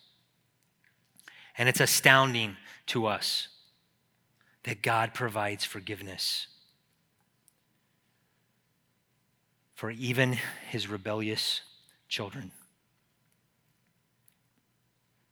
And 1.57 1.67
it's 1.67 1.79
astounding 1.79 2.57
to 2.85 3.07
us 3.07 3.47
that 4.65 4.83
God 4.83 5.15
provides 5.15 5.65
forgiveness 5.65 6.45
for 9.73 9.89
even 9.89 10.37
his 10.69 10.87
rebellious 10.87 11.61
children. 12.07 12.51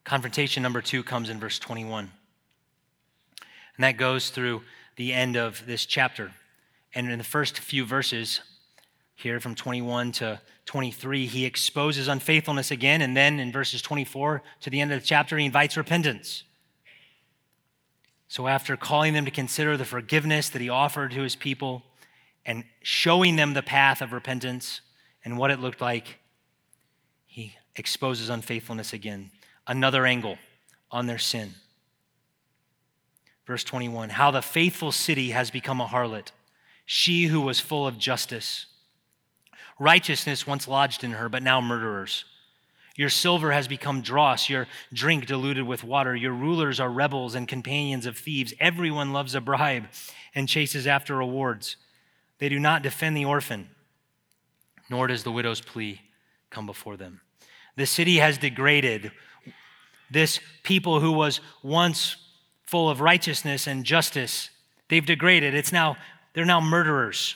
Confrontation 0.05 0.63
number 0.63 0.81
two 0.81 1.03
comes 1.03 1.29
in 1.29 1.39
verse 1.39 1.59
21. 1.59 2.11
And 3.75 3.83
that 3.83 3.97
goes 3.97 4.31
through 4.31 4.63
the 4.95 5.13
end 5.13 5.35
of 5.35 5.67
this 5.67 5.85
chapter. 5.85 6.31
And 6.95 7.11
in 7.11 7.19
the 7.19 7.23
first 7.23 7.59
few 7.59 7.85
verses, 7.85 8.41
here 9.21 9.39
from 9.39 9.55
21 9.55 10.11
to 10.13 10.41
23, 10.65 11.25
he 11.25 11.45
exposes 11.45 12.07
unfaithfulness 12.07 12.71
again. 12.71 13.01
And 13.01 13.15
then 13.15 13.39
in 13.39 13.51
verses 13.51 13.81
24 13.81 14.41
to 14.61 14.69
the 14.69 14.81
end 14.81 14.91
of 14.91 14.99
the 14.99 15.05
chapter, 15.05 15.37
he 15.37 15.45
invites 15.45 15.77
repentance. 15.77 16.43
So, 18.27 18.47
after 18.47 18.77
calling 18.77 19.13
them 19.13 19.25
to 19.25 19.31
consider 19.31 19.75
the 19.75 19.85
forgiveness 19.85 20.49
that 20.49 20.61
he 20.61 20.69
offered 20.69 21.11
to 21.11 21.21
his 21.21 21.35
people 21.35 21.83
and 22.45 22.63
showing 22.81 23.35
them 23.35 23.53
the 23.53 23.61
path 23.61 24.01
of 24.01 24.13
repentance 24.13 24.81
and 25.25 25.37
what 25.37 25.51
it 25.51 25.59
looked 25.59 25.81
like, 25.81 26.19
he 27.25 27.55
exposes 27.75 28.29
unfaithfulness 28.29 28.93
again. 28.93 29.31
Another 29.67 30.05
angle 30.05 30.37
on 30.89 31.07
their 31.07 31.17
sin. 31.17 31.55
Verse 33.45 33.63
21 33.65 34.09
How 34.09 34.31
the 34.31 34.41
faithful 34.41 34.91
city 34.91 35.31
has 35.31 35.51
become 35.51 35.81
a 35.81 35.87
harlot, 35.87 36.31
she 36.85 37.25
who 37.25 37.41
was 37.41 37.59
full 37.59 37.85
of 37.85 37.97
justice. 37.97 38.67
Righteousness 39.81 40.45
once 40.45 40.67
lodged 40.67 41.03
in 41.03 41.13
her, 41.13 41.27
but 41.27 41.41
now 41.41 41.59
murderers. 41.59 42.23
Your 42.95 43.09
silver 43.09 43.51
has 43.51 43.67
become 43.67 44.01
dross, 44.01 44.47
your 44.47 44.67
drink 44.93 45.25
diluted 45.25 45.63
with 45.65 45.83
water. 45.83 46.15
Your 46.15 46.33
rulers 46.33 46.79
are 46.79 46.91
rebels 46.91 47.33
and 47.33 47.47
companions 47.47 48.05
of 48.05 48.15
thieves. 48.15 48.53
Everyone 48.59 49.11
loves 49.11 49.33
a 49.33 49.41
bribe 49.41 49.87
and 50.35 50.47
chases 50.47 50.85
after 50.85 51.17
rewards. 51.17 51.77
They 52.37 52.47
do 52.47 52.59
not 52.59 52.83
defend 52.83 53.17
the 53.17 53.25
orphan, 53.25 53.69
nor 54.87 55.07
does 55.07 55.23
the 55.23 55.31
widow's 55.31 55.61
plea 55.61 55.99
come 56.51 56.67
before 56.67 56.95
them. 56.95 57.21
The 57.75 57.87
city 57.87 58.17
has 58.17 58.37
degraded. 58.37 59.11
This 60.11 60.39
people 60.61 60.99
who 60.99 61.11
was 61.11 61.41
once 61.63 62.17
full 62.67 62.87
of 62.87 63.01
righteousness 63.01 63.65
and 63.65 63.83
justice, 63.83 64.51
they've 64.89 65.03
degraded. 65.03 65.55
It's 65.55 65.71
now, 65.71 65.97
they're 66.35 66.45
now 66.45 66.61
murderers 66.61 67.35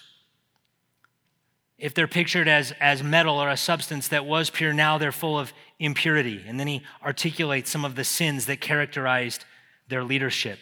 if 1.77 1.93
they're 1.93 2.07
pictured 2.07 2.47
as, 2.47 2.73
as 2.79 3.03
metal 3.03 3.37
or 3.37 3.49
a 3.49 3.57
substance 3.57 4.07
that 4.07 4.25
was 4.25 4.49
pure, 4.49 4.73
now 4.73 4.97
they're 4.97 5.11
full 5.11 5.37
of 5.37 5.53
impurity. 5.77 6.43
And 6.47 6.59
then 6.59 6.67
he 6.67 6.83
articulates 7.03 7.69
some 7.69 7.83
of 7.83 7.95
the 7.95 8.03
sins 8.03 8.45
that 8.45 8.61
characterized 8.61 9.43
their 9.89 10.03
leadership. 10.03 10.59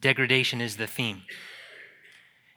Degradation 0.00 0.60
is 0.60 0.76
the 0.76 0.88
theme. 0.88 1.22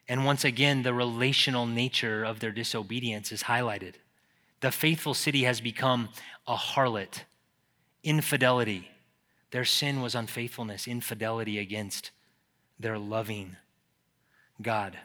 And 0.08 0.26
once 0.26 0.44
again, 0.44 0.84
the 0.84 0.94
relational 0.94 1.66
nature 1.68 2.24
of 2.24 2.40
their 2.40 2.52
disobedience 2.52 3.32
is 3.32 3.44
highlighted. 3.44 3.94
The 4.62 4.72
faithful 4.72 5.14
city 5.14 5.44
has 5.44 5.62
become 5.62 6.10
a 6.48 6.56
harlot, 6.56 7.22
infidelity. 8.04 8.90
Their 9.52 9.66
sin 9.66 10.02
was 10.02 10.16
unfaithfulness, 10.16 10.88
infidelity 10.88 11.60
against 11.60 12.12
their 12.80 12.98
loving 12.98 13.58
God. 14.62 14.98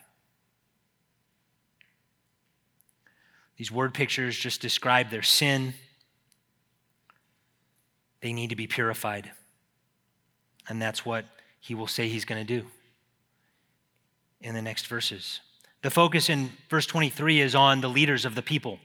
These 3.61 3.71
word 3.71 3.93
pictures 3.93 4.39
just 4.39 4.63
describe 4.63 5.11
their 5.11 5.21
sin. 5.21 5.75
They 8.23 8.33
need 8.33 8.49
to 8.49 8.57
be 8.57 8.67
purified. 8.67 9.33
And 10.67 10.81
that's 10.81 11.05
what 11.05 11.27
he 11.61 11.75
will 11.75 11.87
say 11.87 12.09
he's 12.09 12.25
going 12.25 12.41
to 12.41 12.61
do 12.61 12.67
in 14.41 14.55
the 14.55 14.63
next 14.63 14.87
verses. 14.87 15.41
The 15.83 15.91
focus 15.91 16.31
in 16.31 16.53
verse 16.71 16.87
23 16.87 17.43
is 17.43 17.55
on 17.55 17.83
the 17.83 17.91
leaders 17.91 18.25
of 18.25 18.35
the 18.35 18.41
people. 18.41 18.79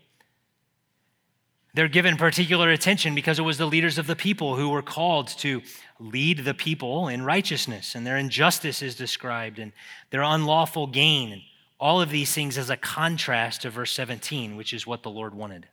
They're 1.73 1.87
given 1.87 2.17
particular 2.17 2.69
attention 2.69 3.15
because 3.15 3.39
it 3.39 3.43
was 3.43 3.57
the 3.57 3.67
leaders 3.67 3.97
of 3.97 4.07
the 4.07 4.15
people 4.17 4.57
who 4.57 4.67
were 4.67 4.81
called 4.81 5.29
to 5.37 5.61
lead 6.01 6.39
the 6.39 6.53
people 6.53 7.07
in 7.07 7.23
righteousness, 7.23 7.95
and 7.95 8.05
their 8.05 8.17
injustice 8.17 8.81
is 8.81 8.95
described, 8.95 9.57
and 9.57 9.71
their 10.09 10.21
unlawful 10.21 10.85
gain. 10.85 11.43
All 11.79 12.01
of 12.01 12.09
these 12.09 12.33
things 12.33 12.57
as 12.57 12.69
a 12.69 12.77
contrast 12.77 13.63
to 13.63 13.69
verse 13.69 13.91
17, 13.91 14.55
which 14.55 14.73
is 14.73 14.87
what 14.87 15.03
the 15.03 15.09
Lord 15.09 15.35
wanted. 15.35 15.67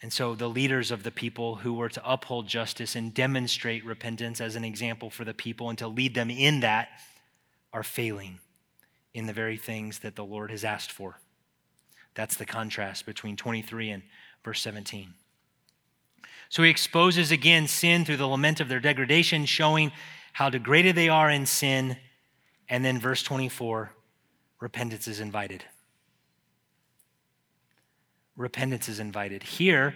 And 0.00 0.12
so 0.12 0.34
the 0.34 0.48
leaders 0.48 0.90
of 0.90 1.02
the 1.02 1.10
people 1.10 1.56
who 1.56 1.74
were 1.74 1.88
to 1.88 2.10
uphold 2.10 2.46
justice 2.46 2.94
and 2.94 3.14
demonstrate 3.14 3.84
repentance 3.84 4.40
as 4.40 4.54
an 4.54 4.64
example 4.64 5.08
for 5.08 5.24
the 5.24 5.34
people 5.34 5.68
and 5.68 5.78
to 5.78 5.88
lead 5.88 6.14
them 6.14 6.30
in 6.30 6.60
that 6.60 6.88
are 7.72 7.82
failing 7.82 8.38
in 9.14 9.26
the 9.26 9.32
very 9.32 9.56
things 9.56 10.00
that 10.00 10.16
the 10.16 10.24
Lord 10.24 10.50
has 10.50 10.64
asked 10.64 10.92
for. 10.92 11.20
That's 12.14 12.36
the 12.36 12.46
contrast 12.46 13.06
between 13.06 13.36
23 13.36 13.90
and 13.90 14.02
verse 14.44 14.60
17. 14.60 15.14
So 16.48 16.62
he 16.62 16.70
exposes 16.70 17.30
again 17.30 17.66
sin 17.66 18.04
through 18.04 18.18
the 18.18 18.26
lament 18.26 18.60
of 18.60 18.68
their 18.68 18.80
degradation, 18.80 19.46
showing 19.46 19.90
how 20.34 20.50
degraded 20.50 20.96
they 20.96 21.08
are 21.08 21.30
in 21.30 21.46
sin. 21.46 21.96
And 22.68 22.84
then 22.84 23.00
verse 23.00 23.22
24 23.22 23.92
repentance 24.64 25.06
is 25.06 25.20
invited. 25.20 25.62
Repentance 28.34 28.88
is 28.88 28.98
invited. 28.98 29.42
Here, 29.42 29.94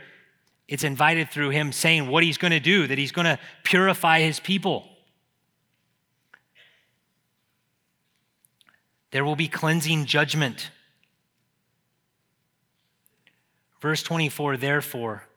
it's 0.68 0.84
invited 0.84 1.30
through 1.30 1.48
him 1.48 1.72
saying 1.72 2.06
what 2.06 2.22
he's 2.22 2.36
going 2.36 2.50
to 2.50 2.60
do, 2.60 2.86
that 2.86 2.98
he's 2.98 3.10
going 3.10 3.24
to 3.24 3.38
purify 3.64 4.20
his 4.20 4.40
people. 4.40 4.84
There 9.10 9.24
will 9.24 9.36
be 9.36 9.48
cleansing 9.48 10.04
judgment. 10.04 10.70
Verse 13.80 14.02
24, 14.02 14.58
therefore, 14.58 15.27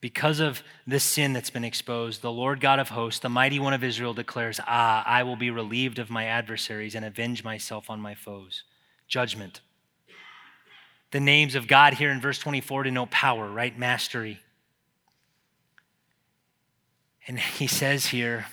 because 0.00 0.40
of 0.40 0.62
this 0.86 1.04
sin 1.04 1.32
that's 1.32 1.50
been 1.50 1.64
exposed, 1.64 2.22
the 2.22 2.30
Lord 2.30 2.60
God 2.60 2.78
of 2.78 2.90
hosts, 2.90 3.20
the 3.20 3.28
mighty 3.28 3.58
one 3.58 3.72
of 3.72 3.82
Israel, 3.82 4.14
declares, 4.14 4.60
Ah, 4.66 5.02
I 5.06 5.22
will 5.22 5.36
be 5.36 5.50
relieved 5.50 5.98
of 5.98 6.10
my 6.10 6.26
adversaries 6.26 6.94
and 6.94 7.04
avenge 7.04 7.42
myself 7.42 7.88
on 7.88 8.00
my 8.00 8.14
foes. 8.14 8.64
Judgment. 9.08 9.60
The 11.12 11.20
names 11.20 11.54
of 11.54 11.66
God 11.66 11.94
here 11.94 12.10
in 12.10 12.20
verse 12.20 12.38
24 12.38 12.84
denote 12.84 13.10
power, 13.10 13.48
right? 13.48 13.76
Mastery. 13.78 14.40
And 17.26 17.38
he 17.58 17.66
says 17.66 18.06
here 18.06 18.46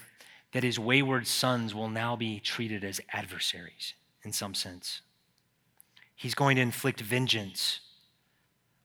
that 0.53 0.63
his 0.63 0.79
wayward 0.79 1.27
sons 1.27 1.75
will 1.75 1.89
now 1.89 2.15
be 2.15 2.39
treated 2.39 2.83
as 2.83 3.01
adversaries 3.11 3.95
in 4.23 4.31
some 4.31 4.53
sense. 4.53 5.01
He's 6.15 6.35
going 6.35 6.55
to 6.55 6.61
inflict 6.61 7.01
vengeance 7.01 7.81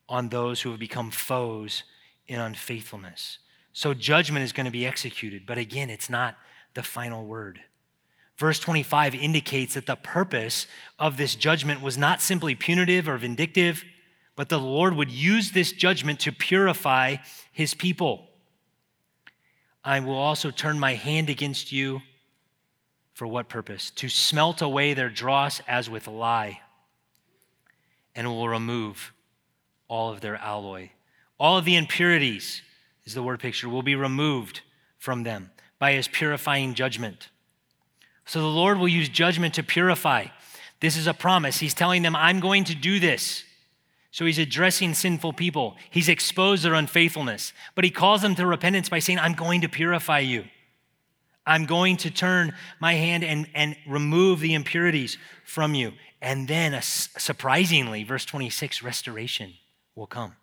on 0.09 0.31
those 0.31 0.63
who 0.63 0.71
have 0.71 0.81
become 0.81 1.11
foes 1.11 1.85
in 2.29 2.39
unfaithfulness. 2.39 3.39
So 3.73 3.95
judgment 3.95 4.45
is 4.45 4.53
going 4.53 4.67
to 4.67 4.73
be 4.73 4.87
executed, 4.87 5.47
but 5.47 5.59
again, 5.59 5.91
it's 5.91 6.11
not 6.11 6.37
the 6.75 6.83
final 6.83 7.27
word. 7.27 7.61
Verse 8.37 8.61
25 8.61 9.17
indicates 9.17 9.75
that 9.75 9.87
the 9.87 9.97
purpose 9.97 10.69
of 10.99 11.17
this 11.17 11.35
judgment 11.35 11.83
was 11.83 11.99
not 11.99 12.23
simply 12.23 12.55
punitive 12.55 13.09
or 13.09 13.19
vindictive, 13.19 13.85
but 14.37 14.49
the 14.49 14.61
Lord 14.61 14.95
would 14.95 15.11
use 15.11 15.51
this 15.51 15.73
judgment 15.73 16.21
to 16.21 16.31
purify 16.31 17.17
his 17.51 17.75
people. 17.75 18.29
I 19.83 19.99
will 20.01 20.15
also 20.15 20.51
turn 20.51 20.79
my 20.79 20.95
hand 20.95 21.31
against 21.31 21.73
you. 21.73 22.03
For 23.15 23.27
what 23.27 23.49
purpose? 23.49 23.91
To 23.97 24.09
smelt 24.09 24.63
away 24.63 24.95
their 24.95 25.09
dross 25.09 25.61
as 25.67 25.91
with 25.91 26.07
lye, 26.07 26.61
and 28.15 28.29
will 28.29 28.49
remove 28.49 29.13
all 29.89 30.13
of 30.13 30.21
their 30.21 30.37
alloy. 30.37 30.91
All 31.39 31.59
of 31.59 31.65
the 31.65 31.77
impurities, 31.77 32.63
is 33.05 33.15
the 33.15 33.23
word 33.23 33.41
picture, 33.41 33.69
will 33.69 33.83
be 33.83 33.95
removed 33.95 34.61
from 34.99 35.23
them 35.23 35.51
by 35.79 35.93
his 35.93 36.09
purifying 36.09 36.75
judgment. 36.75 37.29
So 38.27 38.41
the 38.41 38.47
Lord 38.47 38.79
will 38.79 38.89
use 38.89 39.09
judgment 39.09 39.55
to 39.55 39.63
purify. 39.63 40.27
This 40.81 40.97
is 40.97 41.07
a 41.07 41.15
promise. 41.15 41.59
He's 41.59 41.75
telling 41.75 42.03
them, 42.03 42.15
I'm 42.15 42.41
going 42.41 42.65
to 42.65 42.75
do 42.75 43.01
this. 43.01 43.45
So 44.11 44.25
he's 44.25 44.39
addressing 44.39 44.95
sinful 44.95 45.35
people. 45.35 45.77
He's 45.91 46.09
exposed 46.09 46.65
their 46.65 46.75
unfaithfulness, 46.75 47.53
but 47.75 47.85
he 47.85 47.91
calls 47.91 48.23
them 48.23 48.35
to 48.35 48.47
repentance 48.47 48.89
by 48.89 48.99
saying, 48.99 49.19
I'm 49.19 49.35
going 49.35 49.61
to 49.63 49.69
purify 49.69 50.21
you. 50.21 50.45
I'm 51.47 51.65
going 51.65 51.97
to 51.99 52.11
turn 52.11 52.55
my 52.81 52.95
hand 52.95 53.25
and, 53.25 53.49
and 53.55 53.77
remove 53.87 54.41
the 54.41 54.55
impurities 54.55 55.17
from 55.45 55.75
you. 55.75 55.93
And 56.21 56.47
then, 56.47 56.79
surprisingly, 56.83 58.05
verse 58.05 58.25
26 58.25 58.83
restoration 58.83 59.55
will 59.95 60.07
come. 60.07 60.35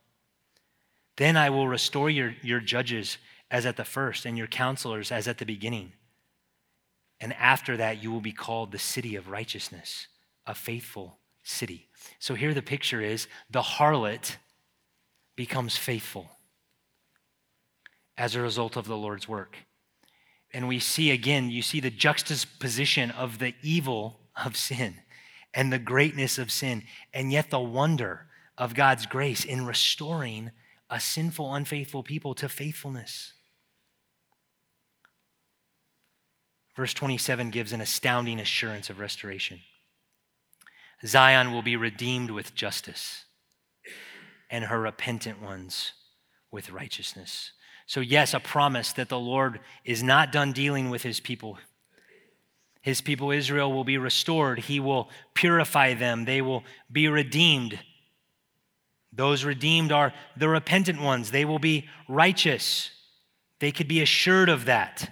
Then 1.18 1.38
I 1.38 1.50
will 1.50 1.68
restore 1.68 2.10
your, 2.10 2.36
your 2.42 2.60
judges 2.60 3.18
as 3.52 3.66
at 3.66 3.78
the 3.78 3.86
first, 3.86 4.26
and 4.26 4.38
your 4.38 4.48
counselors 4.48 5.12
as 5.12 5.28
at 5.28 5.38
the 5.38 5.46
beginning. 5.46 5.94
And 7.22 7.32
after 7.34 7.78
that, 7.78 8.02
you 8.04 8.12
will 8.12 8.22
be 8.22 8.32
called 8.32 8.72
the 8.72 8.80
city 8.80 9.16
of 9.16 9.30
righteousness, 9.30 10.08
a 10.46 10.56
faithful 10.56 11.20
city. 11.44 11.88
So 12.20 12.34
here 12.34 12.54
the 12.54 12.62
picture 12.62 13.02
is 13.02 13.28
the 13.50 13.62
harlot 13.62 14.36
becomes 15.36 15.78
faithful 15.78 16.30
as 18.18 18.36
a 18.36 18.42
result 18.42 18.76
of 18.76 18.88
the 18.88 18.98
Lord's 18.98 19.28
work. 19.28 19.58
And 20.54 20.68
we 20.68 20.80
see 20.80 21.12
again, 21.12 21.50
you 21.50 21.62
see 21.62 21.80
the 21.80 21.90
juxtaposition 21.90 23.12
of 23.12 23.40
the 23.40 23.54
evil 23.62 24.20
of 24.44 24.58
sin 24.58 24.96
and 25.54 25.72
the 25.72 25.80
greatness 25.80 26.38
of 26.38 26.52
sin, 26.52 26.84
and 27.14 27.32
yet 27.32 27.50
the 27.50 27.60
wonder 27.60 28.28
of 28.58 28.74
God's 28.74 29.06
grace 29.06 29.46
in 29.46 29.66
restoring 29.66 30.52
a 30.90 31.00
sinful, 31.00 31.54
unfaithful 31.54 32.04
people 32.04 32.34
to 32.36 32.50
faithfulness. 32.50 33.34
Verse 36.76 36.94
27 36.94 37.52
gives 37.52 37.72
an 37.72 37.82
astounding 37.82 38.40
assurance 38.40 38.90
of 38.90 39.00
restoration. 39.00 39.62
Zion 41.06 41.52
will 41.52 41.62
be 41.62 41.76
redeemed 41.76 42.32
with 42.32 42.56
justice, 42.56 43.26
and 44.50 44.66
her 44.66 44.80
repentant 44.80 45.42
ones 45.42 45.94
with 46.52 46.72
righteousness. 46.72 47.52
So, 47.88 48.00
yes, 48.00 48.34
a 48.34 48.40
promise 48.40 48.94
that 48.94 49.10
the 49.10 49.20
Lord 49.20 49.60
is 49.84 50.02
not 50.02 50.32
done 50.32 50.54
dealing 50.54 50.90
with 50.90 51.04
his 51.04 51.20
people. 51.20 51.58
His 52.82 53.02
people 53.02 53.32
Israel 53.32 53.72
will 53.72 53.84
be 53.84 53.98
restored. 53.98 54.60
He 54.60 54.80
will 54.80 55.10
purify 55.34 55.94
them. 55.94 56.26
They 56.26 56.42
will 56.42 56.64
be 56.92 57.08
redeemed. 57.08 57.80
Those 59.16 59.44
redeemed 59.44 59.92
are 59.92 60.14
the 60.36 60.50
repentant 60.50 61.02
ones. 61.02 61.32
They 61.32 61.46
will 61.46 61.60
be 61.60 61.88
righteous. 62.08 62.92
They 63.60 63.72
could 63.72 63.88
be 63.88 64.02
assured 64.02 64.50
of 64.50 64.66
that. 64.66 65.12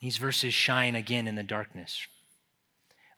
These 0.00 0.16
verses 0.16 0.54
shine 0.54 0.94
again 0.94 1.28
in 1.28 1.34
the 1.34 1.42
darkness 1.42 2.06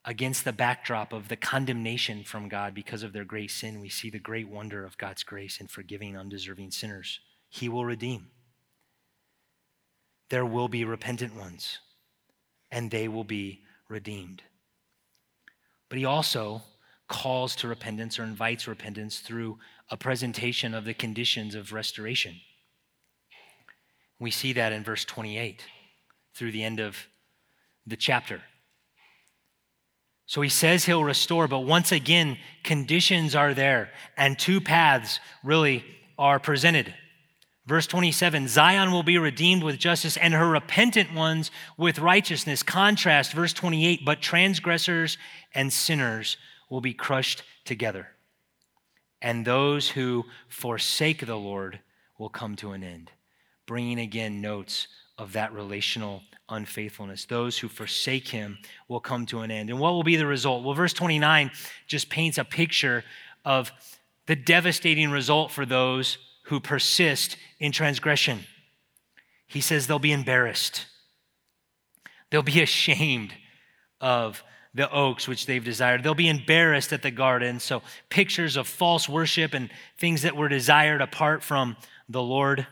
against 0.05 0.45
the 0.45 0.53
backdrop 0.53 1.13
of 1.13 1.29
the 1.29 1.37
condemnation 1.37 2.25
from 2.25 2.49
God 2.49 2.75
because 2.75 3.03
of 3.03 3.13
their 3.13 3.25
great 3.25 3.51
sin, 3.51 3.81
we 3.81 3.89
see 3.89 4.11
the 4.11 4.19
great 4.19 4.49
wonder 4.49 4.85
of 4.85 4.99
God's 4.99 5.23
grace 5.23 5.61
in 5.61 5.67
forgiving 5.67 6.17
undeserving 6.17 6.73
sinners. 6.73 7.21
He 7.49 7.69
will 7.69 7.85
redeem. 7.85 8.29
There 10.29 10.45
will 10.45 10.69
be 10.69 10.85
repentant 10.85 11.35
ones, 11.35 11.79
and 12.71 12.91
they 12.91 13.09
will 13.09 13.25
be 13.25 13.63
redeemed. 13.89 14.43
But 15.89 15.99
he 15.99 16.05
also 16.05 16.63
calls 17.15 17.55
to 17.55 17.69
repentance 17.69 18.19
or 18.19 18.25
invites 18.25 18.67
repentance 18.67 19.21
through 19.21 19.57
a 19.89 19.97
presentation 19.97 20.75
of 20.75 20.85
the 20.85 20.93
conditions 20.93 21.55
of 21.55 21.73
restoration. 21.73 22.35
We 24.19 24.33
see 24.33 24.53
that 24.55 24.73
in 24.73 24.83
verse 24.83 25.05
28 25.05 25.63
through 26.35 26.51
the 26.51 26.65
end 26.65 26.81
of 26.81 27.07
the 27.87 27.97
chapter. 27.97 28.43
So 30.27 30.41
he 30.41 30.49
says 30.49 30.87
he'll 30.87 31.05
restore, 31.05 31.47
but 31.47 31.61
once 31.61 31.93
again, 31.93 32.37
conditions 32.65 33.37
are 33.37 33.55
there, 33.55 33.91
and 34.17 34.37
two 34.37 34.61
paths 34.61 35.21
really 35.45 35.85
are 36.19 36.41
presented. 36.41 36.93
Verse 37.65 37.87
27 37.87 38.49
Zion 38.49 38.91
will 38.91 39.05
be 39.05 39.19
redeemed 39.19 39.63
with 39.63 39.79
justice, 39.79 40.17
and 40.17 40.35
her 40.35 40.49
repentant 40.49 41.15
ones 41.15 41.53
with 41.77 42.01
righteousness. 42.01 42.65
Contrast, 42.65 43.33
verse 43.35 43.53
28 43.53 44.05
But 44.05 44.21
transgressors 44.21 45.17
and 45.55 45.73
sinners 45.73 46.39
will 46.75 46.81
be 46.81 46.93
crushed 46.93 47.45
together, 47.65 48.09
and 49.23 49.45
those 49.45 49.91
who 49.91 50.25
forsake 50.49 51.25
the 51.25 51.37
Lord 51.37 51.79
will 52.19 52.29
come 52.29 52.57
to 52.57 52.73
an 52.73 52.83
end. 52.83 53.13
Bringing 53.65 54.01
again 54.01 54.41
notes 54.41 54.89
of 55.17 55.35
that 55.35 55.53
relational 55.53 56.25
unfaithfulness. 56.49 57.27
Those 57.27 57.57
who 57.57 57.69
forsake 57.69 58.27
him 58.27 58.59
will 58.89 58.99
come 58.99 59.25
to 59.27 59.43
an 59.43 59.53
end. 59.53 59.71
And 59.71 59.79
what 59.79 59.93
will 59.93 60.03
be 60.03 60.17
the 60.17 60.27
result? 60.27 60.65
Well, 60.65 60.75
verse 60.75 60.93
29 60.93 61.53
just 61.87 62.11
paints 62.11 62.39
a 62.39 62.45
picture 62.45 63.05
of 63.45 63.71
the 64.27 64.35
devastating 64.35 65.13
result 65.13 65.53
for 65.53 65.65
those 65.65 66.19
who 66.47 66.59
persist 66.59 67.37
in 67.61 67.71
transgression. 67.71 68.41
He 69.47 69.61
says 69.61 69.87
they'll 69.87 70.01
be 70.01 70.11
embarrassed, 70.11 70.87
they'll 72.31 72.43
be 72.43 72.63
ashamed 72.69 73.33
of 74.01 74.43
the 74.75 74.91
oaks 74.91 75.29
which 75.29 75.47
they've 75.47 75.65
desired. 75.65 76.03
They'll 76.03 76.15
be 76.15 76.29
embarrassed 76.29 76.93
at 76.93 77.03
the 77.03 77.11
garden. 77.11 77.61
So, 77.61 77.83
pictures 78.09 78.57
of 78.57 78.67
false 78.67 79.09
worship 79.09 79.55
and 79.55 79.71
things 79.99 80.23
that 80.23 80.37
were 80.37 80.49
desired 80.49 81.01
apart 81.01 81.43
from 81.43 81.77
the 82.09 82.23
Lord. 82.23 82.67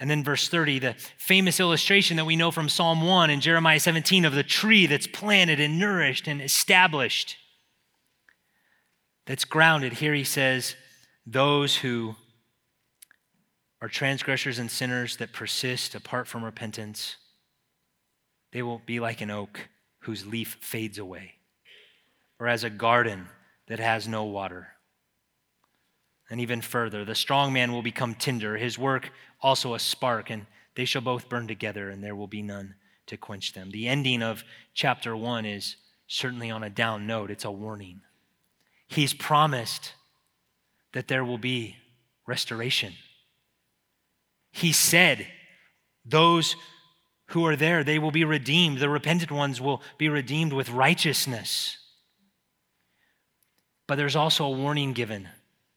And 0.00 0.10
then 0.10 0.22
verse 0.22 0.48
30, 0.48 0.78
the 0.80 0.94
famous 1.16 1.58
illustration 1.58 2.16
that 2.16 2.24
we 2.24 2.36
know 2.36 2.50
from 2.50 2.68
Psalm 2.68 3.02
1 3.02 3.30
and 3.30 3.42
Jeremiah 3.42 3.80
17 3.80 4.24
of 4.24 4.32
the 4.32 4.42
tree 4.42 4.86
that's 4.86 5.06
planted 5.06 5.58
and 5.58 5.78
nourished 5.78 6.28
and 6.28 6.40
established, 6.40 7.36
that's 9.26 9.44
grounded. 9.44 9.94
Here 9.94 10.14
he 10.14 10.24
says, 10.24 10.76
those 11.26 11.76
who 11.76 12.14
are 13.80 13.88
transgressors 13.88 14.58
and 14.58 14.70
sinners 14.70 15.16
that 15.16 15.32
persist 15.32 15.94
apart 15.94 16.26
from 16.26 16.44
repentance, 16.44 17.16
they 18.52 18.62
will 18.62 18.80
be 18.86 19.00
like 19.00 19.20
an 19.20 19.30
oak 19.30 19.68
whose 20.08 20.26
leaf 20.26 20.56
fades 20.62 20.96
away, 20.96 21.34
or 22.40 22.48
as 22.48 22.64
a 22.64 22.70
garden 22.70 23.28
that 23.66 23.78
has 23.78 24.08
no 24.08 24.24
water. 24.24 24.68
And 26.30 26.40
even 26.40 26.62
further, 26.62 27.04
the 27.04 27.14
strong 27.14 27.52
man 27.52 27.72
will 27.72 27.82
become 27.82 28.14
tinder, 28.14 28.56
his 28.56 28.78
work 28.78 29.10
also 29.42 29.74
a 29.74 29.78
spark, 29.78 30.30
and 30.30 30.46
they 30.76 30.86
shall 30.86 31.02
both 31.02 31.28
burn 31.28 31.46
together, 31.46 31.90
and 31.90 32.02
there 32.02 32.16
will 32.16 32.26
be 32.26 32.40
none 32.40 32.74
to 33.08 33.18
quench 33.18 33.52
them. 33.52 33.70
The 33.70 33.86
ending 33.86 34.22
of 34.22 34.44
chapter 34.72 35.14
one 35.14 35.44
is 35.44 35.76
certainly 36.06 36.50
on 36.50 36.62
a 36.62 36.70
down 36.70 37.06
note, 37.06 37.30
it's 37.30 37.44
a 37.44 37.50
warning. 37.50 38.00
He's 38.86 39.12
promised 39.12 39.92
that 40.94 41.08
there 41.08 41.22
will 41.22 41.36
be 41.36 41.76
restoration. 42.26 42.94
He 44.52 44.72
said, 44.72 45.26
Those 46.06 46.56
who 47.28 47.46
are 47.46 47.56
there, 47.56 47.84
they 47.84 47.98
will 47.98 48.10
be 48.10 48.24
redeemed. 48.24 48.78
The 48.78 48.88
repentant 48.88 49.30
ones 49.30 49.60
will 49.60 49.82
be 49.98 50.08
redeemed 50.08 50.52
with 50.52 50.70
righteousness. 50.70 51.76
But 53.86 53.96
there's 53.96 54.16
also 54.16 54.44
a 54.44 54.50
warning 54.50 54.92
given 54.92 55.28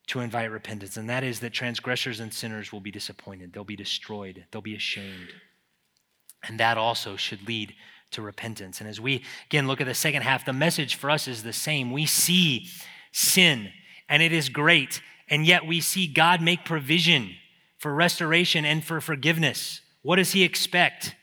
to 0.08 0.20
invite 0.20 0.52
repentance, 0.52 0.98
and 0.98 1.10
that 1.10 1.24
is 1.24 1.40
that 1.40 1.54
transgressors 1.54 2.20
and 2.20 2.34
sinners 2.34 2.72
will 2.72 2.82
be 2.82 2.92
disappointed, 2.92 3.54
they'll 3.54 3.64
be 3.64 3.76
destroyed, 3.76 4.46
they'll 4.52 4.62
be 4.62 4.76
ashamed. 4.76 5.30
And 6.44 6.60
that 6.60 6.78
also 6.78 7.16
should 7.16 7.48
lead 7.48 7.74
to 8.12 8.22
repentance. 8.22 8.82
And 8.82 8.90
as 8.90 9.00
we 9.00 9.24
again 9.46 9.68
look 9.68 9.80
at 9.80 9.88
the 9.88 9.94
second 9.94 10.24
half, 10.24 10.46
the 10.46 10.54
message 10.54 10.96
for 10.96 11.10
us 11.10 11.28
is 11.28 11.44
the 11.44 11.54
same. 11.54 11.92
We 11.92 12.06
see 12.06 12.68
sin, 13.14 13.70
and 14.10 14.22
it 14.22 14.34
is 14.34 14.50
great, 14.50 15.02
and 15.30 15.46
yet 15.46 15.66
we 15.66 15.80
see 15.80 16.08
God 16.08 16.42
make 16.42 16.66
provision 16.66 17.36
for 17.78 17.94
restoration 17.94 18.66
and 18.66 18.84
for 18.84 19.00
forgiveness. 19.00 19.82
What 20.02 20.18
does 20.18 20.34
He 20.34 20.44
expect? 20.44 21.16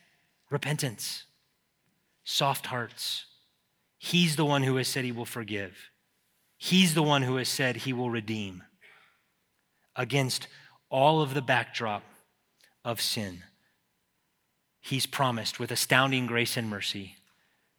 Repentance, 0.51 1.25
soft 2.25 2.67
hearts. 2.67 3.27
He's 3.99 4.37
the 4.37 4.45
one 4.45 4.63
who 4.63 4.77
has 4.77 4.89
said 4.89 5.05
He 5.05 5.13
will 5.13 5.25
forgive. 5.25 5.91
He's 6.57 6.95
the 6.95 7.03
one 7.03 7.23
who 7.23 7.37
has 7.37 7.49
said 7.49 7.77
He 7.77 7.93
will 7.93 8.11
redeem 8.11 8.63
against 9.95 10.47
all 10.91 11.21
of 11.21 11.35
the 11.35 11.43
backdrop 11.43 12.03
of 12.85 13.01
sin. 13.01 13.43
He's 14.81 15.07
promised 15.07 15.59
with 15.59 15.71
astounding 15.71 16.27
grace 16.27 16.57
and 16.57 16.71
mercy 16.71 17.17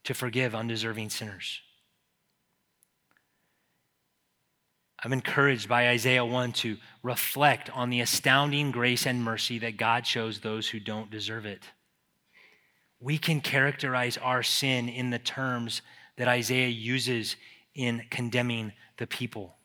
to 0.04 0.14
forgive 0.14 0.54
undeserving 0.54 1.10
sinners. 1.10 1.60
I'm 5.02 5.12
encouraged 5.12 5.68
by 5.68 5.88
Isaiah 5.88 6.24
1 6.24 6.52
to 6.52 6.76
reflect 7.02 7.70
on 7.70 7.88
the 7.88 8.00
astounding 8.00 8.70
grace 8.70 9.06
and 9.06 9.24
mercy 9.24 9.58
that 9.60 9.78
God 9.78 10.06
shows 10.06 10.40
those 10.40 10.68
who 10.68 10.78
don't 10.78 11.10
deserve 11.10 11.46
it. 11.46 11.62
We 13.00 13.16
can 13.18 13.40
characterize 13.40 14.18
our 14.18 14.42
sin 14.42 14.88
in 14.88 15.10
the 15.10 15.18
terms 15.18 15.82
that 16.16 16.28
Isaiah 16.28 16.68
uses 16.68 17.36
in 17.74 18.04
condemning 18.10 18.72
the 18.98 19.06
people. 19.06 19.56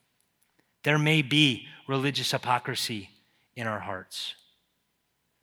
There 0.84 0.98
may 0.98 1.22
be 1.22 1.68
religious 1.88 2.32
hypocrisy 2.32 3.10
in 3.56 3.68
our 3.68 3.80
hearts. 3.80 4.36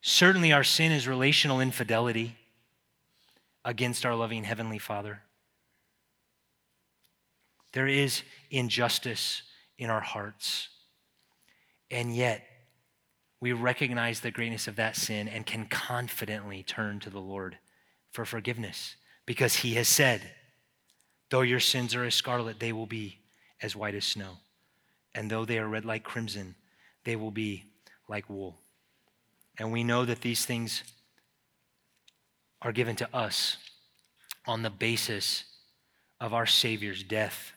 Certainly, 0.00 0.52
our 0.52 0.64
sin 0.64 0.90
is 0.90 1.06
relational 1.06 1.60
infidelity 1.60 2.36
against 3.64 4.06
our 4.06 4.14
loving 4.14 4.44
Heavenly 4.44 4.78
Father. 4.78 5.22
There 7.72 7.86
is 7.86 8.22
injustice 8.50 9.42
in 9.78 9.90
our 9.90 10.00
hearts. 10.00 10.68
And 11.90 12.14
yet, 12.14 12.44
we 13.40 13.52
recognize 13.52 14.20
the 14.20 14.30
greatness 14.30 14.68
of 14.68 14.76
that 14.76 14.96
sin 14.96 15.28
and 15.28 15.44
can 15.44 15.66
confidently 15.66 16.62
turn 16.62 17.00
to 17.00 17.10
the 17.10 17.20
Lord 17.20 17.58
for 18.12 18.24
forgiveness 18.24 18.96
because 19.26 19.56
He 19.56 19.74
has 19.74 19.88
said, 19.88 20.22
Though 21.30 21.40
your 21.40 21.60
sins 21.60 21.94
are 21.94 22.04
as 22.04 22.14
scarlet, 22.14 22.60
they 22.60 22.72
will 22.72 22.86
be 22.86 23.18
as 23.60 23.74
white 23.74 23.94
as 23.94 24.04
snow. 24.04 24.38
And 25.14 25.30
though 25.30 25.44
they 25.44 25.58
are 25.58 25.66
red 25.66 25.84
like 25.84 26.04
crimson, 26.04 26.54
they 27.04 27.16
will 27.16 27.30
be 27.30 27.64
like 28.08 28.28
wool. 28.28 28.58
And 29.58 29.72
we 29.72 29.84
know 29.84 30.04
that 30.04 30.20
these 30.20 30.44
things 30.44 30.82
are 32.60 32.72
given 32.72 32.96
to 32.96 33.16
us 33.16 33.56
on 34.46 34.62
the 34.62 34.70
basis 34.70 35.44
of 36.20 36.32
our 36.32 36.46
Savior's 36.46 37.02
death 37.02 37.52